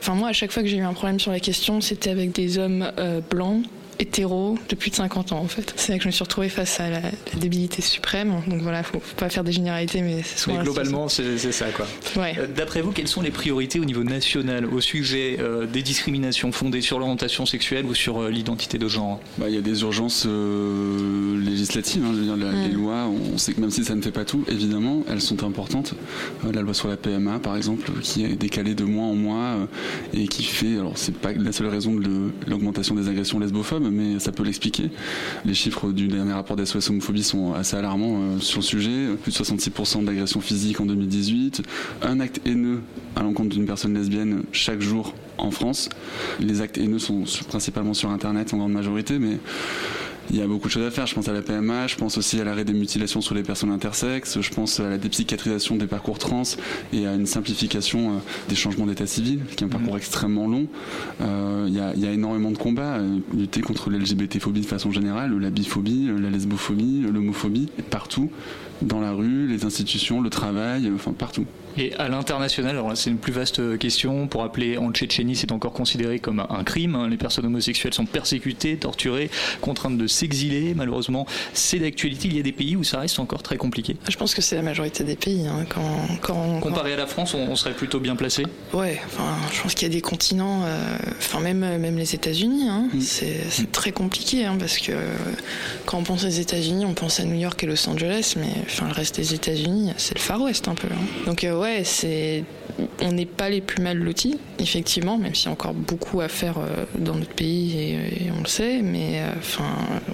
enfin 0.00 0.14
moi, 0.14 0.28
à 0.28 0.32
chaque 0.32 0.52
fois 0.52 0.62
que 0.62 0.68
j'ai 0.68 0.76
eu 0.76 0.82
un 0.82 0.92
problème 0.92 1.20
sur 1.20 1.32
la 1.32 1.40
question, 1.40 1.80
c'était 1.80 2.10
avec 2.10 2.32
des 2.32 2.58
hommes 2.58 2.90
blancs 3.30 3.64
hétéro 3.98 4.56
de 4.68 4.74
plus 4.74 4.90
de 4.90 4.96
50 4.96 5.32
ans 5.32 5.38
en 5.40 5.48
fait. 5.48 5.72
C'est 5.76 5.92
là 5.92 5.98
que 5.98 6.04
je 6.04 6.08
me 6.08 6.12
suis 6.12 6.22
retrouvée 6.22 6.48
face 6.48 6.80
à 6.80 6.88
la, 6.90 7.00
la 7.00 7.10
débilité 7.38 7.82
suprême. 7.82 8.32
Donc 8.46 8.60
voilà, 8.62 8.82
faut, 8.82 9.00
faut 9.00 9.16
pas 9.16 9.28
faire 9.28 9.44
des 9.44 9.52
généralités, 9.52 10.02
mais 10.02 10.22
c'est 10.22 10.38
souvent 10.38 10.58
Mais 10.58 10.62
globalement, 10.64 11.08
c'est 11.08 11.38
ça 11.52 11.66
quoi. 11.70 11.86
Ouais. 12.16 12.34
Euh, 12.38 12.46
D'après 12.46 12.80
vous, 12.82 12.92
quelles 12.92 13.08
sont 13.08 13.22
les 13.22 13.30
priorités 13.30 13.80
au 13.80 13.84
niveau 13.84 14.04
national 14.04 14.66
au 14.66 14.80
sujet 14.80 15.38
euh, 15.40 15.66
des 15.66 15.82
discriminations 15.82 16.52
fondées 16.52 16.80
sur 16.80 16.98
l'orientation 16.98 17.46
sexuelle 17.46 17.86
ou 17.86 17.94
sur 17.94 18.22
euh, 18.22 18.30
l'identité 18.30 18.78
de 18.78 18.88
genre? 18.88 19.20
Bah, 19.38 19.46
il 19.48 19.54
y 19.54 19.58
a 19.58 19.62
des 19.62 19.82
urgences 19.82 20.24
euh, 20.26 21.40
législatives. 21.44 22.02
hein, 22.04 22.10
je 22.14 22.18
veux 22.18 22.24
dire, 22.24 22.36
la-. 22.36 22.66
Les 22.68 22.72
lois, 22.74 23.06
on 23.32 23.38
sait 23.38 23.52
que 23.52 23.60
même 23.60 23.70
si 23.70 23.84
ça 23.84 23.94
ne 23.94 24.02
fait 24.02 24.10
pas 24.10 24.24
tout, 24.24 24.44
évidemment, 24.48 25.02
elles 25.08 25.20
sont 25.20 25.44
importantes. 25.44 25.94
Euh, 26.44 26.52
la 26.52 26.62
loi 26.62 26.74
sur 26.74 26.88
la 26.88 26.96
PMA, 26.96 27.38
par 27.38 27.56
exemple, 27.56 27.90
qui 28.02 28.24
est 28.24 28.36
décalée 28.36 28.74
de 28.74 28.84
mois 28.84 29.06
en 29.06 29.14
mois 29.14 29.36
euh, 29.44 29.66
et 30.14 30.26
qui 30.28 30.42
fait, 30.42 30.74
alors 30.76 30.96
c'est 30.96 31.14
pas 31.16 31.32
la 31.32 31.52
seule 31.52 31.68
raison 31.68 31.94
de 31.94 32.30
l'augmentation 32.46 32.94
des 32.94 33.08
agressions 33.08 33.38
lesbophobes, 33.38 33.87
mais 33.90 34.18
ça 34.18 34.32
peut 34.32 34.42
l'expliquer. 34.42 34.90
Les 35.44 35.54
chiffres 35.54 35.92
du 35.92 36.08
dernier 36.08 36.32
rapport 36.32 36.56
d'SOS 36.56 36.90
homophobie 36.90 37.22
sont 37.22 37.54
assez 37.54 37.76
alarmants 37.76 38.20
euh, 38.20 38.40
sur 38.40 38.58
le 38.58 38.64
sujet. 38.64 39.08
Plus 39.22 39.32
de 39.32 39.36
66% 39.36 40.04
d'agressions 40.04 40.40
physiques 40.40 40.80
en 40.80 40.86
2018, 40.86 41.62
un 42.02 42.20
acte 42.20 42.40
haineux 42.46 42.80
à 43.16 43.22
l'encontre 43.22 43.50
d'une 43.50 43.66
personne 43.66 43.94
lesbienne 43.94 44.42
chaque 44.52 44.80
jour 44.80 45.14
en 45.38 45.50
France. 45.50 45.88
Les 46.40 46.60
actes 46.60 46.78
haineux 46.78 46.98
sont 46.98 47.24
principalement 47.48 47.94
sur 47.94 48.10
Internet 48.10 48.52
en 48.54 48.58
grande 48.58 48.72
majorité, 48.72 49.18
mais 49.18 49.38
il 50.30 50.36
y 50.36 50.42
a 50.42 50.46
beaucoup 50.46 50.68
de 50.68 50.72
choses 50.72 50.86
à 50.86 50.90
faire. 50.90 51.06
Je 51.06 51.14
pense 51.14 51.28
à 51.28 51.32
la 51.32 51.42
PMA, 51.42 51.86
je 51.86 51.96
pense 51.96 52.18
aussi 52.18 52.40
à 52.40 52.44
l'arrêt 52.44 52.64
des 52.64 52.72
mutilations 52.72 53.20
sur 53.20 53.34
les 53.34 53.42
personnes 53.42 53.70
intersexes, 53.70 54.40
je 54.40 54.50
pense 54.50 54.80
à 54.80 54.88
la 54.88 54.98
dépsychiatrisation 54.98 55.76
des 55.76 55.86
parcours 55.86 56.18
trans 56.18 56.42
et 56.92 57.06
à 57.06 57.14
une 57.14 57.26
simplification 57.26 58.10
euh, 58.10 58.18
des 58.48 58.54
changements 58.54 58.86
d'état 58.86 59.06
civil, 59.06 59.40
qui 59.56 59.64
est 59.64 59.66
un 59.66 59.70
parcours 59.70 59.96
extrêmement 59.96 60.46
long. 60.46 60.66
Euh, 61.20 61.66
Il 61.68 61.74
y, 61.74 61.80
a, 61.80 61.92
il 61.94 62.00
y 62.02 62.06
a 62.06 62.12
énormément 62.12 62.50
de 62.50 62.58
combats, 62.58 62.96
euh, 62.96 63.18
lutter 63.34 63.60
contre 63.60 63.90
l'LGBT-phobie 63.90 64.60
de 64.60 64.66
façon 64.66 64.90
générale, 64.90 65.36
la 65.38 65.50
biphobie, 65.50 66.10
la 66.20 66.30
lesbophobie, 66.30 67.04
l'homophobie, 67.12 67.68
partout, 67.90 68.30
dans 68.82 69.00
la 69.00 69.12
rue, 69.12 69.46
les 69.48 69.64
institutions, 69.64 70.20
le 70.20 70.30
travail, 70.30 70.86
euh, 70.86 70.92
enfin 70.94 71.12
partout. 71.12 71.44
Et 71.76 71.94
à 71.94 72.08
l'international, 72.08 72.72
alors 72.72 72.88
là 72.88 72.96
c'est 72.96 73.08
une 73.10 73.18
plus 73.18 73.32
vaste 73.32 73.78
question. 73.78 74.26
Pour 74.26 74.42
appeler 74.42 74.78
en 74.78 74.90
Tchétchénie, 74.90 75.36
c'est 75.36 75.52
encore 75.52 75.72
considéré 75.72 76.18
comme 76.18 76.40
un 76.48 76.64
crime. 76.64 76.96
hein. 76.96 77.08
Les 77.08 77.16
personnes 77.16 77.46
homosexuelles 77.46 77.94
sont 77.94 78.06
persécutées, 78.06 78.76
torturées, 78.78 79.30
contraintes 79.60 79.96
de 79.96 80.06
s'exiler. 80.08 80.74
Malheureusement, 80.74 81.24
c'est 81.52 81.78
d'actualité. 81.78 82.26
Il 82.28 82.36
y 82.36 82.40
a 82.40 82.42
des 82.42 82.50
pays 82.52 82.74
où 82.74 82.82
ça 82.82 82.98
reste 82.98 83.20
encore 83.20 83.44
très 83.44 83.56
compliqué. 83.58 83.96
Je 84.08 84.16
pense 84.16 84.34
que 84.34 84.42
c'est 84.42 84.56
la 84.56 84.62
majorité 84.62 85.04
des 85.04 85.14
pays. 85.14 85.46
hein, 85.46 85.64
Quand, 85.68 86.08
quand, 86.20 86.58
Comparé 86.60 86.94
à 86.94 86.96
la 86.96 87.06
France, 87.06 87.34
on, 87.34 87.48
on 87.48 87.54
serait 87.54 87.74
plutôt 87.74 88.00
bien 88.00 88.16
placé. 88.16 88.42
Ouais, 88.72 89.00
enfin, 89.06 89.36
je 89.52 89.62
pense 89.62 89.74
qu'il 89.74 89.86
y 89.86 89.90
a 89.90 89.94
des 89.94 90.00
continents, 90.00 90.62
euh, 90.64 90.96
enfin 91.18 91.38
même 91.40 91.58
même 91.60 91.96
les 91.96 92.14
États-Unis, 92.14 92.68
hein, 92.68 92.88
c'est 93.00 93.36
c'est 93.50 93.70
très 93.70 93.92
compliqué 93.92 94.44
hein, 94.46 94.56
parce 94.58 94.78
que 94.78 94.92
euh, 94.92 95.14
quand 95.86 95.98
on 95.98 96.02
pense 96.02 96.24
aux 96.24 96.28
États-Unis, 96.28 96.84
on 96.86 96.94
pense 96.94 97.20
à 97.20 97.24
New 97.24 97.38
York 97.38 97.62
et 97.62 97.66
Los 97.66 97.88
Angeles, 97.88 98.34
mais 98.36 98.48
enfin 98.68 98.86
le 98.86 98.92
reste 98.92 99.16
des 99.16 99.34
États-Unis, 99.34 99.90
c'est 99.96 100.14
le 100.14 100.20
Far 100.20 100.40
West 100.40 100.68
un 100.68 100.74
peu. 100.74 100.88
hein. 100.88 101.24
Donc 101.26 101.44
euh, 101.44 101.58
ouais, 101.58 101.82
c'est 101.84 102.44
on 103.02 103.12
n'est 103.12 103.26
pas 103.26 103.48
les 103.50 103.60
plus 103.60 103.82
mal 103.82 103.98
lotis, 103.98 104.36
effectivement, 104.58 105.18
même 105.18 105.34
s'il 105.34 105.46
y 105.46 105.48
a 105.48 105.52
encore 105.52 105.74
beaucoup 105.74 106.20
à 106.20 106.28
faire 106.28 106.58
euh, 106.58 106.84
dans 106.98 107.14
notre 107.14 107.32
pays 107.34 107.76
et, 107.76 107.92
et 108.26 108.30
on 108.36 108.40
le 108.42 108.46
sait, 108.48 108.82
mais 108.82 109.20
euh, 109.20 109.32
enfin 109.38 109.64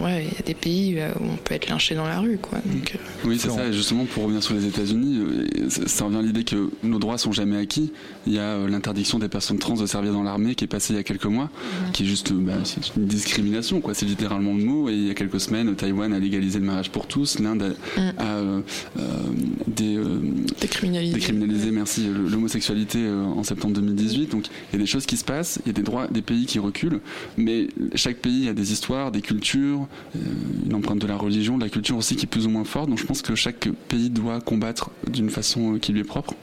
ouais, 0.00 0.24
il 0.30 0.34
y 0.36 0.38
a 0.38 0.42
des 0.46 0.54
pays 0.54 0.94
euh, 0.98 1.10
où 1.20 1.24
on 1.32 1.36
peut 1.36 1.54
être 1.54 1.68
lynché 1.68 1.94
dans 1.94 2.06
la 2.06 2.20
rue, 2.20 2.38
quoi. 2.38 2.58
Donc, 2.64 2.96
Oui, 3.24 3.38
c'est 3.38 3.50
ça. 3.50 3.66
Et 3.66 3.72
justement, 3.72 4.04
pour 4.06 4.22
revenir 4.24 4.42
sur 4.42 4.54
les 4.54 4.66
États-Unis, 4.66 5.20
ça 5.86 6.04
revient 6.06 6.18
à 6.18 6.22
l'idée 6.22 6.44
que 6.44 6.70
nos 6.82 6.98
droits 6.98 7.18
sont 7.18 7.32
jamais 7.32 7.58
acquis. 7.58 7.92
Il 8.26 8.32
y 8.32 8.38
a 8.38 8.56
l'interdiction 8.66 9.18
des 9.18 9.28
personnes 9.28 9.58
trans 9.58 9.74
de 9.74 9.86
servir 9.86 10.12
dans 10.12 10.22
l'armée 10.22 10.54
qui 10.54 10.64
est 10.64 10.68
passée 10.68 10.92
il 10.94 10.96
y 10.96 11.00
a 11.00 11.02
quelques 11.02 11.24
mois, 11.26 11.50
qui 11.92 12.04
est 12.04 12.06
juste 12.06 12.32
bah, 12.32 12.52
une 12.96 13.06
discrimination. 13.06 13.80
quoi. 13.80 13.94
C'est 13.94 14.06
littéralement 14.06 14.52
le 14.54 14.64
mot. 14.64 14.88
Et 14.88 14.92
il 14.94 15.06
y 15.06 15.10
a 15.10 15.14
quelques 15.14 15.40
semaines, 15.40 15.74
Taïwan 15.74 16.12
a 16.12 16.18
légalisé 16.18 16.58
le 16.58 16.64
mariage 16.64 16.90
pour 16.90 17.06
tous. 17.06 17.38
L'Inde 17.40 17.74
a, 17.96 18.22
a, 18.22 18.26
euh, 18.36 18.43
des, 19.66 19.96
euh, 19.96 20.20
décriminalisé. 20.60 21.14
décriminalisé, 21.14 21.70
merci, 21.70 22.06
l'homosexualité 22.08 22.98
euh, 23.00 23.24
en 23.24 23.42
septembre 23.42 23.74
2018. 23.74 24.30
Donc 24.30 24.46
il 24.46 24.72
y 24.74 24.76
a 24.76 24.78
des 24.78 24.86
choses 24.86 25.06
qui 25.06 25.16
se 25.16 25.24
passent, 25.24 25.60
il 25.64 25.68
y 25.68 25.70
a 25.70 25.72
des 25.72 25.82
droits 25.82 26.06
des 26.08 26.22
pays 26.22 26.46
qui 26.46 26.58
reculent, 26.58 27.00
mais 27.36 27.68
chaque 27.94 28.18
pays 28.18 28.48
a 28.48 28.54
des 28.54 28.72
histoires, 28.72 29.12
des 29.12 29.20
cultures, 29.20 29.86
euh, 30.16 30.18
une 30.66 30.74
empreinte 30.74 31.00
de 31.00 31.06
la 31.06 31.16
religion, 31.16 31.58
de 31.58 31.64
la 31.64 31.70
culture 31.70 31.96
aussi 31.96 32.16
qui 32.16 32.24
est 32.24 32.28
plus 32.28 32.46
ou 32.46 32.50
moins 32.50 32.64
forte. 32.64 32.88
Donc 32.88 32.98
je 32.98 33.06
pense 33.06 33.22
que 33.22 33.34
chaque 33.34 33.68
pays 33.88 34.10
doit 34.10 34.40
combattre 34.40 34.90
d'une 35.10 35.30
façon 35.30 35.74
euh, 35.74 35.78
qui 35.78 35.92
lui 35.92 36.00
est 36.00 36.04
propre. 36.04 36.34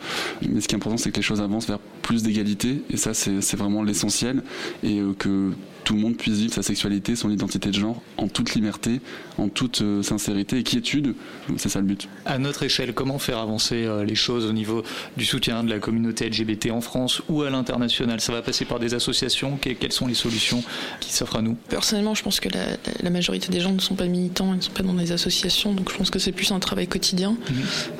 Mais 0.48 0.62
ce 0.62 0.68
qui 0.68 0.76
est 0.76 0.78
important, 0.78 0.98
c'est 0.98 1.12
que 1.12 1.18
les 1.18 1.22
choses 1.22 1.42
avancent 1.42 1.68
vers 1.68 1.80
plus 2.02 2.24
d'égalité, 2.24 2.82
et 2.90 2.98
ça 2.98 3.14
c'est 3.14 3.56
vraiment 3.56 3.84
l'essentiel, 3.84 4.44
et 4.84 5.00
euh, 5.00 5.14
que 5.18 5.52
tout 5.92 5.98
le 5.98 6.04
monde 6.04 6.16
puisse 6.16 6.36
vivre 6.36 6.54
sa 6.54 6.64
sexualité, 6.64 7.18
son 7.18 7.30
identité 7.30 7.68
de 7.70 7.74
genre 7.78 8.02
en 8.16 8.30
toute 8.30 8.54
liberté, 8.56 9.02
en 9.38 9.50
toute 9.50 9.82
euh, 9.82 10.02
sincérité 10.02 10.58
et 10.60 10.64
quiétude. 10.64 11.16
C'est 11.58 11.68
ça 11.68 11.80
le 11.80 11.86
but. 11.86 12.08
À 12.26 12.38
notre 12.38 12.64
échelle, 12.64 12.94
comment 12.94 13.20
faire 13.20 13.40
avancer 13.40 13.84
euh, 13.84 14.06
les 14.06 14.16
choses 14.16 14.46
au 14.46 14.54
niveau 14.54 14.84
du 15.18 15.26
soutien 15.26 15.66
de 15.66 15.70
la 15.70 15.80
communauté 15.80 16.30
LGBT 16.30 16.72
en 16.72 16.80
France 16.80 17.22
ou 17.28 17.42
à 17.42 17.50
l'international? 17.50 18.22
Ça 18.22 18.32
va 18.32 18.42
passer 18.42 18.64
par 18.64 18.80
des 18.80 18.94
associations? 18.94 19.58
Que- 19.58 19.72
Quelles 19.72 19.92
sont 19.92 20.08
les 20.08 20.14
solutions 20.14 20.64
qui 21.02 21.12
s'offrent 21.12 21.36
à 21.36 21.42
nous? 21.42 21.56
Personnellement, 21.68 22.16
je 22.16 22.24
pense 22.24 22.40
que 22.40 22.48
la, 22.48 22.64
la 23.04 23.10
majorité 23.10 23.50
des 23.52 23.60
gens 23.60 23.74
ne 23.74 23.82
sont 23.82 23.96
pas 23.96 24.06
militants, 24.08 24.54
ils 24.54 24.58
ne 24.58 24.62
sont 24.62 24.72
pas 24.72 24.84
dans 24.84 24.94
des 24.94 25.12
associations, 25.12 25.74
donc 25.74 25.92
je 25.92 25.98
pense 25.98 26.10
que 26.10 26.20
c'est 26.20 26.32
plus 26.32 26.54
un 26.54 26.60
travail 26.60 26.88
quotidien 26.88 27.36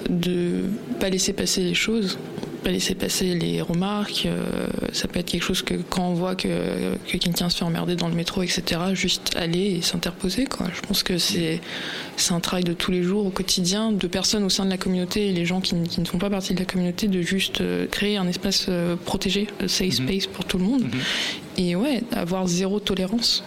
de 0.10 0.62
pas 1.02 1.10
laisser 1.10 1.34
passer 1.34 1.62
les 1.62 1.74
choses, 1.74 2.18
laisser 2.70 2.94
passer 2.94 3.34
les 3.34 3.60
remarques. 3.62 4.28
euh, 4.28 4.68
ça 4.94 5.08
peut 5.08 5.20
être 5.20 5.26
quelque 5.32 5.42
chose 5.44 5.64
que 5.64 5.74
quand 5.90 6.08
on 6.10 6.14
voit 6.14 6.36
que, 6.36 6.96
que 7.08 7.18
quelqu'un 7.18 7.50
se 7.50 7.58
fait 7.58 7.64
emmerder 7.66 7.96
dans 7.96 8.08
le 8.08 8.14
métro, 8.14 8.44
etc., 8.44 8.62
juste 8.94 9.36
aller 9.36 9.78
et 9.78 9.82
s'interposer. 9.82 10.46
Quoi. 10.46 10.68
Je 10.76 10.82
pense 10.82 11.02
que 11.02 11.18
c'est 11.18 11.60
c'est 12.18 12.34
un 12.34 12.40
travail 12.40 12.64
de 12.64 12.74
tous 12.74 12.92
les 12.92 13.02
jours, 13.02 13.26
au 13.26 13.32
quotidien, 13.32 13.92
de 13.92 14.06
personnes 14.06 14.44
au 14.44 14.50
sein 14.50 14.66
de 14.66 14.70
la 14.70 14.78
communauté 14.78 15.30
et 15.30 15.32
les 15.32 15.46
gens 15.46 15.62
qui, 15.62 15.74
ne- 15.74 15.88
qui 15.88 16.00
ne 16.02 16.06
font 16.06 16.20
pas 16.20 16.30
partie 16.30 16.54
de 16.54 16.60
la 16.60 16.66
communauté, 16.66 17.08
de 17.08 17.22
juste 17.24 17.62
euh, 17.62 17.88
créer 17.88 18.18
un 18.18 18.28
espace 18.28 18.68
euh, 18.70 18.96
protégé, 18.96 19.48
un 19.60 19.68
safe 19.68 19.94
space 19.94 20.28
pour 20.28 20.46
tout 20.46 20.60
le 20.60 20.66
monde. 20.66 20.84
Et 21.58 21.76
ouais, 21.76 22.04
avoir 22.12 22.46
zéro 22.48 22.80
tolérance 22.80 23.44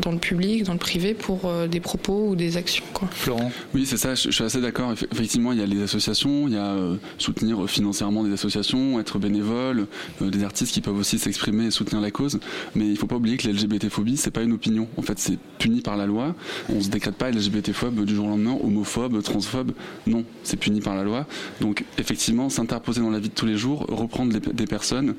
dans 0.00 0.12
le 0.12 0.18
public, 0.18 0.64
dans 0.64 0.72
le 0.72 0.78
privé, 0.78 1.14
pour 1.14 1.46
euh, 1.46 1.66
des 1.68 1.80
propos 1.80 2.28
ou 2.30 2.36
des 2.36 2.56
actions. 2.56 2.84
Quoi. 2.92 3.08
Florent 3.12 3.50
Oui, 3.74 3.86
c'est 3.86 3.96
ça, 3.96 4.14
je, 4.14 4.24
je 4.24 4.30
suis 4.34 4.44
assez 4.44 4.60
d'accord. 4.60 4.92
Eff- 4.92 5.06
Effectivement, 5.12 5.52
il 5.52 5.58
y 5.58 5.62
a 5.62 5.66
les 5.66 5.82
associations, 5.82 6.48
il 6.48 6.54
y 6.54 6.56
a 6.56 6.66
euh, 6.66 6.96
soutenir 7.18 7.68
financièrement 7.68 8.24
des 8.24 8.32
associations, 8.32 8.98
être 9.00 9.18
bénévole, 9.18 9.86
euh, 10.22 10.30
des 10.30 10.42
artistes 10.44 10.72
qui 10.72 10.80
peuvent 10.80 10.96
aussi 10.98 11.18
s'exprimer 11.18 11.66
et 11.66 11.70
soutenir 11.70 12.00
la 12.00 12.10
cause. 12.10 12.38
Mais 12.74 12.86
il 12.88 12.96
faut 12.96 13.06
pas 13.06 13.16
oublier 13.16 13.36
que 13.36 13.46
l'LGBT-phobie, 13.48 14.16
c'est 14.16 14.30
pas 14.30 14.42
une 14.42 14.52
opinion. 14.52 14.88
En 14.96 15.02
fait, 15.02 15.18
c'est 15.18 15.38
puni 15.58 15.80
par 15.80 15.96
la 15.96 16.06
loi. 16.06 16.34
On 16.68 16.80
se 16.80 16.88
décrète 16.88 17.14
pas 17.16 17.30
LGBT-phobe 17.30 18.04
du 18.04 18.14
jour 18.14 18.26
au 18.26 18.30
lendemain, 18.30 18.56
homophobe, 18.62 19.22
transphobe. 19.22 19.72
Non, 20.06 20.24
c'est 20.42 20.56
puni 20.58 20.80
par 20.80 20.96
la 20.96 21.04
loi. 21.04 21.26
Donc, 21.60 21.84
effectivement, 21.98 22.48
s'interposer 22.48 23.00
dans 23.00 23.10
la 23.10 23.18
vie 23.20 23.28
de 23.28 23.34
tous 23.34 23.46
les 23.46 23.56
jours, 23.56 23.86
reprendre 23.88 24.32
les- 24.32 24.40
des 24.52 24.66
personnes, 24.66 25.14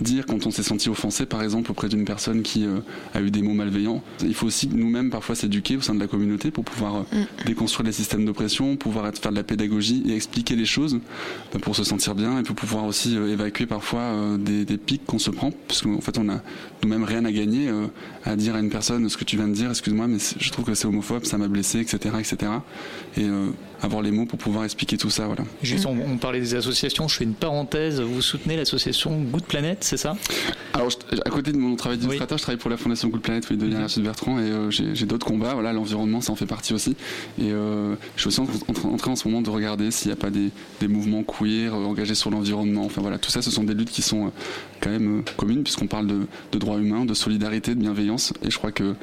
dire 0.00 0.26
quand 0.26 0.46
on 0.46 0.50
s'est 0.50 0.62
senti 0.62 0.88
offensé, 0.88 1.26
par 1.26 1.42
exemple, 1.42 1.70
auprès 1.70 1.88
d'une 1.88 2.04
personne 2.04 2.42
qui 2.42 2.64
euh, 2.66 2.80
a 3.14 3.20
eu 3.20 3.30
des 3.30 3.42
mots 3.42 3.54
malveillants. 3.54 4.02
Il 4.22 4.34
faut 4.34 4.46
aussi 4.46 4.68
nous-mêmes 4.68 5.10
parfois 5.10 5.34
s'éduquer 5.34 5.76
au 5.76 5.80
sein 5.80 5.94
de 5.94 6.00
la 6.00 6.06
communauté 6.06 6.50
pour 6.50 6.64
pouvoir 6.64 6.96
euh, 6.96 7.24
déconstruire 7.46 7.86
les 7.86 7.92
systèmes 7.92 8.24
d'oppression, 8.24 8.76
pouvoir 8.76 9.06
être, 9.06 9.20
faire 9.20 9.30
de 9.30 9.36
la 9.36 9.44
pédagogie 9.44 10.02
et 10.06 10.14
expliquer 10.14 10.56
les 10.56 10.66
choses 10.66 10.98
bah, 11.52 11.58
pour 11.60 11.76
se 11.76 11.84
sentir 11.84 12.14
bien 12.14 12.38
et 12.38 12.42
pour 12.42 12.56
pouvoir 12.56 12.84
aussi 12.84 13.16
euh, 13.16 13.32
évacuer 13.32 13.66
parfois 13.66 14.00
euh, 14.00 14.36
des, 14.38 14.64
des 14.64 14.78
pics 14.78 15.04
qu'on 15.06 15.18
se 15.18 15.30
prend 15.30 15.52
parce 15.66 15.82
qu'en 15.82 16.00
fait 16.00 16.18
on 16.18 16.28
a 16.28 16.40
nous-mêmes 16.82 17.04
rien 17.04 17.24
à 17.24 17.32
gagner 17.32 17.68
euh, 17.68 17.86
à 18.24 18.36
dire 18.36 18.54
à 18.54 18.60
une 18.60 18.70
personne 18.70 19.08
ce 19.08 19.16
que 19.16 19.24
tu 19.24 19.36
viens 19.36 19.48
de 19.48 19.54
dire, 19.54 19.70
excuse-moi 19.70 20.06
mais 20.06 20.18
je 20.18 20.50
trouve 20.50 20.64
que 20.64 20.74
c'est 20.74 20.86
homophobe, 20.86 21.24
ça 21.24 21.38
m'a 21.38 21.48
blessé, 21.48 21.80
etc., 21.80 22.14
etc. 22.18 22.52
Et 23.16 23.24
euh, 23.24 23.50
avoir 23.82 24.02
les 24.02 24.10
mots 24.10 24.26
pour 24.26 24.38
pouvoir 24.38 24.64
expliquer 24.64 24.96
tout 24.96 25.10
ça, 25.10 25.26
voilà. 25.26 25.44
Juste, 25.62 25.86
on, 25.86 25.96
on 25.96 26.16
parlait 26.16 26.40
des 26.40 26.54
associations. 26.54 27.06
Je 27.08 27.16
fais 27.16 27.24
une 27.24 27.34
parenthèse. 27.34 28.00
Vous 28.00 28.22
soutenez 28.22 28.56
l'association 28.56 29.20
Good 29.20 29.44
Planet, 29.44 29.78
c'est 29.82 29.96
ça? 29.96 30.16
Alors, 30.74 30.90
je- 30.90 30.96
à 31.24 31.30
côté 31.30 31.52
de 31.52 31.58
mon 31.58 31.76
travail 31.76 31.98
d'illustrateur, 31.98 32.38
je 32.38 32.42
travaille 32.42 32.58
pour 32.58 32.70
la 32.70 32.76
Fondation 32.76 33.08
Good 33.08 33.20
Planet, 33.22 33.46
oui, 33.50 33.56
de 33.56 33.68
Yann 33.68 33.88
Sud 33.88 34.02
Bertrand, 34.02 34.38
et 34.38 34.42
euh, 34.42 34.70
j'ai 34.70 34.94
j'ai 34.94 35.06
d'autres 35.06 35.26
combats. 35.26 35.54
Voilà, 35.54 35.72
l'environnement, 35.72 36.20
ça 36.20 36.32
en 36.32 36.36
fait 36.36 36.46
partie 36.46 36.74
aussi. 36.74 36.96
Et 37.40 37.52
euh, 37.52 37.94
je 38.16 38.20
suis 38.22 38.28
aussi 38.28 38.40
en, 38.40 38.44
en- 38.44 38.94
en 38.94 38.96
train 38.96 39.12
en 39.12 39.16
ce 39.16 39.26
moment 39.28 39.42
de 39.42 39.50
regarder 39.50 39.90
s'il 39.90 40.08
n'y 40.08 40.12
a 40.12 40.16
pas 40.16 40.30
des, 40.30 40.50
des 40.80 40.88
mouvements 40.88 41.22
queer 41.22 41.74
euh, 41.74 41.84
engagés 41.84 42.14
sur 42.14 42.30
l'environnement. 42.30 42.84
Enfin 42.84 43.00
voilà, 43.00 43.18
tout 43.18 43.30
ça, 43.30 43.42
ce 43.42 43.50
sont 43.50 43.64
des 43.64 43.74
luttes 43.74 43.90
qui 43.90 44.02
sont 44.02 44.26
euh, 44.26 44.30
quand 44.80 44.90
même 44.90 45.18
euh, 45.20 45.22
communes, 45.36 45.62
puisqu'on 45.62 45.86
parle 45.86 46.06
de, 46.06 46.26
de 46.52 46.58
droits 46.58 46.78
humains, 46.78 47.04
de 47.04 47.14
solidarité, 47.14 47.74
de 47.74 47.80
bienveillance. 47.80 48.32
Et 48.44 48.50
je 48.50 48.58
crois 48.58 48.72
que 48.72 48.94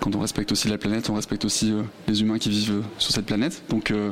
quand 0.00 0.14
on 0.14 0.20
respecte 0.20 0.52
aussi 0.52 0.68
la 0.68 0.78
planète, 0.78 1.10
on 1.10 1.14
respecte 1.14 1.44
aussi 1.44 1.72
euh, 1.72 1.82
les 2.08 2.20
humains 2.20 2.38
qui 2.38 2.50
vivent 2.50 2.78
euh, 2.78 2.82
sur 2.98 3.12
cette 3.12 3.26
planète. 3.26 3.62
Donc 3.68 3.90
euh, 3.90 4.10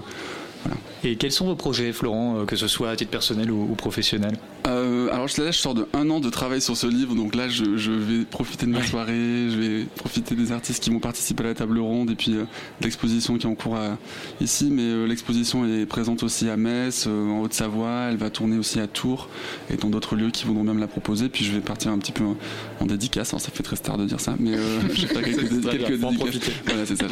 voilà. 0.65 0.79
Et 1.05 1.17
quels 1.17 1.33
sont 1.33 1.47
vos 1.47 1.55
projets, 1.55 1.93
Florent, 1.93 2.39
euh, 2.39 2.45
que 2.47 2.57
ce 2.57 2.67
soit 2.67 2.91
à 2.91 2.97
titre 2.97 3.11
personnel 3.11 3.51
ou, 3.51 3.63
ou 3.71 3.75
professionnel 3.75 4.33
Euh, 4.67 5.09
alors 5.13 5.29
je- 5.29 5.43
là, 5.43 5.51
je 5.51 5.59
sors 5.59 5.75
de 5.75 5.87
un 5.93 6.09
an 6.09 6.21
de 6.21 6.31
travail 6.31 6.63
sur 6.63 6.75
ce 6.77 6.87
livre, 6.87 7.15
donc 7.15 7.35
là, 7.35 7.51
je, 7.51 7.77
je 7.77 7.93
vais 7.93 8.25
profiter 8.25 8.65
de 8.65 8.71
ma 8.71 8.83
soirée, 8.83 9.49
je 9.51 9.59
vais 9.59 9.85
profiter 9.97 10.35
des 10.35 10.53
artistes 10.53 10.83
qui 10.83 10.89
vont 10.89 11.01
participer 11.01 11.45
à 11.45 11.49
la 11.49 11.55
table 11.55 11.79
ronde 11.79 12.11
et 12.11 12.15
puis 12.15 12.33
euh, 12.35 12.45
de 12.81 12.85
l'exposition 12.85 13.37
qui 13.37 13.47
est 13.47 13.51
en 13.51 13.55
cours 13.55 13.77
à- 13.77 13.99
ici. 14.41 14.71
Mais 14.73 14.83
euh, 14.83 15.07
l'exposition 15.07 15.67
est 15.67 15.85
présente 15.85 16.23
aussi 16.23 16.49
à 16.49 16.57
Metz, 16.57 17.05
euh, 17.07 17.29
en 17.29 17.43
Haute-Savoie, 17.43 18.07
elle 18.11 18.17
va 18.17 18.31
tourner 18.31 18.57
aussi 18.57 18.81
à 18.81 18.87
Tours 18.87 19.29
et 19.71 19.77
dans 19.77 19.91
d'autres 19.91 20.17
lieux 20.17 20.31
qui 20.31 20.47
voudront 20.47 20.65
même 20.65 20.79
la 20.79 20.87
proposer. 20.89 21.29
Puis 21.29 21.45
je 21.45 21.53
vais 21.53 21.61
partir 21.61 21.91
un 21.91 21.99
petit 21.99 22.13
peu 22.13 22.25
en, 22.25 22.37
en 22.81 22.87
dédicace. 22.87 23.29
Alors 23.35 23.43
ça 23.43 23.51
fait 23.51 23.63
très 23.63 23.77
star 23.77 23.99
de 23.99 24.07
dire 24.07 24.21
ça, 24.21 24.35
mais 24.41 24.55
euh, 24.55 24.81
je 24.81 24.87
vais 25.03 25.07
faire 25.09 25.23
quelques, 25.23 25.39
quelques 25.71 25.99
bien, 25.99 26.11
dédicaces. 26.11 26.51
Voilà, 26.67 26.87
c'est 26.87 26.97
ça. 26.97 27.07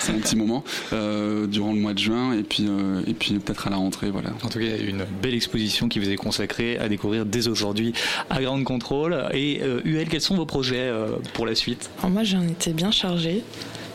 C'est 0.00 0.12
mon 0.12 0.18
petit 0.18 0.36
moment 0.36 0.62
euh, 0.92 1.46
durant 1.46 1.72
le 1.72 1.80
mois 1.80 1.94
de 1.94 1.98
juin 1.98 2.34
et 2.34 2.42
puis 2.42 2.66
euh, 2.68 3.00
et 3.06 3.14
puis 3.14 3.37
peut-être 3.38 3.66
à 3.66 3.70
la 3.70 3.76
rentrée, 3.76 4.10
voilà. 4.10 4.30
En 4.42 4.48
tout 4.48 4.58
cas, 4.58 4.76
une 4.78 5.04
belle 5.22 5.34
exposition 5.34 5.88
qui 5.88 5.98
vous 5.98 6.10
est 6.10 6.16
consacrée 6.16 6.78
à 6.78 6.88
découvrir 6.88 7.26
dès 7.26 7.48
aujourd'hui 7.48 7.92
à 8.30 8.40
Ground 8.42 8.64
Control. 8.64 9.28
Et 9.32 9.60
euh, 9.62 9.80
UL, 9.84 10.08
quels 10.08 10.20
sont 10.20 10.36
vos 10.36 10.46
projets 10.46 10.76
euh, 10.78 11.16
pour 11.34 11.46
la 11.46 11.54
suite? 11.54 11.90
Alors 11.98 12.10
moi, 12.10 12.24
j'en 12.24 12.42
étais 12.42 12.72
bien 12.72 12.90
chargée. 12.90 13.42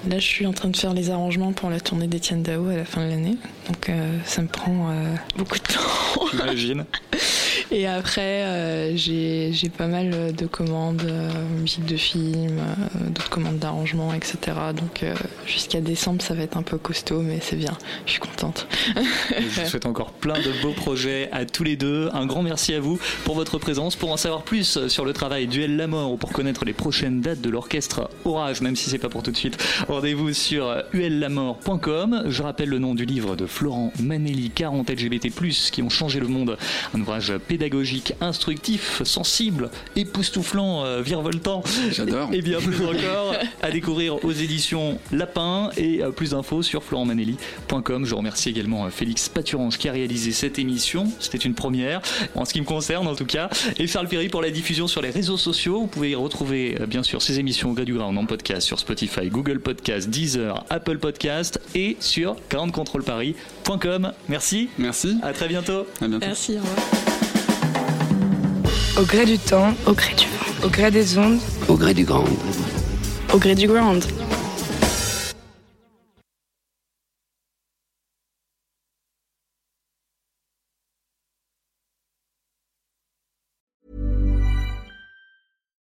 Là, 0.10 0.20
je 0.20 0.26
suis 0.26 0.46
en 0.46 0.52
train 0.52 0.68
de 0.68 0.76
faire 0.76 0.94
les 0.94 1.12
arrangements 1.12 1.54
pour 1.54 1.70
la 1.70 1.80
tournée 1.80 2.08
d'Étienne 2.08 2.44
Dao 2.44 2.68
à 2.68 2.76
la 2.76 2.84
fin 2.84 3.06
de 3.06 3.10
l'année. 3.10 3.38
Donc, 3.68 3.88
euh, 3.88 4.18
ça 4.26 4.42
me 4.42 4.48
prend 4.48 4.90
euh, 4.90 5.16
beaucoup 5.38 5.58
de 5.58 5.64
temps. 5.64 6.28
J'imagine. 6.32 6.86
Et 7.72 7.88
après, 7.88 8.44
euh, 8.44 8.96
j'ai 8.96 9.70
pas 9.76 9.88
mal 9.88 10.34
de 10.34 10.46
commandes, 10.46 11.04
euh, 11.06 11.30
musique 11.60 11.86
de 11.86 11.98
film, 11.98 12.58
euh, 12.60 13.10
d'autres 13.10 13.30
commandes 13.30 13.60
d'arrangement, 13.60 14.14
etc. 14.14 14.38
Donc, 14.76 15.04
euh, 15.04 15.14
jusqu'à 15.46 15.82
décembre, 15.82 16.22
ça 16.22 16.34
va 16.34 16.44
être 16.44 16.58
un 16.58 16.64
peu 16.64 16.78
costaud, 16.78 17.22
mais 17.22 17.40
c'est 17.42 17.56
bien. 17.56 17.78
Je 18.06 18.12
suis 18.12 18.20
contente. 18.20 18.68
Je 19.40 19.62
vous 19.62 19.68
souhaite 19.68 19.86
encore 19.86 20.12
plein 20.12 20.40
de 20.40 20.62
beaux 20.62 20.74
projets 20.74 21.30
à 21.32 21.46
tous 21.46 21.64
les 21.64 21.76
deux. 21.76 22.10
Un 22.14 22.26
grand 22.26 22.44
merci 22.44 22.74
à 22.74 22.80
vous 22.80 23.00
pour 23.26 23.36
votre 23.36 23.58
présence. 23.58 23.96
Pour 23.96 24.12
en 24.12 24.18
savoir 24.18 24.44
plus 24.44 24.88
sur 24.88 25.06
le 25.06 25.14
travail 25.14 25.48
Duel 25.48 25.76
La 25.76 25.88
Mort 25.88 26.12
ou 26.12 26.18
pour 26.18 26.32
connaître 26.32 26.66
les 26.66 26.74
prochaines 26.74 27.22
dates 27.22 27.42
de 27.42 27.50
l'orchestre 27.50 28.10
Orage, 28.26 28.62
même 28.62 28.76
si 28.76 28.90
c'est 28.90 28.98
pas 28.98 29.10
pour 29.10 29.24
tout 29.24 29.32
de 29.32 29.38
suite, 29.38 29.58
rendez-vous 29.88 30.34
sur 30.34 30.84
ullamort.com. 30.94 32.24
Je 32.28 32.44
rappelle 32.44 32.70
le 32.70 32.80
nom 32.80 32.96
du 32.96 33.06
livre 33.06 33.36
de 33.36 33.46
Florent 33.46 33.92
Manelli, 34.00 34.50
40 34.50 34.90
LGBT+, 34.90 35.30
qui 35.72 35.82
ont 35.82 35.90
changé 35.90 36.20
le 36.20 36.28
monde. 36.28 36.58
Un 36.94 37.02
ouvrage 37.02 37.34
pédagogique, 37.54 38.14
instructif, 38.20 39.04
sensible, 39.04 39.70
époustouflant, 39.96 40.86
euh, 40.86 41.04
virevoltant. 41.04 41.62
J'adore. 41.92 42.30
Et 42.34 42.42
bien 42.42 42.60
plus 42.60 42.84
encore 42.84 43.36
à 43.62 43.70
découvrir 43.70 44.26
aux 44.26 44.32
éditions 44.32 44.98
Lapin 45.12 45.70
et 45.78 46.02
euh, 46.02 46.10
plus 46.10 46.32
d'infos 46.32 46.64
sur 46.64 46.84
florentmanelli.com. 46.84 48.06
Je 48.08 48.16
remercie 48.16 48.50
également 48.50 48.86
euh, 48.86 48.90
Félix 48.90 49.30
Paturange 49.30 49.78
qui 49.78 49.88
a 49.88 49.92
réalisé 49.92 50.32
cette 50.32 50.58
émission. 50.58 51.06
C'était 51.20 51.38
une 51.38 51.54
première, 51.54 52.02
en 52.34 52.44
ce 52.44 52.54
qui 52.54 52.60
me 52.60 52.66
concerne 52.66 53.08
en 53.08 53.14
tout 53.14 53.28
cas. 53.28 53.52
Et 53.78 53.86
Charles 53.86 54.08
Perry 54.08 54.30
pour 54.30 54.42
la 54.42 54.50
diffusion 54.50 54.88
sur 54.88 55.04
les 55.04 55.12
réseaux 55.12 55.38
sociaux. 55.38 55.82
Vous 55.82 55.88
pouvez 55.88 56.10
y 56.10 56.16
retrouver 56.16 56.78
euh, 56.82 56.88
bien 56.88 57.04
sûr 57.04 57.22
ces 57.22 57.38
émissions 57.38 57.70
au 57.70 57.74
gré 57.74 57.86
du 57.86 57.94
ground 57.94 58.18
en 58.18 58.26
podcast 58.26 58.66
sur 58.66 58.80
Spotify, 58.80 59.30
Google 59.30 59.60
Podcast, 59.60 60.10
Deezer, 60.10 60.66
Apple 60.72 60.98
Podcast 60.98 61.62
et 61.76 61.98
sur 62.00 62.36
groundcontrolparis.com. 62.50 64.12
Merci. 64.28 64.70
Merci. 64.80 65.18
À 65.22 65.34
très 65.34 65.48
bientôt. 65.48 65.86
À 66.02 66.08
bientôt. 66.08 66.26
Merci, 66.26 66.54
au 66.54 66.62
revoir. 66.62 67.03
Au 68.98 69.04
gré 69.06 69.26
du 69.26 69.40
temps, 69.40 69.74
au 69.88 69.94
gré 69.94 70.14
du 70.16 70.26
vent, 70.28 70.66
au 70.66 70.70
gré 70.70 70.92
des 70.92 71.18
ondes, 71.18 71.40
Au 71.68 71.76
gré 71.76 71.94
du 71.94 72.06
grand. 72.06 72.26
au 73.34 73.38
gré 73.40 73.56
du 73.56 73.68
ground. 73.68 74.04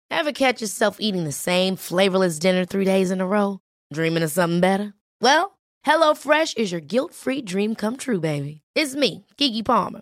Ever 0.10 0.34
catch 0.34 0.62
yourself 0.62 0.98
eating 1.00 1.24
the 1.24 1.32
same 1.32 1.76
flavorless 1.76 2.38
dinner 2.38 2.66
three 2.66 2.86
days 2.86 3.10
in 3.12 3.22
a 3.22 3.26
row? 3.26 3.60
Dreaming 3.92 4.24
of 4.24 4.32
something 4.32 4.60
better? 4.60 4.94
Well, 5.20 5.58
HelloFresh 5.86 6.58
is 6.58 6.72
your 6.72 6.82
guilt-free 6.82 7.42
dream 7.44 7.74
come 7.76 7.98
true, 7.98 8.20
baby. 8.20 8.62
It's 8.76 8.94
me, 8.96 9.26
Kiki 9.38 9.64
Palmer. 9.64 10.02